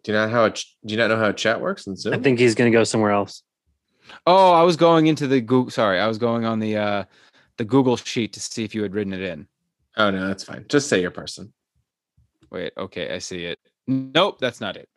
Do 0.04 0.12
you 0.12 0.18
not 0.18 0.32
how 0.32 0.46
a 0.46 0.52
ch- 0.52 0.76
do 0.86 0.94
you 0.94 0.98
not 0.98 1.10
know 1.10 1.18
how 1.18 1.32
chat 1.32 1.62
works 1.62 1.86
in 1.86 1.96
Zoom? 1.96 2.14
I 2.14 2.18
think 2.18 2.40
he's 2.40 2.56
going 2.56 2.72
to 2.72 2.76
go 2.78 2.84
somewhere 2.84 3.12
else. 3.12 3.44
Oh, 4.26 4.52
I 4.52 4.64
was 4.64 4.76
going 4.76 5.08
into 5.08 5.28
the 5.28 5.42
Google. 5.42 5.70
Sorry, 5.70 6.00
I 6.00 6.08
was 6.08 6.18
going 6.18 6.44
on 6.44 6.60
the 6.60 6.78
uh, 6.78 7.04
the 7.58 7.66
Google 7.66 7.96
sheet 7.98 8.34
to 8.34 8.40
see 8.40 8.64
if 8.64 8.74
you 8.74 8.82
had 8.82 8.94
written 8.94 9.14
it 9.14 9.22
in. 9.22 9.48
oh 9.98 10.10
no, 10.10 10.28
that's 10.28 10.44
fine. 10.44 10.66
Just 10.70 10.90
say 10.90 11.02
your 11.02 11.12
person. 11.12 11.54
Wait, 12.50 12.74
okay, 12.78 13.14
I 13.14 13.20
see 13.20 13.46
it. 13.46 13.60
Nope, 13.88 14.40
that's 14.40 14.60
not 14.60 14.76
it. 14.76 14.90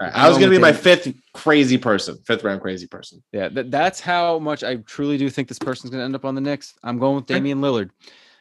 All 0.00 0.06
right, 0.06 0.14
I'm 0.16 0.24
I 0.24 0.28
was 0.28 0.38
going 0.38 0.48
gonna 0.50 0.58
be 0.58 0.62
my 0.62 0.72
fifth 0.72 1.12
crazy 1.34 1.78
person, 1.78 2.18
fifth 2.26 2.42
round 2.44 2.60
crazy 2.60 2.86
person. 2.86 3.22
Yeah, 3.32 3.48
that, 3.48 3.70
that's 3.70 4.00
how 4.00 4.38
much 4.40 4.62
I 4.64 4.76
truly 4.76 5.18
do 5.18 5.30
think 5.30 5.48
this 5.48 5.58
person's 5.58 5.90
going 5.90 6.00
to 6.00 6.04
end 6.04 6.14
up 6.14 6.24
on 6.24 6.34
the 6.34 6.40
Knicks. 6.40 6.74
I'm 6.82 6.98
going 6.98 7.16
with 7.16 7.24
Okay. 7.24 7.34
Damian 7.34 7.60
Lillard. 7.60 7.90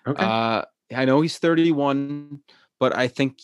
Okay. 0.05 0.23
Uh, 0.23 0.63
I 0.95 1.05
know 1.05 1.21
he's 1.21 1.37
31, 1.37 2.39
but 2.79 2.95
I 2.95 3.07
think 3.07 3.39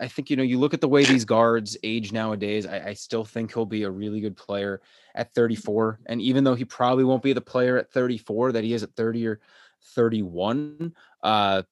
I 0.00 0.08
think 0.08 0.30
you 0.30 0.36
know 0.36 0.42
you 0.42 0.58
look 0.58 0.74
at 0.74 0.80
the 0.80 0.88
way 0.88 1.04
these 1.04 1.24
guards 1.24 1.76
age 1.82 2.12
nowadays. 2.12 2.66
I, 2.66 2.88
I 2.88 2.92
still 2.94 3.24
think 3.24 3.52
he'll 3.52 3.66
be 3.66 3.84
a 3.84 3.90
really 3.90 4.20
good 4.20 4.36
player 4.36 4.80
at 5.14 5.34
34. 5.34 6.00
And 6.06 6.20
even 6.20 6.44
though 6.44 6.54
he 6.54 6.64
probably 6.64 7.04
won't 7.04 7.22
be 7.22 7.32
the 7.32 7.40
player 7.40 7.76
at 7.78 7.90
34 7.90 8.52
that 8.52 8.64
he 8.64 8.72
is 8.72 8.82
at 8.82 8.94
30 8.94 9.26
or 9.26 9.40
31, 9.94 10.92
uh, 11.22 11.62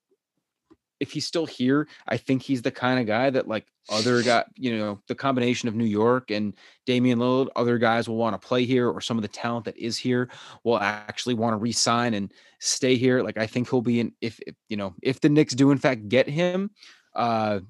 if 1.05 1.13
he's 1.13 1.27
still 1.27 1.45
here, 1.45 1.87
I 2.09 2.17
think 2.17 2.41
he's 2.41 2.63
the 2.63 2.71
kind 2.71 2.99
of 2.99 3.07
guy 3.07 3.29
that 3.29 3.47
like 3.47 3.67
other 3.91 4.23
guy, 4.23 4.45
you 4.57 4.75
know, 4.75 4.99
the 5.07 5.15
combination 5.15 5.69
of 5.69 5.75
New 5.75 5.85
York 5.85 6.31
and 6.31 6.55
Damian 6.87 7.19
Lillard, 7.19 7.49
other 7.57 7.77
guys 7.77 8.09
will 8.09 8.17
want 8.17 8.41
to 8.41 8.49
play 8.49 8.65
here, 8.65 8.89
or 8.89 9.03
some 9.03 9.19
of 9.19 9.23
the 9.23 9.29
talent 9.29 9.67
that 9.67 9.77
is 9.77 9.99
here 9.99 10.31
will 10.65 10.79
actually 10.79 11.35
want 11.35 11.53
to 11.53 11.59
re-sign 11.59 12.15
and 12.15 12.33
stay 12.59 12.97
here. 12.97 13.23
Like 13.23 13.37
I 13.37 13.47
think 13.47 13.69
he'll 13.69 13.83
be 13.83 14.01
in 14.01 14.13
if, 14.23 14.41
if 14.47 14.55
you 14.71 14.79
know 14.79 14.95
if 15.03 15.21
the 15.21 15.29
Knicks 15.29 15.55
do 15.55 15.73
in 15.73 15.79
fact 15.79 16.09
get 16.09 16.27
him, 16.27 16.71
uh, 17.15 17.61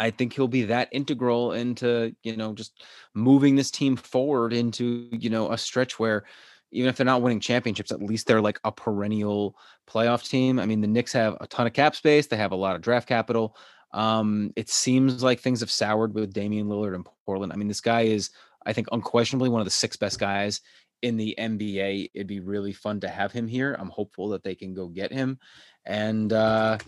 I 0.00 0.10
think 0.10 0.32
he'll 0.32 0.48
be 0.48 0.64
that 0.64 0.88
integral 0.90 1.52
into 1.52 2.12
you 2.24 2.36
know 2.36 2.54
just 2.54 2.82
moving 3.14 3.54
this 3.54 3.70
team 3.70 3.94
forward 3.94 4.52
into 4.52 5.08
you 5.12 5.30
know 5.30 5.52
a 5.52 5.56
stretch 5.56 6.00
where 6.00 6.24
even 6.70 6.88
if 6.88 6.96
they're 6.96 7.06
not 7.06 7.22
winning 7.22 7.40
championships, 7.40 7.92
at 7.92 8.02
least 8.02 8.26
they're 8.26 8.40
like 8.40 8.60
a 8.64 8.72
perennial 8.72 9.56
playoff 9.88 10.28
team. 10.28 10.58
I 10.58 10.66
mean, 10.66 10.80
the 10.80 10.86
Knicks 10.86 11.12
have 11.12 11.36
a 11.40 11.46
ton 11.46 11.66
of 11.66 11.72
cap 11.72 11.96
space. 11.96 12.26
They 12.26 12.36
have 12.36 12.52
a 12.52 12.56
lot 12.56 12.76
of 12.76 12.82
draft 12.82 13.08
capital. 13.08 13.56
Um, 13.92 14.52
it 14.56 14.68
seems 14.68 15.22
like 15.22 15.40
things 15.40 15.60
have 15.60 15.70
soured 15.70 16.14
with 16.14 16.32
Damian 16.32 16.66
Lillard 16.66 16.94
in 16.94 17.04
Portland. 17.24 17.52
I 17.52 17.56
mean, 17.56 17.68
this 17.68 17.80
guy 17.80 18.02
is, 18.02 18.30
I 18.66 18.72
think, 18.72 18.88
unquestionably 18.92 19.48
one 19.48 19.60
of 19.60 19.66
the 19.66 19.70
six 19.70 19.96
best 19.96 20.18
guys 20.18 20.60
in 21.02 21.16
the 21.16 21.34
NBA. 21.38 22.10
It'd 22.12 22.26
be 22.26 22.40
really 22.40 22.72
fun 22.72 23.00
to 23.00 23.08
have 23.08 23.32
him 23.32 23.48
here. 23.48 23.76
I'm 23.78 23.88
hopeful 23.88 24.28
that 24.30 24.42
they 24.42 24.54
can 24.54 24.74
go 24.74 24.88
get 24.88 25.12
him. 25.12 25.38
And 25.86 26.32
uh, 26.32 26.78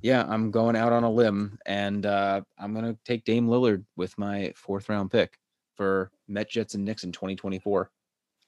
yeah, 0.00 0.24
I'm 0.28 0.50
going 0.50 0.76
out 0.76 0.92
on 0.92 1.02
a 1.02 1.10
limb 1.10 1.58
and 1.66 2.06
uh, 2.06 2.42
I'm 2.58 2.72
going 2.72 2.84
to 2.84 2.98
take 3.04 3.24
Dame 3.24 3.48
Lillard 3.48 3.84
with 3.96 4.16
my 4.18 4.52
fourth 4.54 4.88
round 4.88 5.10
pick 5.10 5.38
for 5.74 6.10
Met 6.28 6.50
Jets 6.50 6.74
and 6.74 6.84
Knicks 6.84 7.04
in 7.04 7.12
2024. 7.12 7.90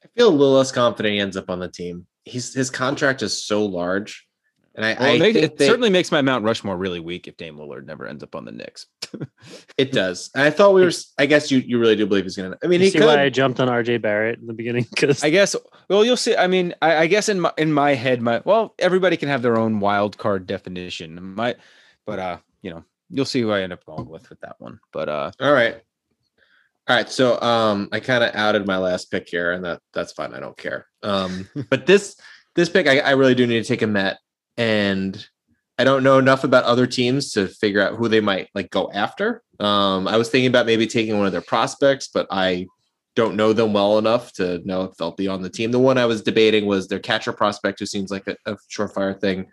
I 0.04 0.08
feel 0.16 0.28
a 0.28 0.30
little 0.30 0.54
less 0.54 0.72
confident 0.72 1.14
he 1.14 1.20
ends 1.20 1.36
up 1.36 1.50
on 1.50 1.58
the 1.58 1.68
team. 1.68 2.06
He's 2.24 2.52
his 2.54 2.70
contract 2.70 3.22
is 3.22 3.44
so 3.44 3.64
large, 3.64 4.26
and 4.74 4.84
I, 4.84 4.94
Well, 4.94 5.02
I 5.02 5.12
it, 5.14 5.18
make- 5.20 5.34
think 5.34 5.44
it 5.44 5.56
they- 5.58 5.66
certainly 5.66 5.90
makes 5.90 6.10
my 6.12 6.22
Mount 6.22 6.44
Rushmore 6.44 6.76
really 6.76 7.00
weak 7.00 7.28
if 7.28 7.36
Dame 7.36 7.56
Lillard 7.56 7.86
never 7.86 8.06
ends 8.06 8.22
up 8.22 8.34
on 8.34 8.44
the 8.44 8.52
Knicks. 8.52 8.86
it 9.78 9.92
does. 9.92 10.30
And 10.34 10.42
I 10.42 10.50
thought 10.50 10.74
we 10.74 10.82
were. 10.82 10.90
I 11.18 11.26
guess 11.26 11.50
you 11.50 11.58
you 11.58 11.78
really 11.78 11.94
do 11.96 12.06
believe 12.06 12.24
he's 12.24 12.36
gonna. 12.36 12.56
I 12.62 12.66
mean, 12.66 12.80
You 12.80 12.86
he 12.86 12.90
see 12.92 12.98
could. 12.98 13.06
why 13.06 13.22
I 13.22 13.28
jumped 13.28 13.60
on 13.60 13.68
RJ 13.68 14.02
Barrett 14.02 14.38
in 14.40 14.46
the 14.46 14.52
beginning 14.52 14.86
because 14.90 15.22
I 15.22 15.30
guess. 15.30 15.54
Well, 15.88 16.04
you'll 16.04 16.16
see. 16.16 16.34
I 16.36 16.46
mean, 16.48 16.74
I, 16.82 16.96
I 16.96 17.06
guess 17.06 17.28
in 17.28 17.40
my 17.40 17.52
in 17.56 17.72
my 17.72 17.94
head, 17.94 18.20
my 18.22 18.42
well, 18.44 18.74
everybody 18.78 19.16
can 19.16 19.28
have 19.28 19.42
their 19.42 19.56
own 19.56 19.78
wild 19.80 20.18
card 20.18 20.46
definition. 20.46 21.34
My, 21.36 21.54
but 22.04 22.18
uh, 22.18 22.38
you 22.62 22.70
know, 22.70 22.84
you'll 23.08 23.24
see 23.24 23.40
who 23.40 23.52
I 23.52 23.62
end 23.62 23.72
up 23.72 23.84
going 23.86 24.08
with 24.08 24.28
with 24.28 24.40
that 24.40 24.56
one. 24.58 24.80
But 24.92 25.08
uh, 25.08 25.30
All 25.40 25.52
right. 25.52 25.80
All 26.88 26.96
right. 26.96 27.10
So 27.10 27.40
um 27.40 27.88
I 27.92 28.00
kind 28.00 28.22
of 28.22 28.34
outed 28.34 28.66
my 28.66 28.78
last 28.78 29.10
pick 29.10 29.28
here, 29.28 29.52
and 29.52 29.64
that 29.64 29.80
that's 29.92 30.12
fine. 30.12 30.34
I 30.34 30.40
don't 30.40 30.56
care. 30.56 30.86
Um, 31.02 31.48
but 31.70 31.86
this 31.86 32.16
this 32.54 32.68
pick, 32.68 32.86
I, 32.86 33.00
I 33.00 33.10
really 33.10 33.34
do 33.34 33.46
need 33.46 33.62
to 33.62 33.68
take 33.68 33.82
a 33.82 33.86
Met, 33.86 34.18
and 34.56 35.26
I 35.78 35.84
don't 35.84 36.02
know 36.02 36.18
enough 36.18 36.44
about 36.44 36.64
other 36.64 36.86
teams 36.86 37.32
to 37.32 37.48
figure 37.48 37.82
out 37.82 37.96
who 37.96 38.08
they 38.08 38.20
might 38.20 38.48
like 38.54 38.70
go 38.70 38.90
after. 38.92 39.42
Um, 39.60 40.08
I 40.08 40.16
was 40.16 40.30
thinking 40.30 40.48
about 40.48 40.66
maybe 40.66 40.86
taking 40.86 41.18
one 41.18 41.26
of 41.26 41.32
their 41.32 41.42
prospects, 41.42 42.08
but 42.08 42.26
I 42.30 42.66
don't 43.14 43.36
know 43.36 43.52
them 43.52 43.72
well 43.72 43.98
enough 43.98 44.32
to 44.34 44.60
know 44.64 44.82
if 44.84 44.94
they'll 44.96 45.12
be 45.12 45.28
on 45.28 45.42
the 45.42 45.50
team. 45.50 45.70
The 45.70 45.78
one 45.78 45.98
I 45.98 46.06
was 46.06 46.22
debating 46.22 46.66
was 46.66 46.86
their 46.86 46.98
catcher 46.98 47.32
prospect, 47.32 47.78
who 47.78 47.86
seems 47.86 48.10
like 48.10 48.26
a, 48.26 48.36
a 48.46 48.56
surefire 48.70 49.18
thing. 49.18 49.46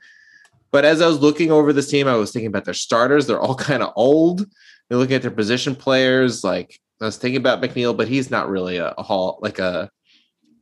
But 0.72 0.86
as 0.86 1.02
I 1.02 1.08
was 1.08 1.20
looking 1.20 1.52
over 1.52 1.72
this 1.72 1.90
team, 1.90 2.08
I 2.08 2.16
was 2.16 2.32
thinking 2.32 2.48
about 2.48 2.66
their 2.66 2.74
starters. 2.74 3.26
They're 3.26 3.40
all 3.40 3.56
kind 3.70 3.82
of 3.82 3.94
old. 3.96 4.46
They're 4.88 4.98
looking 4.98 5.16
at 5.16 5.22
their 5.22 5.32
position 5.32 5.76
players. 5.76 6.44
Like 6.44 6.80
I 7.04 7.08
was 7.08 7.18
thinking 7.18 7.38
about 7.40 7.62
McNeil, 7.62 7.96
but 7.96 8.08
he's 8.08 8.30
not 8.32 8.50
really 8.50 8.78
a, 8.78 8.94
a 8.98 9.04
hall 9.04 9.40
like 9.42 9.60
a. 9.60 9.90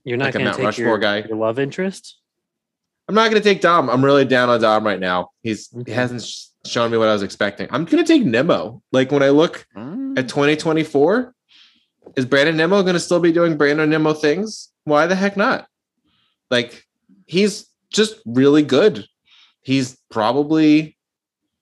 You're 0.04 0.18
not 0.18 0.26
Like 0.26 0.36
a 0.36 0.38
going 0.40 0.46
to 0.46 0.50
Mount 0.52 0.58
take 0.58 0.66
Rushmore 0.66 0.88
your, 0.88 0.98
guy. 0.98 1.18
your 1.28 1.38
love 1.38 1.60
interest. 1.60 2.18
I'm 3.08 3.16
not 3.16 3.30
going 3.30 3.42
to 3.42 3.48
take 3.48 3.62
Dom. 3.62 3.90
I'm 3.90 4.04
really 4.04 4.26
down 4.26 4.50
on 4.50 4.60
Dom 4.62 4.84
right 4.86 5.00
now. 5.00 5.30
He's 5.44 5.70
Okay. 5.74 5.92
he 5.92 5.96
hasn't 5.96 6.26
shown 6.66 6.90
me 6.92 6.98
what 6.98 7.08
I 7.08 7.14
was 7.14 7.24
expecting. 7.24 7.68
I'm 7.72 7.86
going 7.86 8.04
to 8.04 8.08
take 8.08 8.26
Nimmo. 8.26 8.82
Like 8.92 9.12
when 9.12 9.22
I 9.24 9.30
look 9.30 9.66
Mm. 9.76 10.18
at 10.18 10.28
2024, 10.30 11.34
is 12.16 12.26
Brandon 12.26 12.58
Nimmo 12.58 12.82
going 12.82 12.94
to 12.96 13.00
still 13.00 13.20
be 13.20 13.32
doing 13.32 13.58
Brandon 13.58 13.90
Nimmo 13.90 14.14
things? 14.14 14.70
Why 14.86 15.06
the 15.08 15.16
heck 15.16 15.38
not? 15.38 15.68
Like 16.50 16.84
he's 17.28 17.68
just 17.92 18.16
really 18.26 18.64
good. 18.64 19.06
He's 19.62 19.98
probably 20.10 20.98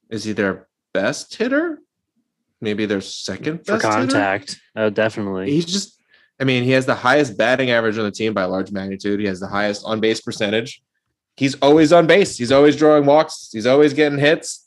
is 0.10 0.24
he 0.24 0.32
their 0.34 0.68
best 0.94 1.36
hitter? 1.36 1.80
Maybe 2.62 2.86
their 2.86 3.02
second 3.02 3.60
For 3.66 3.74
best 3.74 3.86
hitter? 3.86 3.96
contact, 3.98 4.60
oh, 4.76 4.90
definitely. 4.90 5.52
He's 5.52 5.66
just 5.66 5.96
I 6.42 6.46
mean, 6.46 6.64
he 6.64 6.72
has 6.72 6.86
the 6.86 6.96
highest 6.96 7.38
batting 7.38 7.70
average 7.72 7.98
on 7.98 8.06
the 8.06 8.12
team 8.12 8.34
by 8.34 8.44
a 8.44 8.48
large 8.48 8.72
magnitude. 8.72 9.20
He 9.20 9.26
has 9.26 9.40
the 9.42 9.48
highest 9.48 9.84
on 9.86 10.00
base 10.00 10.22
percentage. 10.22 10.82
He's 11.36 11.56
always 11.56 11.92
on 11.94 12.08
base. 12.08 12.38
He's 12.38 12.52
always 12.52 12.76
drawing 12.78 13.06
walks. 13.06 13.50
He's 13.52 13.66
always 13.66 13.94
getting 13.94 14.20
hits. 14.20 14.66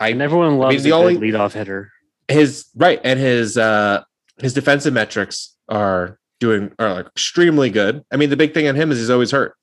I 0.00 0.08
and 0.10 0.22
everyone 0.22 0.58
loves 0.58 0.82
the 0.84 0.92
only- 0.92 1.16
leadoff 1.18 1.52
hitter. 1.52 1.90
his 2.28 2.66
right 2.76 3.00
and 3.04 3.18
his 3.18 3.56
uh 3.58 4.02
his 4.38 4.54
defensive 4.54 4.92
metrics 4.94 5.56
are 5.68 6.18
doing 6.38 6.72
are 6.78 6.94
like 6.94 7.06
extremely 7.06 7.70
good. 7.70 8.02
I 8.12 8.16
mean, 8.16 8.30
the 8.30 8.36
big 8.36 8.54
thing 8.54 8.66
on 8.68 8.74
him 8.76 8.90
is 8.92 8.98
he's 8.98 9.10
always 9.10 9.30
hurt. 9.32 9.54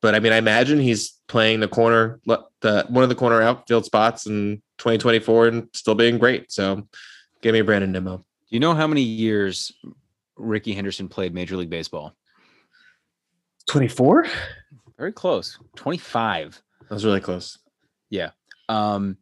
But 0.00 0.14
I 0.14 0.20
mean, 0.20 0.32
I 0.32 0.36
imagine 0.36 0.78
he's 0.80 1.18
playing 1.28 1.60
the 1.60 1.68
corner, 1.68 2.20
the 2.60 2.86
one 2.88 3.02
of 3.02 3.08
the 3.08 3.14
corner 3.14 3.40
outfield 3.42 3.84
spots 3.84 4.26
in 4.26 4.62
2024 4.78 5.48
and 5.48 5.68
still 5.72 5.94
being 5.94 6.18
great. 6.18 6.50
So, 6.52 6.86
give 7.42 7.52
me 7.52 7.62
Brandon 7.62 7.92
Nimmo. 7.92 8.18
Do 8.18 8.24
you 8.50 8.60
know 8.60 8.74
how 8.74 8.86
many 8.86 9.02
years 9.02 9.72
Rickey 10.36 10.74
Henderson 10.74 11.08
played 11.08 11.34
Major 11.34 11.56
League 11.56 11.70
Baseball? 11.70 12.14
24. 13.66 14.26
Very 14.98 15.12
close. 15.12 15.58
25. 15.76 16.62
That 16.82 16.94
was 16.94 17.04
really 17.04 17.20
close. 17.20 17.58
Yeah. 18.10 18.30
Um, 18.68 19.16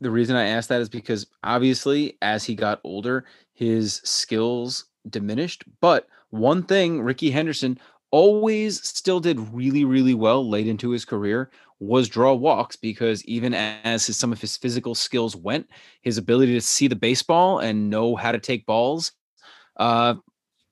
the 0.00 0.10
reason 0.10 0.36
I 0.36 0.48
asked 0.48 0.68
that 0.68 0.80
is 0.80 0.88
because 0.88 1.26
obviously, 1.42 2.18
as 2.22 2.44
he 2.44 2.54
got 2.54 2.80
older, 2.84 3.24
his 3.54 3.94
skills 4.04 4.86
diminished. 5.08 5.64
But 5.80 6.06
one 6.30 6.62
thing 6.62 7.00
Rickey 7.00 7.30
Henderson 7.30 7.78
always 8.10 8.86
still 8.86 9.20
did 9.20 9.38
really, 9.52 9.84
really 9.84 10.14
well 10.14 10.48
late 10.48 10.68
into 10.68 10.90
his 10.90 11.04
career 11.04 11.50
was 11.78 12.08
draw 12.08 12.32
walks 12.32 12.76
because 12.76 13.24
even 13.24 13.52
as 13.52 14.06
his, 14.06 14.16
some 14.16 14.32
of 14.32 14.40
his 14.40 14.56
physical 14.56 14.94
skills 14.94 15.36
went, 15.36 15.68
his 16.02 16.18
ability 16.18 16.54
to 16.54 16.60
see 16.60 16.88
the 16.88 16.96
baseball 16.96 17.58
and 17.58 17.90
know 17.90 18.16
how 18.16 18.32
to 18.32 18.38
take 18.38 18.64
balls 18.66 19.12
uh, 19.76 20.14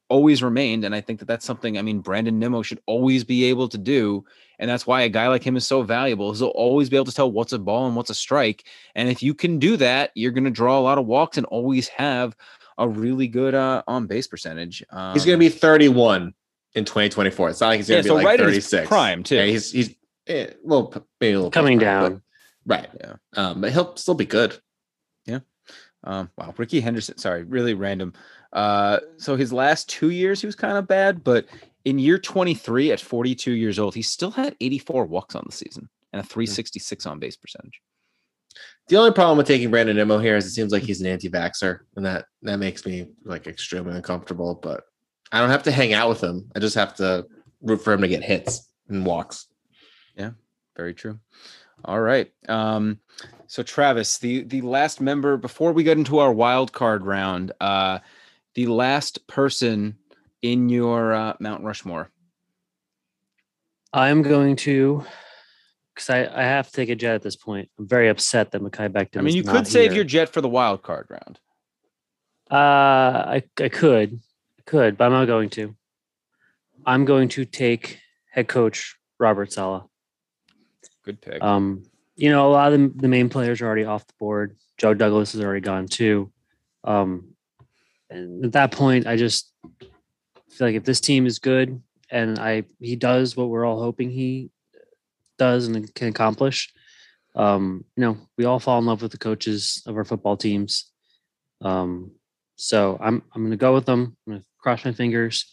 always 0.09 0.43
remained. 0.43 0.85
And 0.85 0.95
I 0.95 1.01
think 1.01 1.19
that 1.19 1.27
that's 1.27 1.45
something, 1.45 1.77
I 1.77 1.83
mean, 1.83 2.01
Brandon 2.01 2.39
Nimmo 2.39 2.63
should 2.63 2.81
always 2.87 3.25
be 3.25 3.45
able 3.45 3.69
to 3.69 3.79
do. 3.79 4.25
And 4.59 4.71
that's 4.71 4.87
why 4.87 5.03
a 5.03 5.09
guy 5.09 5.29
like 5.29 5.43
him 5.43 5.57
is 5.57 5.67
so 5.67 5.83
valuable. 5.83 6.33
He'll 6.33 6.49
always 6.49 6.89
be 6.89 6.97
able 6.97 7.07
to 7.07 7.15
tell 7.15 7.31
what's 7.31 7.53
a 7.53 7.59
ball 7.59 7.87
and 7.87 7.97
what's 7.97 8.11
a 8.11 8.15
strike. 8.15 8.67
And 8.95 9.09
if 9.09 9.23
you 9.23 9.35
can 9.35 9.59
do 9.59 9.77
that, 9.79 10.11
you're 10.15 10.33
going 10.33 10.45
to 10.45 10.51
draw 10.51 10.79
a 10.79 10.81
lot 10.81 10.99
of 10.99 11.07
walks 11.07 11.37
and 11.37 11.47
always 11.47 11.89
have 11.89 12.37
a 12.79 12.89
really 12.89 13.29
good 13.29 13.55
uh, 13.55 13.83
on 13.87 14.07
base 14.07 14.27
percentage. 14.27 14.83
Um, 14.91 15.13
He's 15.13 15.25
going 15.25 15.39
to 15.39 15.45
be 15.45 15.49
31 15.49 16.35
in 16.75 16.85
2024. 16.85 17.51
It's 17.51 17.61
not 17.61 17.69
like 17.69 17.79
he's 17.79 17.89
going 17.89 17.99
yeah, 17.99 18.03
to 18.03 18.09
so 18.09 18.15
be 18.15 18.25
like 18.25 18.27
right 18.27 18.41
in 18.41 18.55
his 18.55 18.69
36. 18.69 18.89
prime 18.89 19.23
too. 19.23 19.37
Yeah, 19.37 19.45
he's 19.45 19.71
he's 19.71 19.95
eh, 20.27 20.49
well, 20.63 20.93
maybe 21.21 21.33
a 21.33 21.37
little 21.37 21.51
Coming 21.51 21.79
post-prime, 21.79 22.03
down. 22.03 22.13
but- 22.15 22.21
right? 22.67 22.89
Yeah. 23.01 23.15
um, 23.37 23.61
but 23.61 23.73
he'll 23.73 23.95
still 23.97 24.15
be 24.15 24.25
good. 24.27 24.59
Yeah. 25.27 25.41
Um, 26.05 26.31
wow, 26.37 26.55
Rickey 26.57 26.81
Henderson. 26.81 27.19
Sorry, 27.19 27.43
really 27.45 27.75
random. 27.75 28.13
Uh, 28.53 29.01
so 29.17 29.37
his 29.37 29.53
last 29.53 29.89
two 29.89 30.11
years 30.11 30.41
he 30.41 30.47
was 30.47 30.55
kind 30.55 30.77
of 30.79 30.87
bad, 30.87 31.25
but 31.25 31.47
in 31.85 31.99
year 31.99 32.19
23 32.19 32.93
at 32.93 33.01
42 33.01 33.53
years 33.53 33.79
old, 33.79 33.95
he 33.95 34.03
still 34.03 34.31
had 34.31 34.57
84 34.61 35.07
walks 35.07 35.35
on 35.35 35.45
the 35.47 35.53
season 35.53 35.89
and 36.13 36.21
a 36.21 36.23
366 36.23 37.07
on 37.07 37.19
base 37.19 37.37
percentage. 37.37 37.81
The 38.89 38.97
only 38.97 39.13
problem 39.13 39.37
with 39.39 39.47
taking 39.47 39.71
Brandon 39.71 39.97
Nimmo 39.97 40.19
here 40.19 40.37
is 40.37 40.47
it 40.47 40.51
seems 40.51 40.71
like 40.73 40.83
he's 40.85 41.01
an 41.01 41.07
anti-vaxxer, 41.09 41.81
and 41.97 42.05
that 42.07 42.27
that 42.43 42.59
makes 42.59 42.87
me 42.87 43.07
like 43.25 43.47
extremely 43.47 43.97
uncomfortable. 43.97 44.55
But 44.63 44.85
I 45.35 45.41
don't 45.41 45.51
have 45.51 45.65
to 45.65 45.73
hang 45.73 45.93
out 45.93 46.09
with 46.09 46.23
him. 46.23 46.49
I 46.55 46.61
just 46.61 46.77
have 46.77 46.95
to 46.97 47.27
root 47.61 47.79
for 47.83 47.93
him 47.93 48.03
to 48.03 48.09
get 48.09 48.23
hits 48.23 48.69
and 48.89 49.05
walks. 49.05 49.49
Yeah, 50.17 50.31
very 50.77 50.95
true. 50.95 51.19
All 51.85 52.01
right. 52.01 52.33
Um, 52.49 53.01
so 53.49 53.65
Travis, 53.65 54.19
the 54.19 54.45
the 54.45 54.61
last 54.61 55.01
member 55.01 55.37
before 55.37 55.73
we 55.73 55.83
get 55.83 55.99
into 55.99 56.19
our 56.19 56.33
wild 56.33 56.73
card 56.73 57.05
round, 57.05 57.51
uh, 57.61 57.99
the 58.55 58.67
last 58.67 59.27
person 59.27 59.97
in 60.41 60.69
your 60.69 61.13
uh, 61.13 61.35
Mount 61.41 61.65
Rushmore. 61.65 62.11
I'm 63.93 64.23
going 64.23 64.55
to, 64.57 65.05
because 65.95 66.11
I, 66.11 66.27
I 66.27 66.45
have 66.45 66.67
to 66.67 66.73
take 66.73 66.91
a 66.91 66.95
jet 66.95 67.17
at 67.17 67.23
this 67.23 67.37
point. 67.37 67.69
I'm 67.77 67.89
very 67.89 68.09
upset 68.09 68.53
that 68.53 68.63
Mekhi 68.63 68.89
Becton. 68.89 69.19
I 69.19 69.23
mean, 69.23 69.35
you 69.35 69.43
could 69.43 69.67
save 69.67 69.91
here. 69.91 69.97
your 69.97 70.05
jet 70.05 70.29
for 70.29 70.41
the 70.41 70.49
wild 70.49 70.85
card 70.85 71.09
round. 71.11 71.41
Uh, 72.49 72.55
I 72.55 73.43
I 73.61 73.69
could, 73.69 74.21
I 74.21 74.34
could, 74.67 74.97
but 74.97 75.05
I'm 75.05 75.13
not 75.13 75.27
going 75.27 75.51
to. 75.51 75.75
I'm 76.87 77.05
going 77.05 77.29
to 77.31 77.45
take 77.45 77.99
head 78.31 78.49
coach 78.49 78.97
Robert 79.19 79.53
Saleh. 79.53 79.85
Good 81.05 81.21
pick. 81.21 81.43
Um, 81.43 81.85
you 82.17 82.31
know, 82.31 82.49
a 82.49 82.53
lot 82.53 82.73
of 82.73 82.81
the, 82.81 82.93
the 83.03 83.09
main 83.09 83.29
players 83.29 83.61
are 83.61 83.67
already 83.67 83.85
off 83.85 84.07
the 84.07 84.15
board. 84.19 84.57
Joe 84.79 84.95
Douglas 84.95 85.33
has 85.33 85.41
already 85.41 85.61
gone 85.61 85.87
too. 85.87 86.33
Um, 86.83 87.35
and 88.11 88.45
at 88.45 88.53
that 88.53 88.73
point, 88.73 89.07
I 89.07 89.17
just 89.17 89.53
feel 90.51 90.69
like 90.69 90.77
if 90.77 90.85
this 90.85 91.01
team 91.01 91.27
is 91.27 91.39
good 91.39 91.83
and 92.11 92.39
I 92.39 92.65
he 92.81 92.97
does 92.97 93.37
what 93.37 93.49
we're 93.49 93.65
all 93.65 93.83
hoping 93.83 94.11
he 94.11 94.51
does 95.39 95.67
and 95.67 95.93
can 95.95 96.09
accomplish, 96.09 96.73
um, 97.35 97.85
you 97.97 98.03
know, 98.03 98.19
we 98.37 98.45
all 98.45 98.61
fall 98.61 98.79
in 98.79 98.87
love 98.87 99.03
with 99.03 99.13
the 99.13 99.19
coaches 99.19 99.83
of 99.87 99.97
our 99.97 100.05
football 100.05 100.37
teams. 100.37 100.91
Um, 101.61 102.13
so 102.57 102.99
I'm 103.01 103.23
I'm 103.35 103.43
gonna 103.43 103.57
go 103.57 103.75
with 103.75 103.87
them. 103.87 104.17
I'm 104.27 104.33
gonna 104.35 104.45
cross 104.65 104.85
my 104.85 104.93
fingers. 104.93 105.45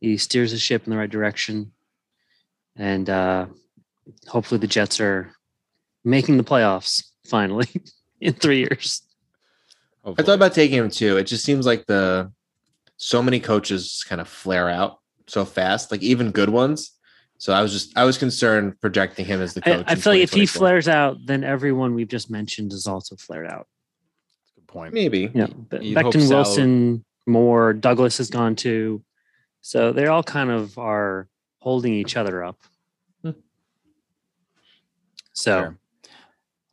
He 0.00 0.16
steers 0.16 0.52
the 0.52 0.58
ship 0.58 0.84
in 0.86 0.90
the 0.90 0.96
right 0.96 1.10
direction, 1.10 1.72
and 2.76 3.10
uh, 3.10 3.46
hopefully 4.28 4.60
the 4.60 4.68
Jets 4.68 5.00
are 5.00 5.32
making 6.04 6.36
the 6.36 6.44
playoffs 6.44 7.02
finally 7.26 7.68
in 8.20 8.32
three 8.32 8.60
years. 8.60 9.02
I 10.06 10.22
thought 10.22 10.36
about 10.36 10.54
taking 10.54 10.78
him 10.78 10.88
too. 10.88 11.18
It 11.18 11.24
just 11.24 11.44
seems 11.44 11.66
like 11.66 11.84
the 11.86 12.32
so 12.96 13.22
many 13.22 13.40
coaches 13.40 14.04
kind 14.08 14.20
of 14.20 14.28
flare 14.28 14.70
out 14.70 15.00
so 15.26 15.44
fast, 15.44 15.90
like 15.90 16.02
even 16.02 16.30
good 16.30 16.48
ones. 16.48 16.92
So 17.38 17.52
I 17.52 17.62
was 17.62 17.72
just 17.72 17.96
I 17.98 18.04
was 18.04 18.16
concerned 18.18 18.80
projecting 18.80 19.26
him 19.26 19.42
as 19.42 19.52
the 19.52 19.62
coach. 19.62 19.84
I, 19.88 19.92
I 19.92 19.94
feel 19.96 20.12
like 20.12 20.22
if 20.22 20.32
he 20.32 20.46
flares 20.46 20.88
out, 20.88 21.18
then 21.24 21.42
everyone 21.42 21.94
we've 21.94 22.08
just 22.08 22.30
mentioned 22.30 22.72
is 22.72 22.86
also 22.86 23.16
flared 23.16 23.46
out. 23.46 23.66
That's 23.66 24.52
a 24.56 24.60
Good 24.60 24.68
point. 24.68 24.94
maybe. 24.94 25.20
You 25.20 25.30
know, 25.34 25.46
Be- 25.46 25.86
You'd 25.88 25.98
Becton 25.98 26.28
Wilson, 26.28 27.04
Moore, 27.30 27.72
Douglas 27.72 28.18
has 28.18 28.30
gone 28.30 28.56
too. 28.56 29.02
So 29.60 29.92
they 29.92 30.06
all 30.06 30.22
kind 30.22 30.50
of 30.50 30.78
are 30.78 31.28
holding 31.60 31.94
each 31.94 32.16
other 32.16 32.42
up. 32.44 32.60
Hmm. 33.22 33.30
So 35.32 35.60
Fair. 35.60 35.78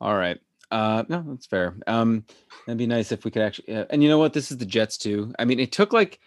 All 0.00 0.14
right. 0.14 0.38
Uh, 0.70 1.04
no, 1.08 1.24
that's 1.26 1.46
fair. 1.46 1.76
Um, 1.86 2.24
that'd 2.66 2.78
be 2.78 2.86
nice 2.86 3.10
if 3.10 3.24
we 3.24 3.30
could 3.30 3.42
actually. 3.42 3.74
Uh, 3.74 3.86
and 3.90 4.02
you 4.02 4.08
know 4.08 4.18
what? 4.18 4.32
This 4.32 4.50
is 4.50 4.58
the 4.58 4.66
Jets 4.66 4.98
too. 4.98 5.32
I 5.38 5.44
mean, 5.44 5.60
it 5.60 5.72
took 5.72 5.92
like, 5.92 6.20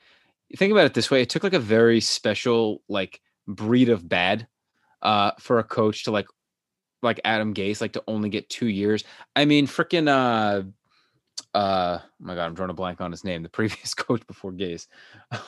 think 0.57 0.71
about 0.71 0.85
it 0.85 0.93
this 0.93 1.11
way: 1.11 1.21
it 1.21 1.29
took 1.29 1.43
like 1.43 1.53
a 1.53 1.59
very 1.59 2.01
special 2.01 2.81
like 2.89 3.21
breed 3.47 3.89
of 3.89 4.07
bad, 4.07 4.47
uh, 5.01 5.31
for 5.39 5.59
a 5.59 5.63
coach 5.63 6.05
to 6.05 6.11
like, 6.11 6.27
like 7.03 7.21
Adam 7.23 7.53
Gase, 7.53 7.81
like 7.81 7.93
to 7.93 8.03
only 8.07 8.29
get 8.29 8.49
two 8.49 8.67
years. 8.67 9.03
I 9.35 9.45
mean, 9.45 9.67
freaking 9.67 10.07
uh, 10.07 10.67
uh, 11.53 11.99
oh 12.01 12.07
my 12.19 12.35
God, 12.35 12.45
I'm 12.45 12.53
drawing 12.53 12.71
a 12.71 12.73
blank 12.73 13.01
on 13.01 13.11
his 13.11 13.23
name. 13.23 13.43
The 13.43 13.49
previous 13.49 13.93
coach 13.95 14.25
before 14.27 14.51
Gase, 14.51 14.87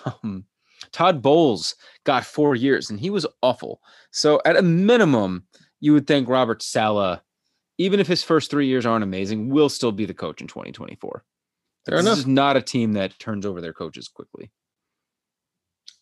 um, 0.05 0.45
Todd 0.91 1.21
Bowles 1.21 1.75
got 2.03 2.25
four 2.25 2.55
years, 2.55 2.89
and 2.89 2.99
he 2.99 3.09
was 3.09 3.25
awful. 3.41 3.81
So 4.11 4.41
at 4.45 4.57
a 4.57 4.61
minimum, 4.61 5.45
you 5.79 5.93
would 5.93 6.07
think 6.07 6.29
Robert 6.29 6.61
Saleh 6.61 7.21
even 7.77 7.99
if 7.99 8.07
his 8.07 8.23
first 8.23 8.51
three 8.51 8.67
years 8.67 8.85
aren't 8.85 9.03
amazing, 9.03 9.49
will 9.49 9.69
still 9.69 9.91
be 9.91 10.05
the 10.05 10.13
coach 10.13 10.41
in 10.41 10.47
2024. 10.47 11.23
Fair 11.85 11.97
this 11.97 12.05
enough. 12.05 12.17
is 12.19 12.27
not 12.27 12.55
a 12.55 12.61
team 12.61 12.93
that 12.93 13.17
turns 13.19 13.45
over 13.45 13.61
their 13.61 13.73
coaches 13.73 14.07
quickly. 14.07 14.51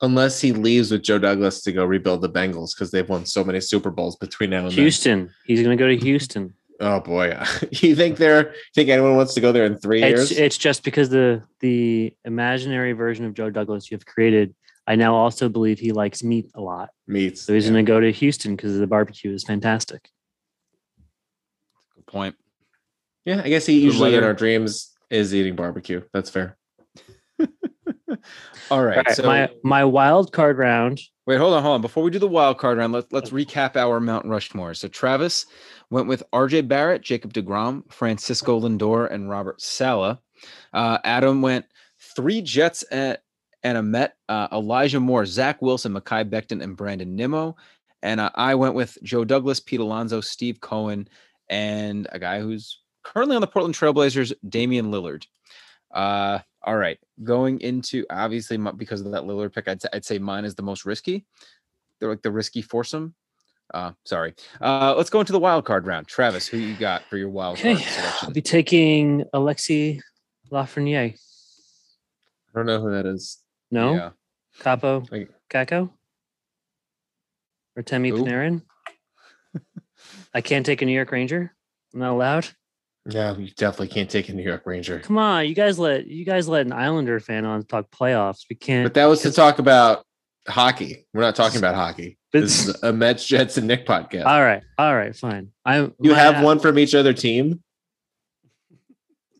unless 0.03 0.41
he 0.41 0.51
leaves 0.51 0.91
with 0.91 1.03
Joe 1.03 1.19
Douglas 1.19 1.61
to 1.61 1.71
go 1.71 1.85
rebuild 1.85 2.21
the 2.21 2.29
Bengals 2.29 2.75
because 2.75 2.89
they've 2.89 3.07
won 3.07 3.25
so 3.25 3.43
many 3.43 3.61
Super 3.61 3.91
Bowls 3.91 4.15
between 4.15 4.49
now 4.49 4.65
and 4.65 4.73
Houston. 4.73 5.29
He's 5.45 5.61
going 5.61 5.77
to 5.77 5.81
go 5.81 5.87
to 5.87 5.97
Houston. 5.97 6.53
Then. 6.81 6.91
Oh 6.91 6.99
boy, 6.99 7.37
you 7.71 7.95
think 7.95 8.17
they're 8.17 8.53
think 8.75 8.89
anyone 8.89 9.15
wants 9.15 9.33
to 9.35 9.41
go 9.41 9.51
there 9.51 9.65
in 9.65 9.77
three 9.77 10.01
It's 10.03 10.31
years? 10.31 10.31
it's 10.31 10.57
just 10.57 10.83
because 10.83 11.09
the 11.09 11.43
the 11.59 12.13
imaginary 12.25 12.93
version 12.93 13.25
of 13.25 13.33
Joe 13.33 13.49
Douglas 13.49 13.89
you 13.91 13.95
have 13.95 14.05
created. 14.05 14.53
I 14.87 14.95
now 14.95 15.13
also 15.15 15.47
believe 15.47 15.79
he 15.79 15.91
likes 15.91 16.23
meat 16.23 16.49
a 16.55 16.61
lot, 16.61 16.89
Meets. 17.07 17.41
so 17.41 17.53
he's 17.53 17.65
yeah. 17.65 17.71
going 17.73 17.85
to 17.85 17.89
go 17.91 17.99
to 17.99 18.11
Houston 18.11 18.55
because 18.55 18.77
the 18.77 18.87
barbecue 18.87 19.31
is 19.31 19.43
fantastic. 19.43 20.09
Good 21.95 22.07
point. 22.07 22.35
Yeah, 23.23 23.41
I 23.45 23.49
guess 23.49 23.67
he 23.67 23.79
usually 23.79 24.15
in 24.15 24.23
our 24.23 24.33
dreams 24.33 24.91
is 25.11 25.35
eating 25.35 25.55
barbecue. 25.55 26.01
That's 26.13 26.31
fair. 26.31 26.57
All 28.71 28.83
right. 28.83 28.97
All 28.97 29.03
right, 29.03 29.15
so 29.15 29.23
my 29.23 29.49
my 29.63 29.83
wild 29.83 30.31
card 30.31 30.57
round. 30.57 31.01
wait, 31.25 31.37
hold 31.37 31.53
on, 31.53 31.63
hold 31.63 31.75
on. 31.75 31.81
Before 31.81 32.03
we 32.03 32.11
do 32.11 32.19
the 32.19 32.27
wild 32.27 32.57
card 32.57 32.77
round, 32.77 32.93
let's 32.93 33.11
let's 33.11 33.29
recap 33.29 33.75
our 33.75 33.99
Mount 33.99 34.25
Rushmore. 34.25 34.73
So 34.73 34.87
Travis 34.87 35.45
went 35.89 36.07
with 36.07 36.23
R.J. 36.33 36.61
Barrett, 36.61 37.01
Jacob 37.01 37.33
deGrom, 37.33 37.83
Francisco 37.91 38.59
Lindor, 38.59 39.11
and 39.11 39.29
Robert 39.29 39.61
Saleh. 39.61 40.17
Uh, 40.73 40.97
Adam 41.03 41.41
went 41.41 41.65
three 42.15 42.41
Jets 42.41 42.83
at, 42.91 43.23
and 43.63 43.77
a 43.77 43.83
Met, 43.83 44.15
uh, 44.29 44.47
Elijah 44.51 44.99
Moore, 44.99 45.25
Zach 45.25 45.61
Wilson, 45.61 45.93
Mekhi 45.93 46.29
Becton, 46.29 46.61
and 46.61 46.75
Brandon 46.75 47.15
Nimmo. 47.15 47.55
And 48.01 48.19
uh, 48.19 48.31
I 48.33 48.55
went 48.55 48.73
with 48.73 48.97
Joe 49.03 49.23
Douglas, 49.23 49.59
Pete 49.59 49.79
Alonso, 49.79 50.21
Steve 50.21 50.59
Cohen, 50.59 51.07
and 51.49 52.07
a 52.11 52.19
guy 52.19 52.39
who's 52.39 52.79
currently 53.03 53.35
on 53.35 53.41
the 53.41 53.47
Portland 53.47 53.75
Trailblazers, 53.75 54.33
Damian 54.47 54.91
Lillard. 54.91 55.25
Uh, 55.91 56.39
all 56.63 56.77
right, 56.77 56.99
going 57.23 57.59
into 57.61 58.05
obviously 58.09 58.57
because 58.77 59.01
of 59.01 59.11
that 59.11 59.23
Lillard 59.23 59.53
pick, 59.53 59.67
I'd, 59.67 59.83
s- 59.83 59.89
I'd 59.93 60.05
say 60.05 60.19
mine 60.19 60.45
is 60.45 60.55
the 60.55 60.63
most 60.63 60.85
risky. 60.85 61.25
They're 61.99 62.09
like 62.09 62.21
the 62.21 62.31
risky 62.31 62.61
foursome. 62.61 63.15
Uh, 63.73 63.93
sorry. 64.05 64.33
Uh, 64.59 64.93
let's 64.97 65.09
go 65.09 65.19
into 65.21 65.31
the 65.31 65.39
wild 65.39 65.65
card 65.65 65.85
round. 65.85 66.07
Travis, 66.07 66.45
who 66.47 66.57
you 66.57 66.75
got 66.75 67.03
for 67.03 67.17
your 67.17 67.29
wild 67.29 67.57
Okay, 67.57 67.75
card 67.75 68.13
I'll 68.23 68.31
be 68.31 68.41
taking 68.41 69.23
Alexi 69.33 70.01
Lafreniere. 70.51 71.13
I 71.13 72.57
don't 72.59 72.65
know 72.65 72.81
who 72.81 72.91
that 72.91 73.05
is. 73.05 73.37
No, 73.71 73.93
Yeah. 73.93 74.09
Kaapo 74.59 75.09
Like- 75.11 75.31
Kakko 75.49 75.89
or 77.77 77.83
Temi 77.83 78.09
Who? 78.09 78.25
Panarin. 78.25 78.61
I 80.33 80.41
can't 80.41 80.65
take 80.65 80.81
a 80.81 80.85
New 80.85 80.91
York 80.93 81.11
Ranger. 81.11 81.53
I'm 81.93 81.99
not 82.01 82.11
allowed. 82.11 82.47
Yeah, 83.09 83.35
you 83.35 83.49
definitely 83.57 83.87
can't 83.87 84.09
take 84.09 84.29
a 84.29 84.33
New 84.33 84.43
York 84.43 84.61
Ranger. 84.65 84.99
Come 84.99 85.17
on, 85.17 85.47
you 85.47 85.55
guys 85.55 85.79
let 85.79 86.05
you 86.07 86.23
guys 86.23 86.47
let 86.47 86.65
an 86.67 86.71
Islander 86.73 87.19
fan 87.19 87.45
on 87.45 87.63
talk 87.63 87.89
playoffs. 87.91 88.45
We 88.49 88.55
can't. 88.55 88.85
But 88.85 88.93
that 88.93 89.05
was 89.05 89.21
to 89.23 89.31
talk 89.31 89.57
about 89.59 90.05
hockey. 90.47 91.07
We're 91.13 91.21
not 91.21 91.35
talking 91.35 91.57
about 91.57 91.75
hockey. 91.75 92.17
This 92.31 92.65
is 92.69 92.81
a 92.81 92.93
Mets, 92.93 93.25
Jets, 93.27 93.57
and 93.57 93.67
Nick 93.67 93.85
podcast. 93.85 94.25
all 94.25 94.41
right, 94.41 94.63
all 94.77 94.95
right, 94.95 95.13
fine. 95.13 95.49
I 95.65 95.79
you 95.99 96.11
my- 96.11 96.17
have 96.17 96.41
one 96.41 96.59
from 96.59 96.79
each 96.79 96.95
other 96.95 97.11
team. 97.11 97.61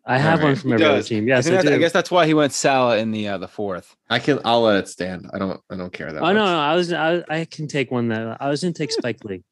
I 0.05 0.18
have 0.18 0.39
All 0.41 0.47
one 0.47 0.55
from 0.55 0.70
He 0.72 0.74
every 0.74 0.86
other 0.88 1.03
team. 1.03 1.24
I, 1.26 1.28
Yes, 1.28 1.45
think 1.45 1.53
I, 1.53 1.62
that's- 1.62 1.76
I 1.76 1.80
guess 1.80 1.91
that's 1.93 2.12
why 2.12 2.26
he 2.26 2.34
went 2.34 2.51
Saleh 2.51 2.99
in 2.99 3.12
the 3.12 3.28
uh, 3.30 3.38
the 3.38 3.47
fourth. 3.47 3.95
I 4.09 4.20
can. 4.20 4.39
I'll 4.43 4.64
let 4.64 4.76
it 4.78 4.88
stand. 4.89 5.30
I 5.34 5.38
don't. 5.38 5.62
I 5.70 5.78
don't 5.78 5.93
care 5.93 6.12
that 6.12 6.20
Oh 6.20 6.26
much. 6.26 6.36
no, 6.36 6.45
no, 6.45 6.59
I 6.59 6.76
was 6.76 6.91
I, 6.91 7.24
I 7.30 7.45
can 7.45 7.68
take 7.68 7.91
one 7.91 8.07
that 8.09 8.38
I 8.41 8.49
was 8.49 8.62
going 8.62 8.74
to 8.74 8.78
take 8.78 8.91
Spike 8.91 9.24
Lee 9.24 9.43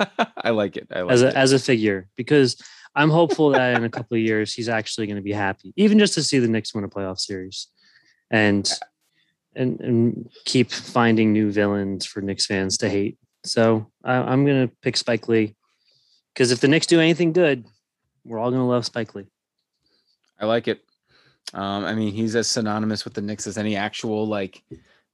I 0.38 0.50
like 0.50 0.76
it. 0.76 0.88
I 0.90 1.02
like 1.02 1.12
as 1.12 1.22
it. 1.22 1.34
a 1.34 1.36
as 1.38 1.52
a 1.52 1.58
figure 1.58 2.08
because 2.16 2.56
I'm 2.98 3.10
hopeful 3.10 3.50
that 3.50 3.76
in 3.76 3.84
a 3.84 3.90
couple 3.90 4.16
of 4.16 4.22
years 4.22 4.52
he's 4.52 4.68
actually 4.68 5.06
going 5.06 5.16
to 5.16 5.22
be 5.22 5.32
happy, 5.32 5.72
even 5.76 5.98
just 5.98 6.14
to 6.14 6.22
see 6.22 6.38
the 6.38 6.48
Knicks 6.48 6.74
win 6.74 6.84
a 6.84 6.88
playoff 6.88 7.18
series, 7.18 7.68
and 8.30 8.70
and 9.54 9.80
and 9.80 10.30
keep 10.44 10.70
finding 10.70 11.32
new 11.32 11.50
villains 11.50 12.04
for 12.06 12.20
Knicks 12.20 12.46
fans 12.46 12.78
to 12.78 12.88
hate. 12.88 13.18
So 13.44 13.90
I, 14.04 14.14
I'm 14.14 14.44
going 14.44 14.68
to 14.68 14.74
pick 14.82 14.96
Spike 14.96 15.28
Lee 15.28 15.54
because 16.34 16.50
if 16.50 16.60
the 16.60 16.68
Knicks 16.68 16.86
do 16.86 17.00
anything 17.00 17.32
good, 17.32 17.64
we're 18.24 18.38
all 18.38 18.50
going 18.50 18.62
to 18.62 18.66
love 18.66 18.84
Spike 18.84 19.14
Lee. 19.14 19.26
I 20.40 20.46
like 20.46 20.68
it. 20.68 20.80
Um, 21.54 21.84
I 21.84 21.94
mean, 21.94 22.12
he's 22.12 22.36
as 22.36 22.48
synonymous 22.48 23.04
with 23.04 23.14
the 23.14 23.22
Knicks 23.22 23.46
as 23.46 23.56
any 23.58 23.76
actual 23.76 24.26
like 24.26 24.62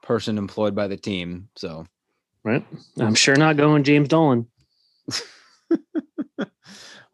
person 0.02 0.38
employed 0.38 0.74
by 0.74 0.88
the 0.88 0.96
team. 0.96 1.48
So 1.56 1.86
Right? 2.44 2.64
I'm 3.00 3.14
sure 3.14 3.36
not 3.36 3.56
going 3.56 3.84
James 3.84 4.08
Dolan. 4.08 4.46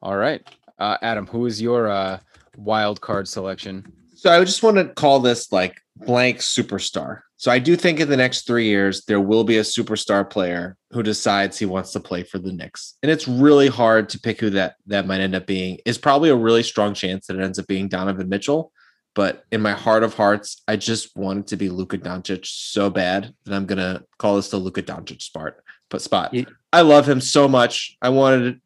all 0.03 0.17
right. 0.17 0.43
Uh, 0.81 0.97
Adam, 1.03 1.27
who 1.27 1.47
is 1.47 1.61
your 1.61 1.89
uh, 1.89 2.19
wild 2.57 3.01
card 3.01 3.29
selection? 3.29 3.93
So 4.15 4.31
I 4.31 4.43
just 4.45 4.63
want 4.63 4.77
to 4.79 4.89
call 4.89 5.21
this 5.21 5.53
like 5.53 5.81
blank 5.97 6.39
superstar. 6.39 7.21
So 7.37 7.51
I 7.51 7.59
do 7.59 7.75
think 7.77 8.01
in 8.01 8.11
the 8.11 8.17
next 8.17 8.47
three 8.47 8.67
years 8.67 9.05
there 9.07 9.21
will 9.21 9.45
be 9.45 9.59
a 9.59 9.63
superstar 9.63 10.29
player 10.29 10.77
who 10.91 11.03
decides 11.03 11.59
he 11.59 11.65
wants 11.67 11.93
to 11.93 12.01
play 12.01 12.23
for 12.23 12.39
the 12.39 12.53
Knicks, 12.53 12.99
and 13.03 13.11
it's 13.11 13.27
really 13.27 13.69
hard 13.69 14.09
to 14.11 14.21
pick 14.21 14.41
who 14.41 14.51
that 14.51 14.75
that 14.87 15.07
might 15.07 15.21
end 15.21 15.35
up 15.35 15.47
being. 15.47 15.79
It's 15.87 15.97
probably 15.99 16.29
a 16.31 16.37
really 16.37 16.63
strong 16.63 16.93
chance 16.93 17.27
that 17.27 17.37
it 17.37 17.43
ends 17.43 17.59
up 17.59 17.67
being 17.67 17.89
Donovan 17.89 18.29
Mitchell. 18.29 18.73
But 19.15 19.45
in 19.51 19.61
my 19.61 19.73
heart 19.73 20.05
of 20.05 20.15
hearts, 20.15 20.63
I 20.69 20.77
just 20.77 21.17
want 21.17 21.41
it 21.41 21.47
to 21.49 21.57
be 21.57 21.69
Luka 21.69 21.99
Doncic 21.99 22.47
so 22.47 22.91
bad 22.91 23.35
that 23.45 23.55
I'm 23.55 23.67
gonna 23.67 24.03
call 24.19 24.37
this 24.37 24.51
the 24.51 24.57
Luka 24.59 24.83
Doncic 24.83 25.23
spot. 25.23 25.55
But 25.89 26.03
spot. 26.03 26.33
You- 26.33 26.47
I 26.73 26.83
love 26.83 27.09
him 27.09 27.21
so 27.21 27.49
much. 27.49 27.97
I 28.01 28.11
wanted, 28.11 28.61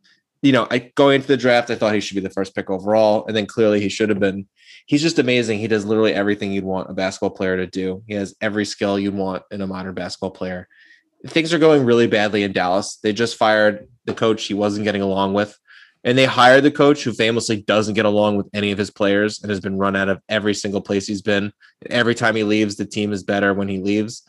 you 0.44 0.52
know, 0.52 0.66
I 0.70 0.92
going 0.94 1.16
into 1.16 1.28
the 1.28 1.38
draft, 1.38 1.70
I 1.70 1.74
thought 1.74 1.94
he 1.94 2.00
should 2.00 2.16
be 2.16 2.20
the 2.20 2.28
first 2.28 2.54
pick 2.54 2.68
overall, 2.68 3.24
and 3.26 3.34
then 3.34 3.46
clearly 3.46 3.80
he 3.80 3.88
should 3.88 4.10
have 4.10 4.20
been 4.20 4.46
he's 4.84 5.00
just 5.00 5.18
amazing. 5.18 5.58
He 5.58 5.68
does 5.68 5.86
literally 5.86 6.12
everything 6.12 6.52
you'd 6.52 6.64
want 6.64 6.90
a 6.90 6.92
basketball 6.92 7.30
player 7.30 7.56
to 7.56 7.66
do. 7.66 8.02
He 8.06 8.12
has 8.12 8.34
every 8.42 8.66
skill 8.66 8.98
you'd 8.98 9.14
want 9.14 9.42
in 9.50 9.62
a 9.62 9.66
modern 9.66 9.94
basketball 9.94 10.32
player. 10.32 10.68
Things 11.28 11.54
are 11.54 11.58
going 11.58 11.86
really 11.86 12.06
badly 12.06 12.42
in 12.42 12.52
Dallas. 12.52 12.98
They 13.02 13.14
just 13.14 13.38
fired 13.38 13.88
the 14.04 14.12
coach 14.12 14.44
he 14.44 14.52
wasn't 14.52 14.84
getting 14.84 15.00
along 15.00 15.32
with, 15.32 15.58
and 16.04 16.18
they 16.18 16.26
hired 16.26 16.62
the 16.62 16.70
coach 16.70 17.04
who 17.04 17.14
famously 17.14 17.62
doesn't 17.62 17.94
get 17.94 18.04
along 18.04 18.36
with 18.36 18.46
any 18.52 18.70
of 18.70 18.76
his 18.76 18.90
players 18.90 19.40
and 19.40 19.48
has 19.48 19.60
been 19.60 19.78
run 19.78 19.96
out 19.96 20.10
of 20.10 20.20
every 20.28 20.52
single 20.52 20.82
place 20.82 21.06
he's 21.06 21.22
been. 21.22 21.54
Every 21.88 22.14
time 22.14 22.36
he 22.36 22.44
leaves, 22.44 22.76
the 22.76 22.84
team 22.84 23.14
is 23.14 23.22
better 23.22 23.54
when 23.54 23.68
he 23.68 23.78
leaves. 23.78 24.28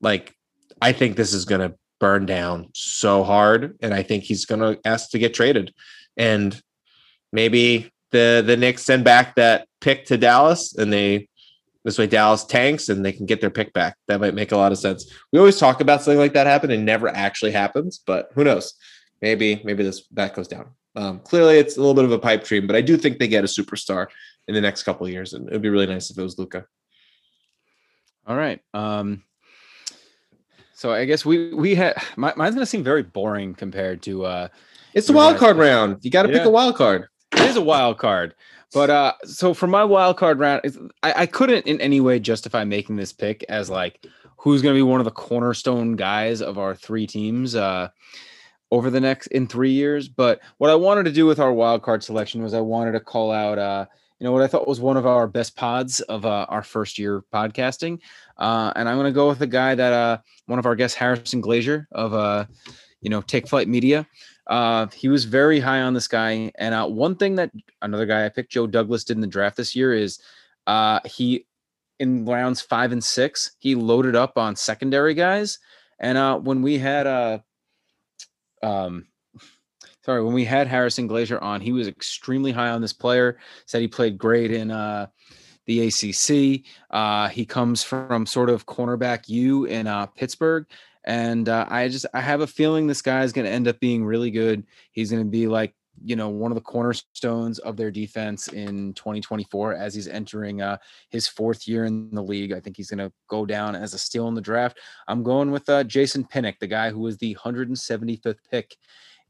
Like, 0.00 0.34
I 0.82 0.90
think 0.90 1.14
this 1.14 1.32
is 1.32 1.44
going 1.44 1.70
to 1.70 1.76
burn 1.98 2.26
down 2.26 2.68
so 2.74 3.24
hard, 3.24 3.76
and 3.80 3.94
I 3.94 4.02
think 4.02 4.24
he's 4.24 4.44
going 4.44 4.60
to 4.60 4.80
ask 4.86 5.10
to 5.10 5.18
get 5.18 5.34
traded. 5.34 5.74
And 6.16 6.60
maybe 7.32 7.92
the 8.12 8.42
the 8.46 8.56
Knicks 8.56 8.82
send 8.82 9.04
back 9.04 9.34
that 9.36 9.68
pick 9.80 10.06
to 10.06 10.16
Dallas, 10.16 10.74
and 10.76 10.92
they 10.92 11.28
this 11.86 11.98
way 11.98 12.06
Dallas 12.08 12.44
tanks 12.44 12.88
and 12.88 13.04
they 13.04 13.12
can 13.12 13.26
get 13.26 13.40
their 13.40 13.48
pick 13.48 13.72
back. 13.72 13.96
That 14.08 14.20
might 14.20 14.34
make 14.34 14.50
a 14.50 14.56
lot 14.56 14.72
of 14.72 14.78
sense. 14.78 15.08
We 15.32 15.38
always 15.38 15.56
talk 15.56 15.80
about 15.80 16.02
something 16.02 16.18
like 16.18 16.32
that 16.32 16.48
happen 16.48 16.72
and 16.72 16.84
never 16.84 17.08
actually 17.08 17.52
happens, 17.52 18.02
but 18.04 18.28
who 18.34 18.42
knows? 18.42 18.74
Maybe 19.22 19.62
maybe 19.64 19.84
this 19.84 20.04
that 20.12 20.34
goes 20.34 20.48
down. 20.48 20.70
Um, 20.96 21.20
clearly, 21.20 21.58
it's 21.58 21.76
a 21.76 21.80
little 21.80 21.94
bit 21.94 22.04
of 22.04 22.12
a 22.12 22.18
pipe 22.18 22.42
dream, 22.44 22.66
but 22.66 22.74
I 22.74 22.80
do 22.80 22.96
think 22.96 23.18
they 23.18 23.28
get 23.28 23.44
a 23.44 23.46
superstar 23.46 24.08
in 24.48 24.54
the 24.54 24.60
next 24.60 24.82
couple 24.82 25.08
years, 25.08 25.32
and 25.32 25.48
it 25.48 25.52
would 25.52 25.62
be 25.62 25.68
really 25.68 25.86
nice 25.86 26.10
if 26.10 26.18
it 26.18 26.22
was 26.22 26.38
Luka. 26.38 26.64
All 28.26 28.36
right. 28.36 28.60
Um, 28.74 29.22
so 30.76 30.92
I 30.92 31.06
guess 31.06 31.24
we 31.24 31.54
we 31.54 31.74
had 31.74 31.94
my, 32.16 32.34
mine's 32.36 32.54
gonna 32.54 32.66
seem 32.66 32.84
very 32.84 33.02
boring 33.02 33.54
compared 33.54 34.02
to 34.02 34.26
uh, 34.26 34.48
It's 34.92 35.06
the 35.06 35.14
wild 35.14 35.38
card 35.38 35.56
round. 35.56 36.04
You 36.04 36.10
got 36.10 36.24
to 36.24 36.28
pick 36.28 36.44
a 36.44 36.50
wild 36.50 36.76
card. 36.76 37.08
it 37.32 37.40
is 37.40 37.56
a 37.56 37.62
wild 37.62 37.96
card. 37.96 38.34
But 38.74 38.90
uh, 38.90 39.14
so 39.24 39.54
for 39.54 39.66
my 39.66 39.84
wild 39.84 40.18
card 40.18 40.38
round, 40.38 40.90
I, 41.02 41.22
I 41.22 41.26
couldn't 41.26 41.66
in 41.66 41.80
any 41.80 42.02
way 42.02 42.18
justify 42.18 42.64
making 42.64 42.96
this 42.96 43.10
pick 43.10 43.42
as 43.48 43.70
like 43.70 44.04
who's 44.36 44.60
going 44.60 44.74
to 44.74 44.78
be 44.78 44.82
one 44.82 45.00
of 45.00 45.06
the 45.06 45.10
cornerstone 45.12 45.96
guys 45.96 46.42
of 46.42 46.58
our 46.58 46.74
three 46.74 47.06
teams 47.06 47.54
uh, 47.54 47.88
over 48.70 48.90
the 48.90 49.00
next 49.00 49.28
in 49.28 49.46
three 49.46 49.72
years. 49.72 50.08
But 50.08 50.40
what 50.58 50.68
I 50.68 50.74
wanted 50.74 51.04
to 51.04 51.12
do 51.12 51.24
with 51.24 51.40
our 51.40 51.54
wild 51.54 51.80
card 51.82 52.04
selection 52.04 52.42
was 52.42 52.52
I 52.52 52.60
wanted 52.60 52.92
to 52.92 53.00
call 53.00 53.32
out, 53.32 53.58
uh, 53.58 53.86
you 54.18 54.24
know, 54.24 54.32
what 54.32 54.42
I 54.42 54.46
thought 54.46 54.66
was 54.66 54.80
one 54.80 54.96
of 54.96 55.06
our 55.06 55.26
best 55.26 55.56
pods 55.56 56.00
of 56.00 56.24
uh, 56.24 56.46
our 56.48 56.62
first 56.62 56.98
year 56.98 57.22
podcasting, 57.32 58.00
uh, 58.38 58.72
and 58.74 58.88
I'm 58.88 58.96
going 58.96 59.06
to 59.06 59.12
go 59.12 59.28
with 59.28 59.42
a 59.42 59.46
guy 59.46 59.74
that 59.74 59.92
uh, 59.92 60.18
one 60.46 60.58
of 60.58 60.64
our 60.64 60.74
guests, 60.74 60.96
Harrison 60.96 61.42
Glazier 61.42 61.86
of, 61.92 62.14
uh, 62.14 62.46
you 63.02 63.10
know, 63.10 63.20
Take 63.20 63.46
Flight 63.46 63.68
Media. 63.68 64.06
Uh, 64.46 64.86
he 64.94 65.08
was 65.08 65.24
very 65.24 65.60
high 65.60 65.82
on 65.82 65.92
this 65.92 66.08
guy. 66.08 66.50
And 66.56 66.74
uh, 66.74 66.86
one 66.86 67.16
thing 67.16 67.34
that 67.34 67.50
another 67.82 68.06
guy 68.06 68.24
I 68.24 68.30
picked, 68.30 68.52
Joe 68.52 68.66
Douglas, 68.66 69.04
did 69.04 69.16
in 69.16 69.20
the 69.20 69.26
draft 69.26 69.56
this 69.56 69.76
year 69.76 69.92
is 69.92 70.18
he, 71.04 71.46
in 71.98 72.24
rounds 72.24 72.60
five 72.62 72.92
and 72.92 73.04
six, 73.04 73.56
he 73.58 73.74
loaded 73.74 74.16
up 74.16 74.38
on 74.38 74.56
secondary 74.56 75.14
guys. 75.14 75.58
And 75.98 76.46
when 76.46 76.62
we 76.62 76.78
had, 76.78 77.42
um, 78.62 79.06
sorry, 80.06 80.22
when 80.22 80.32
we 80.32 80.44
had 80.44 80.68
Harrison 80.68 81.08
Glazier 81.08 81.40
on, 81.40 81.60
he 81.60 81.72
was 81.72 81.88
extremely 81.88 82.52
high 82.52 82.70
on 82.70 82.80
this 82.80 82.92
player, 82.92 83.38
said 83.66 83.80
he 83.80 83.88
played 83.88 84.16
great 84.16 84.52
in 84.52 84.70
uh, 84.70 85.08
the 85.66 85.88
ACC. 85.88 86.64
Uh, 86.90 87.26
he 87.28 87.44
comes 87.44 87.82
from 87.82 88.24
sort 88.24 88.48
of 88.48 88.66
cornerback 88.66 89.28
U 89.28 89.64
in 89.64 89.88
uh, 89.88 90.06
Pittsburgh. 90.06 90.64
And 91.02 91.48
uh, 91.48 91.66
I 91.68 91.88
just 91.88 92.06
I 92.14 92.20
have 92.20 92.40
a 92.40 92.46
feeling 92.46 92.86
this 92.86 93.02
guy 93.02 93.24
is 93.24 93.32
going 93.32 93.46
to 93.46 93.50
end 93.50 93.66
up 93.66 93.80
being 93.80 94.04
really 94.04 94.30
good. 94.30 94.64
He's 94.92 95.10
going 95.10 95.24
to 95.24 95.28
be 95.28 95.48
like 95.48 95.74
you 96.04 96.14
know, 96.14 96.28
one 96.28 96.50
of 96.50 96.56
the 96.56 96.60
cornerstones 96.60 97.58
of 97.60 97.74
their 97.74 97.90
defense 97.90 98.48
in 98.48 98.92
2024 98.92 99.74
as 99.74 99.94
he's 99.94 100.08
entering 100.08 100.60
uh, 100.60 100.76
his 101.08 101.26
fourth 101.26 101.66
year 101.66 101.86
in 101.86 102.10
the 102.10 102.22
league. 102.22 102.52
I 102.52 102.60
think 102.60 102.76
he's 102.76 102.90
going 102.90 102.98
to 102.98 103.10
go 103.28 103.46
down 103.46 103.74
as 103.74 103.94
a 103.94 103.98
steal 103.98 104.28
in 104.28 104.34
the 104.34 104.42
draft. 104.42 104.78
I'm 105.08 105.22
going 105.22 105.50
with 105.50 105.66
uh, 105.70 105.84
Jason 105.84 106.26
Pinnock, 106.26 106.58
the 106.58 106.66
guy 106.66 106.90
who 106.90 107.00
was 107.00 107.16
the 107.16 107.34
175th 107.36 108.36
pick 108.50 108.76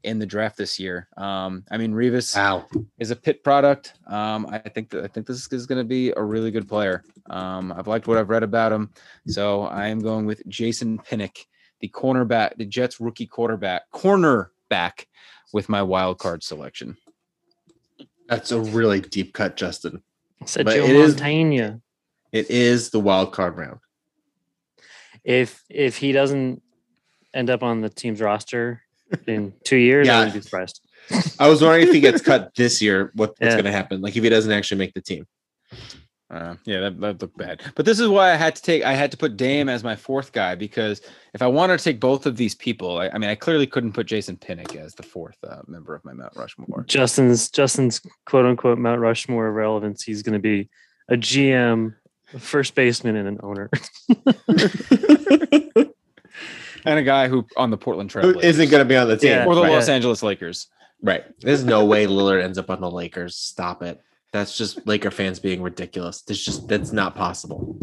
in 0.03 0.19
the 0.19 0.25
draft 0.25 0.57
this 0.57 0.79
year. 0.79 1.07
Um, 1.17 1.63
I 1.71 1.77
mean, 1.77 1.91
Revis 1.91 2.35
Wow. 2.35 2.65
is 2.99 3.11
a 3.11 3.15
pit 3.15 3.43
product. 3.43 3.93
Um, 4.07 4.45
I 4.49 4.59
think 4.59 4.89
that 4.91 5.03
I 5.03 5.07
think 5.07 5.27
this 5.27 5.51
is 5.51 5.65
going 5.65 5.79
to 5.79 5.83
be 5.87 6.11
a 6.15 6.23
really 6.23 6.51
good 6.51 6.67
player. 6.67 7.03
Um, 7.29 7.71
I've 7.73 7.87
liked 7.87 8.07
what 8.07 8.17
I've 8.17 8.29
read 8.29 8.43
about 8.43 8.71
him, 8.71 8.91
so 9.27 9.63
I 9.63 9.87
am 9.87 9.99
going 9.99 10.25
with 10.25 10.41
Jason 10.47 10.99
Pinnock, 10.99 11.35
the 11.81 11.89
cornerback, 11.89 12.55
the 12.57 12.65
Jets 12.65 12.99
rookie 12.99 13.25
quarterback, 13.27 13.83
cornerback, 13.91 15.05
with 15.53 15.67
my 15.69 15.81
wild 15.81 16.19
card 16.19 16.43
selection. 16.43 16.95
That's 18.27 18.51
a 18.51 18.59
really 18.59 18.99
deep 19.01 19.33
cut, 19.33 19.55
Justin. 19.57 20.03
Said 20.45 20.65
But 20.65 20.75
Joe 20.75 20.83
it 20.85 20.95
is- 20.95 21.15
Montana. 21.15 21.81
It 22.31 22.49
is 22.51 22.89
the 22.91 22.99
wild 22.99 23.31
card 23.33 23.57
round. 23.57 23.79
If 25.23 25.63
if 25.69 25.97
he 25.97 26.11
doesn't 26.11 26.61
end 27.33 27.49
up 27.49 27.63
on 27.63 27.81
the 27.81 27.89
team's 27.89 28.21
roster 28.21 28.81
in 29.27 29.53
two 29.63 29.77
years, 29.77 30.07
Yeah. 30.07 30.15
I 30.15 30.19
wouldn't 30.19 30.35
be 30.35 30.41
surprised. 30.41 30.81
I 31.39 31.47
was 31.47 31.61
wondering 31.61 31.87
if 31.87 31.93
he 31.93 31.99
gets 32.01 32.21
cut 32.21 32.51
this 32.55 32.81
year, 32.81 33.11
what, 33.15 33.29
what's 33.29 33.39
Yeah. 33.41 33.51
going 33.51 33.65
to 33.65 33.71
happen? 33.71 34.01
Like 34.01 34.15
if 34.17 34.23
he 34.23 34.29
doesn't 34.29 34.51
actually 34.51 34.77
make 34.79 34.93
the 34.93 35.01
team. 35.01 35.25
Uh, 36.29 36.55
yeah, 36.65 36.81
that, 36.81 36.99
that 36.99 37.21
looked 37.21 37.37
bad. 37.37 37.61
But 37.75 37.85
this 37.85 38.01
is 38.01 38.09
why 38.09 38.31
I 38.33 38.35
had 38.35 38.53
to 38.57 38.61
take 38.61 38.83
I 38.83 38.91
had 38.93 39.11
to 39.11 39.17
put 39.17 39.37
Dame 39.37 39.69
as 39.69 39.81
my 39.81 39.95
fourth 39.95 40.33
guy 40.33 40.55
because 40.55 40.99
if 41.33 41.41
I 41.41 41.47
wanted 41.47 41.77
to 41.77 41.83
take 41.85 42.01
both 42.01 42.25
of 42.25 42.35
these 42.35 42.53
people, 42.53 42.97
I, 42.97 43.07
I 43.07 43.17
mean, 43.17 43.29
I 43.29 43.35
clearly 43.35 43.65
couldn't 43.65 43.93
put 43.93 44.07
Jason 44.07 44.35
Pinnock 44.35 44.75
as 44.75 44.93
the 44.95 45.03
fourth 45.03 45.37
uh, 45.47 45.61
member 45.67 45.95
of 45.95 46.03
my 46.03 46.11
Mount 46.11 46.35
Rushmore. 46.35 46.83
Justin's 46.85 47.49
Justin's 47.49 48.01
quote 48.25 48.45
unquote 48.45 48.77
Mount 48.77 48.99
Rushmore 48.99 49.49
relevance. 49.53 50.03
He's 50.03 50.21
going 50.21 50.33
to 50.33 50.39
be 50.39 50.67
a 51.07 51.15
GM, 51.15 51.95
a 52.33 52.39
first 52.39 52.75
baseman, 52.75 53.15
and 53.15 53.29
an 53.29 53.39
owner. 53.41 53.69
and 56.85 56.99
a 56.99 57.03
guy 57.03 57.27
who 57.27 57.45
on 57.55 57.69
the 57.69 57.77
Portland 57.77 58.09
Trail 58.09 58.33
Blazers. 58.33 58.55
isn't 58.59 58.69
going 58.71 58.81
to 58.81 58.87
be 58.87 58.95
on 58.95 59.07
the 59.07 59.17
team. 59.17 59.29
Yeah. 59.31 59.45
or 59.45 59.55
the 59.55 59.61
right. 59.63 59.71
Los 59.71 59.89
Angeles 59.89 60.23
Lakers. 60.23 60.67
Right. 61.01 61.23
There's 61.41 61.63
no 61.63 61.85
way 61.85 62.05
Lillard 62.07 62.43
ends 62.43 62.57
up 62.57 62.69
on 62.69 62.81
the 62.81 62.89
Lakers. 62.89 63.35
Stop 63.35 63.83
it. 63.83 64.01
That's 64.33 64.57
just 64.57 64.85
Laker 64.87 65.11
fans 65.11 65.39
being 65.39 65.61
ridiculous. 65.61 66.21
There's 66.21 66.43
just 66.43 66.67
that's 66.67 66.91
not 66.91 67.15
possible. 67.15 67.77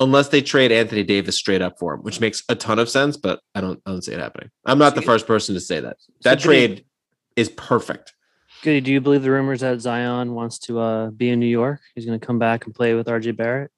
Unless 0.00 0.28
they 0.28 0.42
trade 0.42 0.72
Anthony 0.72 1.04
Davis 1.04 1.36
straight 1.36 1.62
up 1.62 1.78
for 1.78 1.94
him, 1.94 2.00
which 2.00 2.20
makes 2.20 2.42
a 2.48 2.54
ton 2.56 2.78
of 2.80 2.88
sense, 2.88 3.16
but 3.16 3.40
I 3.54 3.60
don't 3.60 3.80
I 3.86 3.90
don't 3.90 4.02
see 4.02 4.12
it 4.12 4.18
happening. 4.20 4.50
I'm 4.66 4.78
not 4.78 4.94
the 4.94 5.02
first 5.02 5.26
person 5.26 5.54
to 5.54 5.60
say 5.60 5.80
that. 5.80 5.96
That 6.22 6.40
So 6.40 6.48
do 6.50 6.54
you- 6.56 6.66
trade 6.68 6.84
is 7.36 7.48
perfect. 7.48 8.12
Goody, 8.62 8.80
do 8.80 8.92
you 8.92 9.00
believe 9.00 9.22
the 9.22 9.30
rumors 9.30 9.60
that 9.60 9.80
Zion 9.80 10.32
wants 10.34 10.58
to 10.60 10.78
uh, 10.80 11.10
be 11.10 11.28
in 11.28 11.38
New 11.38 11.46
York? 11.46 11.80
He's 11.94 12.06
going 12.06 12.18
to 12.18 12.24
come 12.26 12.38
back 12.38 12.64
and 12.64 12.74
play 12.74 12.94
with 12.94 13.06
RJ 13.08 13.36
Barrett. 13.36 13.70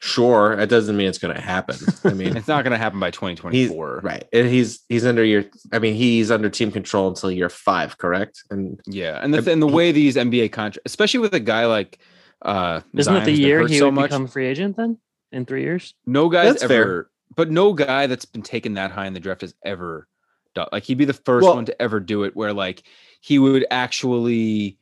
Sure, 0.00 0.52
it 0.52 0.68
doesn't 0.68 0.96
mean 0.96 1.08
it's 1.08 1.18
going 1.18 1.34
to 1.34 1.40
happen. 1.40 1.76
I 2.04 2.12
mean, 2.12 2.36
It's 2.36 2.48
not 2.48 2.62
going 2.62 2.72
to 2.72 2.78
happen 2.78 3.00
by 3.00 3.10
2024. 3.10 4.00
right. 4.04 4.24
And 4.34 4.46
he's 4.48 4.82
he's 4.88 5.06
under 5.06 5.24
your 5.24 5.44
I 5.72 5.78
mean, 5.78 5.94
he's 5.94 6.30
under 6.30 6.50
team 6.50 6.70
control 6.72 7.08
until 7.08 7.30
year 7.30 7.48
5, 7.48 7.96
correct? 7.98 8.42
And 8.50 8.78
Yeah, 8.86 9.18
and 9.22 9.32
the, 9.32 9.50
and 9.50 9.62
the 9.62 9.66
way 9.66 9.92
these 9.92 10.16
NBA 10.16 10.52
contracts, 10.52 10.80
especially 10.84 11.20
with 11.20 11.32
a 11.32 11.40
guy 11.40 11.64
like 11.66 11.98
uh, 12.42 12.82
Isn't 12.92 13.14
Zion 13.14 13.22
it 13.22 13.24
the 13.26 13.32
year 13.32 13.66
he 13.66 13.78
so 13.78 13.86
would 13.86 13.94
much, 13.94 14.10
become 14.10 14.24
a 14.26 14.28
free 14.28 14.46
agent 14.46 14.76
then 14.76 14.98
in 15.32 15.46
three 15.46 15.62
years? 15.62 15.94
no 16.04 16.28
guy's 16.28 16.52
That's 16.54 16.64
ever, 16.64 16.74
fair. 16.84 17.06
but 17.34 17.50
no 17.50 17.72
guy 17.72 18.06
that's 18.06 18.26
been 18.26 18.42
taken 18.42 18.74
that 18.74 18.90
high 18.90 19.06
in 19.06 19.14
the 19.14 19.20
draft 19.20 19.40
has 19.40 19.54
ever 19.64 20.06
done. 20.54 20.68
Like 20.70 20.82
he'd 20.82 20.98
be 20.98 21.06
the 21.06 21.14
first 21.14 21.44
Well- 21.44 21.54
one 21.54 21.64
to 21.64 21.80
ever 21.82 21.98
do 21.98 22.24
it, 22.24 22.36
where 22.36 22.52
like 22.52 22.82
he 23.22 23.38
would 23.38 23.64
actually 23.70 24.76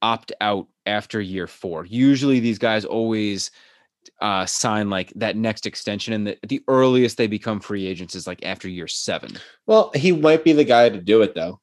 opt 0.00 0.30
out 0.40 0.68
after 0.86 1.20
year 1.20 1.48
four. 1.48 1.84
Usually, 1.86 2.38
these 2.38 2.58
guys 2.60 2.84
always 2.84 3.50
uh 4.20 4.46
sign 4.46 4.88
like 4.90 5.12
that 5.16 5.36
next 5.36 5.66
extension 5.66 6.12
and 6.14 6.26
the, 6.26 6.38
the 6.48 6.62
earliest 6.68 7.16
they 7.16 7.26
become 7.26 7.60
free 7.60 7.86
agents 7.86 8.14
is 8.14 8.26
like 8.26 8.44
after 8.44 8.68
year 8.68 8.88
seven 8.88 9.30
well, 9.66 9.90
he 9.94 10.10
might 10.12 10.42
be 10.44 10.52
the 10.52 10.64
guy 10.64 10.88
to 10.88 11.00
do 11.00 11.22
it 11.22 11.34
though. 11.34 11.60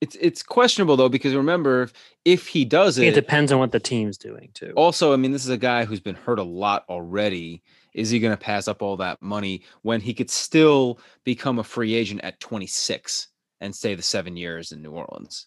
it's 0.00 0.16
it's 0.20 0.42
questionable 0.42 0.96
though 0.96 1.08
because 1.08 1.34
remember 1.34 1.82
if, 1.84 1.92
if 2.24 2.46
he 2.48 2.64
does 2.64 2.98
It 2.98 3.08
it 3.08 3.14
depends 3.14 3.50
on 3.50 3.58
what 3.58 3.72
the 3.72 3.80
team's 3.80 4.18
doing 4.18 4.50
too. 4.54 4.72
also 4.76 5.12
i 5.12 5.16
mean 5.16 5.32
this 5.32 5.44
is 5.44 5.50
a 5.50 5.56
guy 5.56 5.84
who's 5.84 6.00
been 6.00 6.14
hurt 6.14 6.38
a 6.38 6.42
lot 6.44 6.84
already 6.88 7.62
is 7.94 8.10
he 8.10 8.20
going 8.20 8.36
to 8.36 8.42
pass 8.42 8.68
up 8.68 8.82
all 8.82 8.98
that 8.98 9.22
money 9.22 9.62
when 9.82 10.00
he 10.02 10.12
could 10.12 10.28
still 10.30 11.00
become 11.24 11.58
a 11.58 11.64
free 11.64 11.94
agent 11.94 12.20
at 12.22 12.38
26 12.40 13.28
and 13.62 13.74
stay 13.74 13.94
the 13.94 14.02
seven 14.02 14.36
years 14.36 14.70
in 14.72 14.82
new 14.82 14.90
orleans 14.92 15.46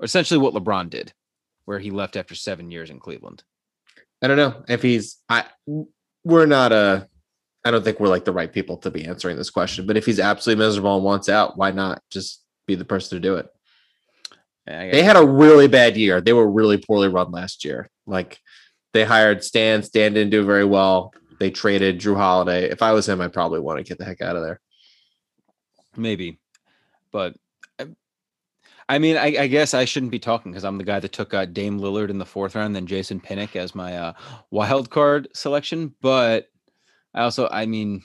or 0.00 0.04
essentially 0.06 0.38
what 0.38 0.54
lebron 0.54 0.88
did 0.88 1.12
where 1.66 1.78
he 1.78 1.90
left 1.90 2.16
after 2.16 2.34
seven 2.34 2.70
years 2.70 2.88
in 2.88 2.98
cleveland 2.98 3.44
I 4.22 4.28
don't 4.28 4.36
know 4.36 4.64
if 4.68 4.82
he's 4.82 5.20
I 5.28 5.44
we're 6.24 6.46
not 6.46 6.72
a 6.72 7.08
I 7.64 7.70
don't 7.70 7.84
think 7.84 8.00
we're 8.00 8.08
like 8.08 8.24
the 8.24 8.32
right 8.32 8.52
people 8.52 8.76
to 8.78 8.90
be 8.90 9.04
answering 9.04 9.36
this 9.36 9.50
question, 9.50 9.86
but 9.86 9.96
if 9.96 10.06
he's 10.06 10.18
absolutely 10.18 10.64
miserable 10.64 10.96
and 10.96 11.04
wants 11.04 11.28
out, 11.28 11.56
why 11.56 11.70
not 11.70 12.02
just 12.10 12.42
be 12.66 12.74
the 12.74 12.84
person 12.84 13.16
to 13.16 13.20
do 13.20 13.36
it? 13.36 13.48
They 14.66 15.02
had 15.02 15.16
a 15.16 15.26
really 15.26 15.68
bad 15.68 15.96
year. 15.96 16.20
They 16.20 16.32
were 16.32 16.48
really 16.48 16.78
poorly 16.78 17.08
run 17.08 17.30
last 17.30 17.64
year. 17.64 17.90
Like 18.06 18.38
they 18.92 19.04
hired 19.04 19.44
Stan, 19.44 19.82
Stan 19.82 20.14
didn't 20.14 20.30
do 20.30 20.44
very 20.44 20.64
well. 20.64 21.12
They 21.40 21.50
traded 21.50 22.00
Jrue 22.00 22.16
Holiday. 22.16 22.70
If 22.70 22.82
I 22.82 22.92
was 22.92 23.08
him, 23.08 23.20
I'd 23.20 23.32
probably 23.32 23.60
want 23.60 23.78
to 23.78 23.84
get 23.84 23.98
the 23.98 24.04
heck 24.04 24.20
out 24.20 24.36
of 24.36 24.42
there. 24.42 24.60
maybe 25.96 26.38
but 27.12 27.34
I- 28.92 28.96
I 28.96 28.98
mean, 28.98 29.16
I, 29.16 29.42
I 29.42 29.46
guess 29.46 29.74
I 29.74 29.84
shouldn't 29.84 30.12
be 30.12 30.18
talking 30.18 30.52
because 30.52 30.64
I'm 30.64 30.78
the 30.78 30.84
guy 30.84 31.00
that 31.00 31.12
took 31.12 31.32
uh, 31.34 31.46
Dame 31.46 31.78
Lillard 31.80 32.10
in 32.10 32.18
the 32.18 32.26
fourth 32.26 32.54
round, 32.54 32.76
then 32.76 32.86
Jason 32.86 33.20
Pinnock 33.20 33.56
as 33.56 33.74
my 33.74 33.96
uh, 33.96 34.12
wild 34.50 34.90
card 34.90 35.28
selection. 35.34 35.94
But 36.00 36.46
I 37.14 37.22
also, 37.22 37.48
I 37.50 37.66
mean, 37.66 38.02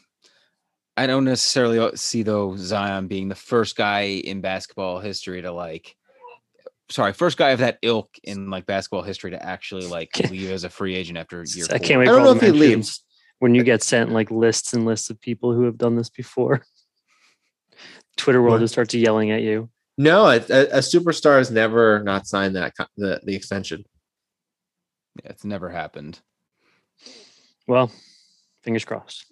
I 0.96 1.08
don't 1.08 1.26
necessarily 1.26 1.96
see 1.98 2.24
though 2.24 2.56
Zion 2.58 3.08
being 3.08 3.28
the 3.30 3.36
first 3.36 3.76
guy 3.76 4.02
in 4.02 4.42
basketball 4.42 5.00
history 5.00 5.42
to 5.42 5.52
like, 5.52 5.96
sorry, 6.90 7.14
first 7.14 7.38
guy 7.38 7.50
of 7.52 7.60
that 7.60 7.78
ilk 7.82 8.10
in 8.24 8.50
like 8.50 8.66
basketball 8.66 9.04
history 9.04 9.32
to 9.32 9.44
actually 9.46 9.88
like 9.88 10.10
leave 10.30 10.50
as 10.52 10.64
a 10.64 10.70
free 10.70 10.96
agent 10.96 11.18
after 11.18 11.44
year. 11.54 11.66
I 11.66 11.78
four. 11.78 11.80
can't 11.80 12.00
wait 12.00 12.08
I 12.08 12.12
for 12.14 12.18
don't 12.18 12.26
know 12.26 12.32
if 12.36 12.42
he 12.42 12.52
leaves. 12.52 13.04
when 13.40 13.54
you 13.54 13.64
get 13.64 13.84
sent 13.84 14.12
like 14.12 14.32
lists 14.32 14.74
and 14.74 14.86
lists 14.86 15.10
of 15.10 15.20
people 15.22 15.54
who 15.54 15.64
have 15.64 15.78
done 15.78 15.96
this 15.96 16.10
before. 16.10 16.64
Twitter 18.18 18.42
world 18.42 18.54
What? 18.54 18.60
just 18.62 18.74
starts 18.74 18.94
yelling 18.94 19.32
at 19.32 19.42
you. 19.44 19.70
No, 19.98 20.28
a, 20.28 20.36
a 20.36 20.66
a 20.68 20.80
superstar 20.80 21.38
has 21.40 21.50
never 21.50 22.04
not 22.04 22.28
signed 22.28 22.56
that 22.56 22.74
the, 22.98 23.20
the 23.24 23.36
extension. 23.36 23.84
Yeah, 25.24 25.32
it's 25.32 25.44
never 25.44 25.70
happened. 25.70 26.20
Well, 27.68 27.92
fingers 28.64 28.86
crossed. 28.86 29.26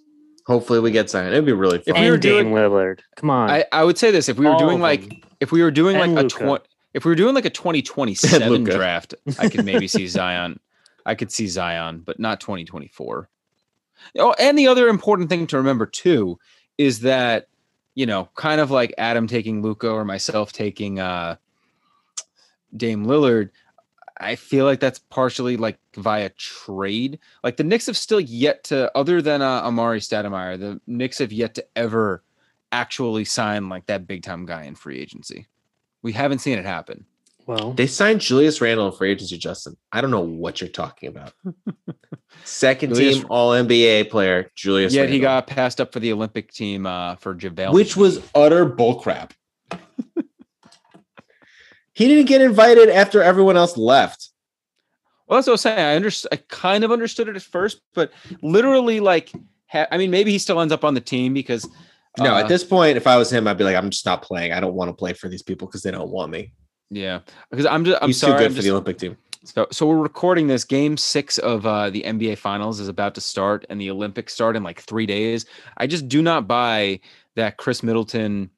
Hopefully 0.47 0.79
we 0.79 0.91
get 0.91 1.09
signed. 1.09 1.33
It'd 1.33 1.45
be 1.45 1.53
really 1.53 1.77
If 1.79 1.85
fun. 1.85 2.01
we 2.01 2.07
were 2.07 2.13
and 2.15 2.21
Dame 2.21 2.43
doing- 2.49 2.53
Lillard. 2.55 2.99
Come 3.15 3.29
on. 3.29 3.49
I, 3.49 3.65
I 3.71 3.83
would 3.83 3.97
say 3.97 4.11
this 4.11 4.29
if 4.29 4.37
we 4.37 4.45
were 4.45 4.53
All 4.53 4.59
doing 4.59 4.79
like 4.79 5.09
them. 5.09 5.19
if 5.39 5.51
we 5.51 5.61
were 5.63 5.71
doing 5.71 5.97
like 5.97 6.09
And 6.09 6.19
a 6.19 6.27
twenty 6.27 6.63
if 6.93 7.03
we 7.03 7.11
were 7.11 7.15
doing 7.15 7.35
like 7.35 7.45
a 7.45 7.49
2027 7.49 8.63
draft, 8.63 9.15
I 9.37 9.49
could 9.49 9.65
maybe 9.65 9.87
see 9.87 10.07
Zion. 10.07 10.59
I 11.05 11.13
could 11.13 11.31
see 11.31 11.47
Zion, 11.47 12.01
but 12.05 12.19
not 12.19 12.39
2024. 12.39 13.29
Oh, 14.17 14.33
and 14.39 14.57
the 14.57 14.67
other 14.67 14.87
important 14.87 15.29
thing 15.29 15.45
to 15.47 15.57
remember 15.57 15.85
too 15.85 16.37
is 16.77 17.01
that 17.01 17.47
you 17.95 18.05
know, 18.05 18.29
kind 18.35 18.61
of 18.61 18.69
like 18.69 18.93
Adam 18.97 19.25
taking 19.27 19.61
Luka 19.61 19.89
or 19.89 20.05
myself 20.05 20.51
taking 20.51 20.99
uh 20.99 21.37
Dame 22.75 23.05
Lillard, 23.05 23.49
I 24.17 24.35
feel 24.35 24.65
like 24.65 24.79
that's 24.79 24.99
partially 24.99 25.57
like 25.57 25.77
via 25.95 26.29
trade. 26.29 27.19
Like 27.43 27.57
the 27.57 27.63
Knicks 27.63 27.87
have 27.87 27.97
still 27.97 28.19
yet 28.19 28.63
to, 28.65 28.95
other 28.97 29.21
than 29.21 29.41
uh, 29.41 29.63
Amar'e 29.63 29.99
Stoudemire, 29.99 30.59
the 30.59 30.79
Knicks 30.87 31.19
have 31.19 31.33
yet 31.33 31.55
to 31.55 31.65
ever 31.75 32.23
actually 32.71 33.25
sign 33.25 33.69
like 33.69 33.85
that 33.87 34.07
big 34.07 34.23
time 34.23 34.45
guy 34.45 34.63
in 34.63 34.75
free 34.75 34.99
agency. 34.99 35.47
We 36.01 36.13
haven't 36.13 36.39
seen 36.39 36.57
it 36.57 36.65
happen. 36.65 37.05
Well, 37.47 37.73
They 37.73 37.87
signed 37.87 38.21
Julius 38.21 38.59
Randle 38.61 38.91
for 38.91 39.05
agency, 39.05 39.37
Justin. 39.37 39.77
I 39.91 40.01
don't 40.01 40.11
know 40.11 40.21
what 40.21 40.61
you're 40.61 40.69
talking 40.69 41.09
about. 41.09 41.33
Second 42.43 42.95
Julius- 42.95 43.17
team 43.17 43.27
All 43.29 43.51
NBA 43.51 44.09
player, 44.09 44.51
Julius. 44.55 44.93
Yet 44.93 45.09
he 45.09 45.19
got 45.19 45.47
passed 45.47 45.79
up 45.79 45.93
for 45.93 45.99
the 45.99 46.11
Olympic 46.11 46.51
team 46.51 46.85
uh, 46.85 47.15
for 47.15 47.35
JaVale. 47.35 47.73
which 47.73 47.95
was 47.95 48.21
utter 48.33 48.65
bullcrap. 48.69 49.31
he 51.93 52.07
didn't 52.07 52.27
get 52.27 52.41
invited 52.41 52.89
after 52.89 53.21
everyone 53.21 53.57
else 53.57 53.77
left. 53.77 54.29
Well, 55.27 55.37
that's 55.37 55.47
what 55.47 55.51
I 55.51 55.53
was 55.53 55.61
saying. 55.61 55.79
I 55.79 55.95
under, 55.95 56.11
I 56.31 56.35
kind 56.49 56.83
of 56.83 56.91
understood 56.91 57.27
it 57.27 57.35
at 57.35 57.41
first, 57.41 57.81
but 57.95 58.11
literally, 58.41 58.99
like, 58.99 59.31
ha- 59.67 59.87
I 59.89 59.97
mean, 59.97 60.11
maybe 60.11 60.31
he 60.31 60.37
still 60.37 60.61
ends 60.61 60.71
up 60.73 60.83
on 60.83 60.93
the 60.93 61.01
team 61.01 61.33
because 61.33 61.67
No, 62.19 62.35
uh, 62.35 62.39
at 62.41 62.47
this 62.47 62.63
point, 62.63 62.97
if 62.97 63.07
I 63.07 63.17
was 63.17 63.31
him, 63.31 63.47
I'd 63.47 63.57
be 63.57 63.63
like, 63.63 63.75
I'm 63.75 63.89
just 63.89 64.05
not 64.05 64.21
playing. 64.21 64.51
I 64.51 64.59
don't 64.59 64.75
want 64.75 64.89
to 64.89 64.93
play 64.93 65.13
for 65.13 65.27
these 65.27 65.41
people 65.41 65.67
because 65.67 65.81
they 65.81 65.91
don't 65.91 66.09
want 66.11 66.31
me. 66.31 66.53
Yeah, 66.89 67.19
because 67.49 67.65
I'm 67.65 67.83
just 67.85 68.01
I'm 68.01 68.09
He's 68.09 68.19
sorry. 68.19 68.33
too 68.33 68.37
good 68.39 68.45
I'm 68.45 68.51
for 68.51 68.55
just- 68.55 68.65
the 68.65 68.71
Olympic 68.71 68.97
team. 68.97 69.17
so 69.43 69.67
so 69.71 69.85
we're 69.87 69.97
recording 69.97 70.47
this. 70.47 70.63
Game 70.63 70.97
six 70.97 71.37
of 71.39 71.65
uh, 71.65 71.89
the 71.89 72.03
NBA 72.03 72.37
Finals 72.37 72.79
is 72.79 72.87
about 72.87 73.15
to 73.15 73.21
start, 73.21 73.65
and 73.69 73.79
the 73.81 73.89
Olympics 73.91 74.33
start 74.33 74.55
in 74.55 74.63
like 74.63 74.79
three 74.81 75.05
days. 75.05 75.45
I 75.77 75.87
just 75.87 76.07
do 76.07 76.21
not 76.21 76.47
buy 76.47 76.99
that 77.35 77.57
Khris 77.57 77.81
Middleton 77.83 78.49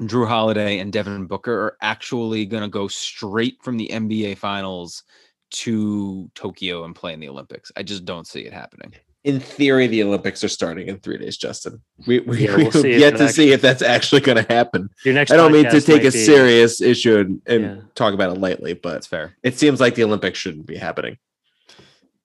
Jrue 0.00 0.26
Holiday 0.26 0.78
and 0.78 0.92
Devin 0.92 1.26
Booker 1.26 1.52
are 1.54 1.76
actually 1.80 2.44
going 2.46 2.62
to 2.62 2.68
go 2.68 2.88
straight 2.88 3.62
from 3.62 3.76
the 3.76 3.88
NBA 3.92 4.36
Finals 4.38 5.04
to 5.50 6.30
Tokyo 6.34 6.84
and 6.84 6.94
play 6.96 7.12
in 7.12 7.20
the 7.20 7.28
Olympics. 7.28 7.70
I 7.76 7.82
just 7.82 8.04
don't 8.04 8.26
see 8.26 8.40
it 8.40 8.52
happening. 8.52 8.94
In 9.24 9.38
theory, 9.38 9.86
the 9.86 10.02
Olympics 10.02 10.42
are 10.42 10.48
starting 10.48 10.88
in 10.88 10.98
three 10.98 11.16
days, 11.16 11.36
Justin. 11.36 11.80
We 12.08 12.18
we, 12.20 12.44
Yeah, 12.44 12.56
we 12.56 12.62
we'll 12.64 12.72
see 12.72 12.90
if 12.92 13.00
yet 13.00 13.14
it 13.14 13.18
to 13.18 13.28
see 13.28 13.52
if 13.52 13.60
that's 13.60 13.82
actually 13.82 14.20
going 14.20 14.44
to 14.44 14.52
happen. 14.52 14.88
Your 15.04 15.14
next 15.14 15.30
I 15.30 15.36
don't 15.36 15.52
mean 15.52 15.64
to 15.70 15.80
take 15.80 16.02
a 16.02 16.10
be- 16.10 16.10
serious 16.10 16.80
issue 16.80 17.18
and, 17.18 17.42
and 17.46 17.62
Yeah. 17.62 17.82
talk 17.94 18.14
about 18.14 18.36
it 18.36 18.40
lightly, 18.40 18.74
but 18.74 18.96
it's 18.96 19.06
fair. 19.06 19.36
it 19.44 19.56
seems 19.58 19.80
like 19.80 19.94
the 19.94 20.02
Olympics 20.04 20.38
shouldn't 20.38 20.66
be 20.66 20.76
happening. 20.76 21.18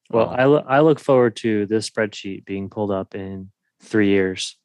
Well, 0.09 0.29
I, 0.29 0.45
lo- 0.45 0.65
I 0.67 0.79
look 0.79 0.99
forward 0.99 1.35
to 1.37 1.65
this 1.67 1.87
spreadsheet 1.89 2.45
being 2.45 2.69
pulled 2.69 2.91
up 2.91 3.13
in 3.13 3.51
three 3.81 4.07
years. 4.09 4.55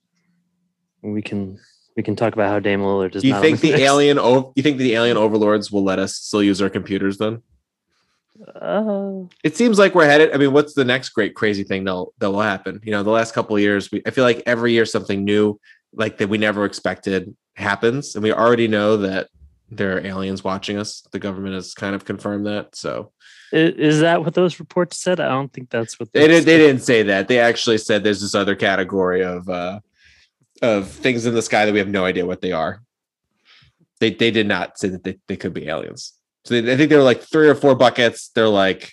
We 1.02 1.20
can 1.20 1.58
we 1.96 2.02
can 2.02 2.16
talk 2.16 2.32
about 2.32 2.48
how 2.48 2.60
Dame 2.60 2.80
Lillard 2.80 3.10
does. 3.12 3.22
Do 3.22 3.28
you 3.28 3.34
not 3.34 3.42
think 3.42 3.60
the 3.60 3.72
mix. 3.72 3.82
alien? 3.82 4.18
O- 4.20 4.52
you 4.56 4.62
think 4.62 4.78
the 4.78 4.94
alien 4.94 5.16
overlords 5.18 5.70
will 5.70 5.84
let 5.84 5.98
us 5.98 6.14
still 6.16 6.42
use 6.42 6.62
our 6.62 6.70
computers 6.70 7.18
then? 7.18 7.42
Uh, 8.60 9.24
It 9.44 9.56
seems 9.56 9.78
like 9.78 9.94
we're 9.94 10.06
headed. 10.06 10.32
I 10.32 10.38
mean, 10.38 10.52
what's 10.52 10.74
the 10.74 10.84
next 10.84 11.10
great 11.10 11.34
crazy 11.34 11.64
thing 11.64 11.84
that 11.84 12.06
that 12.18 12.30
will 12.30 12.40
happen? 12.40 12.80
You 12.82 12.92
know, 12.92 13.02
the 13.02 13.10
last 13.10 13.34
couple 13.34 13.56
of 13.56 13.62
years, 13.62 13.90
we 13.90 14.02
I 14.06 14.10
feel 14.10 14.24
like 14.24 14.42
every 14.46 14.72
year 14.72 14.86
something 14.86 15.24
new, 15.24 15.60
like 15.92 16.18
that 16.18 16.28
we 16.28 16.38
never 16.38 16.64
expected, 16.64 17.34
happens, 17.56 18.14
and 18.14 18.22
we 18.24 18.32
already 18.32 18.68
know 18.68 18.96
that 18.98 19.28
there 19.70 19.96
are 19.96 20.06
aliens 20.06 20.44
watching 20.44 20.78
us. 20.78 21.02
The 21.12 21.18
government 21.18 21.54
has 21.54 21.74
kind 21.74 21.94
of 21.94 22.04
confirmed 22.04 22.46
that. 22.46 22.74
So 22.76 23.12
is 23.52 24.00
that 24.00 24.24
what 24.24 24.34
those 24.34 24.58
reports 24.58 24.98
said? 24.98 25.20
I 25.20 25.28
don't 25.28 25.52
think 25.52 25.70
that's 25.70 26.00
what 26.00 26.12
they 26.12 26.26
did, 26.26 26.44
they 26.44 26.58
didn't 26.58 26.82
say 26.82 27.02
that. 27.04 27.28
They 27.28 27.38
actually 27.38 27.78
said 27.78 28.02
there's 28.02 28.20
this 28.20 28.34
other 28.34 28.54
category 28.54 29.22
of 29.22 29.48
uh 29.48 29.80
of 30.62 30.88
things 30.88 31.26
in 31.26 31.34
the 31.34 31.42
sky 31.42 31.66
that 31.66 31.72
we 31.72 31.78
have 31.78 31.88
no 31.88 32.04
idea 32.04 32.24
what 32.24 32.40
they 32.40 32.52
are. 32.52 32.82
They 34.00 34.10
they 34.10 34.30
did 34.30 34.46
not 34.46 34.78
say 34.78 34.88
that 34.88 35.04
they, 35.04 35.18
they 35.28 35.36
could 35.36 35.52
be 35.52 35.68
aliens. 35.68 36.14
So 36.44 36.60
they, 36.60 36.72
I 36.72 36.76
think 36.76 36.88
there 36.88 36.98
were 36.98 37.04
like 37.04 37.22
three 37.22 37.48
or 37.48 37.54
four 37.54 37.74
buckets. 37.74 38.30
They're 38.34 38.48
like 38.48 38.92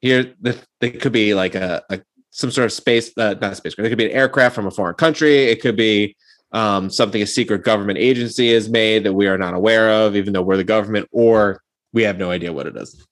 here. 0.00 0.34
They 0.80 0.90
could 0.90 1.12
be 1.12 1.34
like 1.34 1.54
a, 1.54 1.82
a 1.90 2.00
some 2.30 2.50
sort 2.50 2.66
of 2.66 2.72
space, 2.72 3.10
uh, 3.16 3.34
not 3.40 3.52
a 3.52 3.54
spacecraft. 3.54 3.86
It 3.86 3.90
could 3.90 3.98
be 3.98 4.06
an 4.06 4.12
aircraft 4.12 4.54
from 4.54 4.66
a 4.66 4.70
foreign 4.70 4.94
country. 4.94 5.44
It 5.44 5.60
could 5.62 5.76
be 5.76 6.16
um, 6.52 6.90
something 6.90 7.20
a 7.22 7.26
secret 7.26 7.64
government 7.64 7.98
agency 7.98 8.52
has 8.52 8.68
made 8.68 9.04
that 9.04 9.12
we 9.14 9.26
are 9.26 9.38
not 9.38 9.54
aware 9.54 9.90
of, 9.90 10.14
even 10.16 10.32
though 10.32 10.42
we're 10.42 10.56
the 10.58 10.64
government, 10.64 11.08
or 11.12 11.60
we 11.92 12.02
have 12.02 12.18
no 12.18 12.30
idea 12.30 12.52
what 12.52 12.66
it 12.66 12.76
is. 12.76 13.04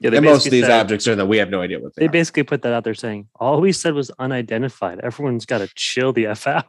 Yeah, 0.00 0.10
And 0.12 0.24
most 0.24 0.44
of 0.46 0.50
these 0.50 0.64
said- 0.64 0.72
objects 0.80 1.06
are 1.06 1.14
that 1.14 1.26
we 1.26 1.36
have 1.38 1.48
no 1.50 1.60
idea 1.62 1.78
what 1.78 1.94
they, 1.94 2.00
They 2.00 2.06
are. 2.08 2.12
basically 2.12 2.42
put 2.42 2.62
that 2.62 2.72
out 2.72 2.82
there 2.82 2.94
saying 2.94 3.28
all 3.36 3.60
we 3.60 3.70
said 3.70 3.94
was 3.94 4.10
unidentified. 4.18 4.98
Everyone's 5.00 5.46
got 5.46 5.58
to 5.58 5.68
chill 5.76 6.12
the 6.12 6.26
f 6.26 6.46
out. 6.48 6.66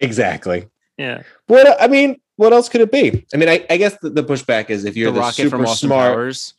exactly. 0.00 0.66
Yeah, 0.98 1.22
What 1.46 1.80
I 1.80 1.86
mean, 1.88 2.20
what 2.36 2.52
else 2.52 2.68
could 2.68 2.80
it 2.80 2.92
be? 2.92 3.26
I 3.32 3.36
mean, 3.36 3.48
I, 3.48 3.64
I 3.70 3.76
guess 3.76 3.96
the, 4.00 4.10
the 4.10 4.24
pushback 4.24 4.70
is 4.70 4.84
if 4.84 4.96
you're 4.96 5.10
the 5.10 5.14
the, 5.14 5.20
rocket 5.20 5.34
super 5.34 5.50
from 5.50 5.66
Austin 5.66 5.88
smart, 5.88 6.12
Powers. 6.14 6.54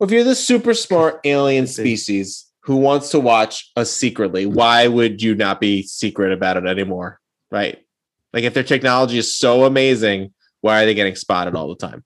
if 0.00 0.10
you're 0.10 0.24
the 0.24 0.34
super 0.34 0.74
smart 0.74 1.20
alien 1.24 1.66
species 1.66 2.46
who 2.60 2.76
wants 2.76 3.10
to 3.10 3.20
watch 3.20 3.70
us 3.76 3.90
secretly, 3.92 4.46
why 4.46 4.86
would 4.86 5.20
you 5.22 5.34
not 5.34 5.60
be 5.60 5.82
secret 5.82 6.32
about 6.32 6.56
it 6.56 6.66
anymore? 6.66 7.20
Right? 7.50 7.78
Like 8.32 8.44
if 8.44 8.54
their 8.54 8.62
technology 8.64 9.18
is 9.18 9.34
so 9.34 9.64
amazing, 9.64 10.32
why 10.60 10.82
are 10.82 10.86
they 10.86 10.94
getting 10.94 11.16
spotted 11.16 11.54
all 11.54 11.68
the 11.68 11.76
time? 11.76 12.04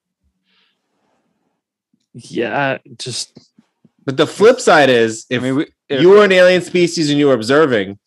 yeah. 2.15 2.79
Just 2.99 3.39
But 4.05 4.17
the 4.17 4.27
flip 4.27 4.61
side 4.61 4.89
is 4.91 5.27
if 5.31 5.41
I 5.41 5.45
mean, 5.45 5.57
we, 5.57 5.67
if- 5.89 6.01
you 6.01 6.09
were 6.11 6.25
an 6.25 6.33
alien 6.33 6.63
species 6.63 7.11
and 7.11 7.19
you 7.19 7.27
were 7.27 7.35
observing, 7.35 7.99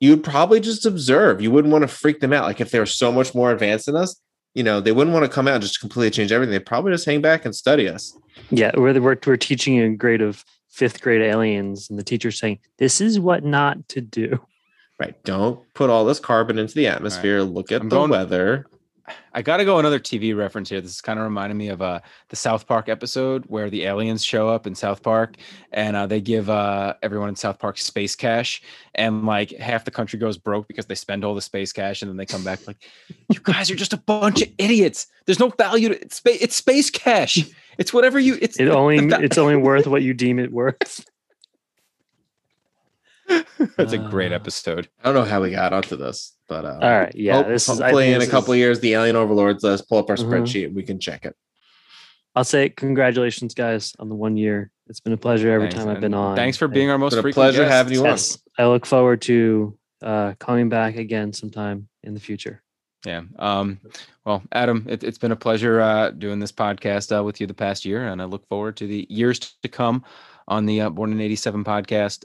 you'd 0.00 0.22
probably 0.24 0.60
just 0.60 0.84
observe. 0.86 1.40
You 1.40 1.50
wouldn't 1.50 1.72
want 1.72 1.82
to 1.82 1.88
freak 1.88 2.20
them 2.20 2.32
out. 2.32 2.44
Like 2.44 2.60
if 2.60 2.70
they 2.70 2.78
were 2.78 2.86
so 2.86 3.10
much 3.12 3.34
more 3.34 3.50
advanced 3.52 3.86
than 3.86 3.96
us, 3.96 4.20
you 4.54 4.62
know, 4.62 4.80
they 4.80 4.92
wouldn't 4.92 5.12
want 5.14 5.24
to 5.24 5.30
come 5.30 5.46
out 5.48 5.54
and 5.54 5.62
just 5.62 5.80
completely 5.80 6.10
change 6.10 6.32
everything. 6.32 6.52
They'd 6.52 6.64
probably 6.66 6.92
just 6.92 7.04
hang 7.06 7.20
back 7.20 7.44
and 7.44 7.54
study 7.54 7.88
us. 7.88 8.16
yeah, 8.50 8.70
we're 8.76 8.98
we're, 9.00 9.18
we're 9.26 9.36
teaching 9.36 9.78
a 9.80 9.90
grade 9.94 10.22
of 10.22 10.44
fifth 10.70 11.00
grade 11.00 11.22
aliens, 11.22 11.88
and 11.90 11.98
the 11.98 12.02
teacher's 12.02 12.38
saying 12.38 12.58
this 12.78 13.00
is 13.00 13.18
what 13.20 13.44
not 13.44 13.88
to 13.90 14.00
do. 14.00 14.38
Right. 14.98 15.14
Don't 15.24 15.60
put 15.74 15.90
all 15.90 16.06
this 16.06 16.18
carbon 16.20 16.58
into 16.58 16.74
the 16.74 16.86
atmosphere. 16.86 17.42
Look 17.42 17.70
at 17.70 17.82
I'm 17.82 17.88
the 17.90 17.96
going- 17.96 18.10
weather. 18.10 18.66
I 19.32 19.42
got 19.42 19.58
to 19.58 19.64
go 19.64 19.78
another 19.78 19.98
TV 19.98 20.36
reference 20.36 20.68
here. 20.68 20.80
This 20.80 20.92
is 20.92 21.00
kind 21.00 21.18
of 21.18 21.24
reminding 21.24 21.58
me 21.58 21.68
of 21.68 21.82
uh, 21.82 22.00
the 22.28 22.36
South 22.36 22.66
Park 22.66 22.88
episode 22.88 23.44
where 23.46 23.70
the 23.70 23.84
aliens 23.84 24.24
show 24.24 24.48
up 24.48 24.66
in 24.66 24.74
South 24.74 25.02
Park 25.02 25.36
and 25.72 25.96
uh, 25.96 26.06
they 26.06 26.20
give 26.20 26.48
uh, 26.48 26.94
everyone 27.02 27.28
in 27.28 27.36
South 27.36 27.58
Park 27.58 27.78
space 27.78 28.16
cash, 28.16 28.62
and 28.94 29.26
like 29.26 29.50
half 29.52 29.84
the 29.84 29.90
country 29.90 30.18
goes 30.18 30.38
broke 30.38 30.68
because 30.68 30.86
they 30.86 30.94
spend 30.94 31.24
all 31.24 31.34
the 31.34 31.42
space 31.42 31.72
cash, 31.72 32.02
and 32.02 32.08
then 32.08 32.16
they 32.16 32.26
come 32.26 32.42
back 32.42 32.66
like, 32.66 32.78
"You 33.30 33.40
guys 33.40 33.70
are 33.70 33.76
just 33.76 33.92
a 33.92 33.98
bunch 33.98 34.42
of 34.42 34.48
idiots. 34.58 35.06
There's 35.26 35.40
no 35.40 35.50
value 35.50 35.90
to 35.90 36.00
it's 36.00 36.16
space. 36.16 36.38
It's 36.40 36.56
space 36.56 36.90
cash. 36.90 37.48
It's 37.78 37.92
whatever 37.92 38.18
you. 38.18 38.38
It's 38.40 38.58
It 38.58 38.68
only 38.68 38.96
it's 39.24 39.38
only 39.38 39.56
worth 39.56 39.86
what 39.86 40.02
you 40.02 40.14
deem 40.14 40.38
it 40.38 40.52
worth. 40.52 41.04
That's 43.76 43.92
a 43.92 43.98
great 43.98 44.32
Uh, 44.32 44.36
episode. 44.36 44.88
I 45.02 45.04
don't 45.04 45.14
know 45.14 45.24
how 45.24 45.42
we 45.42 45.50
got 45.50 45.72
onto 45.72 45.96
this, 45.96 46.36
but 46.48 46.64
uh, 46.64 46.78
All 46.80 46.90
right, 47.00 47.14
yeah, 47.14 47.36
hope- 47.36 47.48
this 47.48 47.68
is. 47.68 47.78
Hopefully 47.78 48.04
think 48.12 48.22
in 48.22 48.28
a 48.28 48.30
couple 48.30 48.52
is- 48.52 48.56
of 48.56 48.60
years, 48.60 48.80
the 48.80 48.94
alien 48.94 49.16
overlords 49.16 49.62
let 49.64 49.72
us 49.72 49.82
pull 49.82 49.98
up 49.98 50.10
our 50.10 50.16
Mhm. 50.16 50.24
spreadsheet 50.28 50.66
and 50.66 50.76
we 50.76 50.82
can 50.82 51.00
check 51.00 51.24
it. 51.24 51.34
I'll 52.34 52.44
say 52.44 52.68
congratulations, 52.68 53.54
guys, 53.54 53.94
on 53.98 54.08
the 54.08 54.14
one 54.14 54.36
year. 54.36 54.70
It's 54.88 55.00
been 55.00 55.14
a 55.14 55.16
pleasure 55.16 55.50
every 55.50 55.68
Thanks, 55.68 55.84
time 55.84 55.94
I've 55.94 56.00
been 56.02 56.14
on. 56.14 56.36
Thanks 56.36 56.56
for 56.58 56.68
being 56.68 56.90
our 56.90 56.98
most 56.98 57.14
been 57.16 57.26
a 57.26 57.32
pleasure 57.32 57.62
guest. 57.62 57.72
having 57.72 57.94
you 57.94 58.00
on. 58.00 58.06
Yes, 58.06 58.38
I 58.58 58.66
look 58.66 58.84
forward 58.86 59.22
to 59.22 59.76
uh, 60.02 60.34
coming 60.38 60.68
back 60.68 60.96
again 60.96 61.32
sometime 61.32 61.88
in 62.02 62.12
the 62.14 62.20
future. 62.20 62.62
Yeah. 63.06 63.22
Um, 63.38 63.80
well, 64.24 64.42
Adam, 64.52 64.84
it, 64.88 65.02
it's 65.02 65.16
been 65.18 65.32
a 65.32 65.36
pleasure 65.36 65.80
uh, 65.80 66.10
doing 66.10 66.38
this 66.38 66.52
podcast 66.52 67.16
uh, 67.18 67.24
with 67.24 67.40
you 67.40 67.46
the 67.46 67.54
past 67.54 67.84
year, 67.84 68.06
and 68.06 68.20
I 68.20 68.26
look 68.26 68.46
forward 68.48 68.76
to 68.78 68.86
the 68.86 69.06
years 69.08 69.38
to 69.62 69.68
come 69.68 70.04
on 70.46 70.66
the 70.66 70.82
uh, 70.82 70.90
Born 70.90 71.12
in 71.12 71.20
87 71.20 71.64
podcast. 71.64 72.24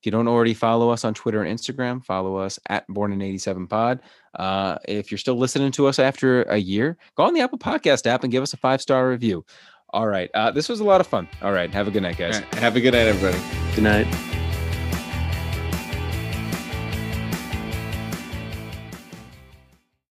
If 0.00 0.06
you 0.06 0.12
don't 0.12 0.28
already 0.28 0.54
follow 0.54 0.88
us 0.90 1.04
on 1.04 1.12
Twitter 1.12 1.42
and 1.42 1.58
Instagram, 1.58 2.02
follow 2.02 2.36
us 2.36 2.58
at 2.68 2.86
Born 2.88 3.12
in 3.12 3.20
87 3.20 3.66
Pod. 3.66 4.00
Uh, 4.34 4.78
if 4.88 5.10
you're 5.10 5.18
still 5.18 5.36
listening 5.36 5.72
to 5.72 5.86
us 5.86 5.98
after 5.98 6.42
a 6.44 6.56
year, 6.56 6.96
go 7.16 7.24
on 7.24 7.34
the 7.34 7.40
Apple 7.40 7.58
Podcast 7.58 8.06
app 8.06 8.24
and 8.24 8.32
give 8.32 8.42
us 8.42 8.54
a 8.54 8.56
five 8.56 8.80
star 8.80 9.08
review. 9.10 9.44
All 9.90 10.06
right. 10.06 10.30
Uh, 10.32 10.50
this 10.50 10.68
was 10.68 10.80
a 10.80 10.84
lot 10.84 11.00
of 11.00 11.06
fun. 11.06 11.28
All 11.42 11.52
right. 11.52 11.70
Have 11.70 11.86
a 11.86 11.90
good 11.90 12.02
night, 12.02 12.16
guys. 12.16 12.36
All 12.36 12.42
right, 12.42 12.54
have 12.54 12.76
a 12.76 12.80
good 12.80 12.94
night, 12.94 13.08
everybody. 13.08 13.38
Good 13.74 13.84
night. 13.84 14.29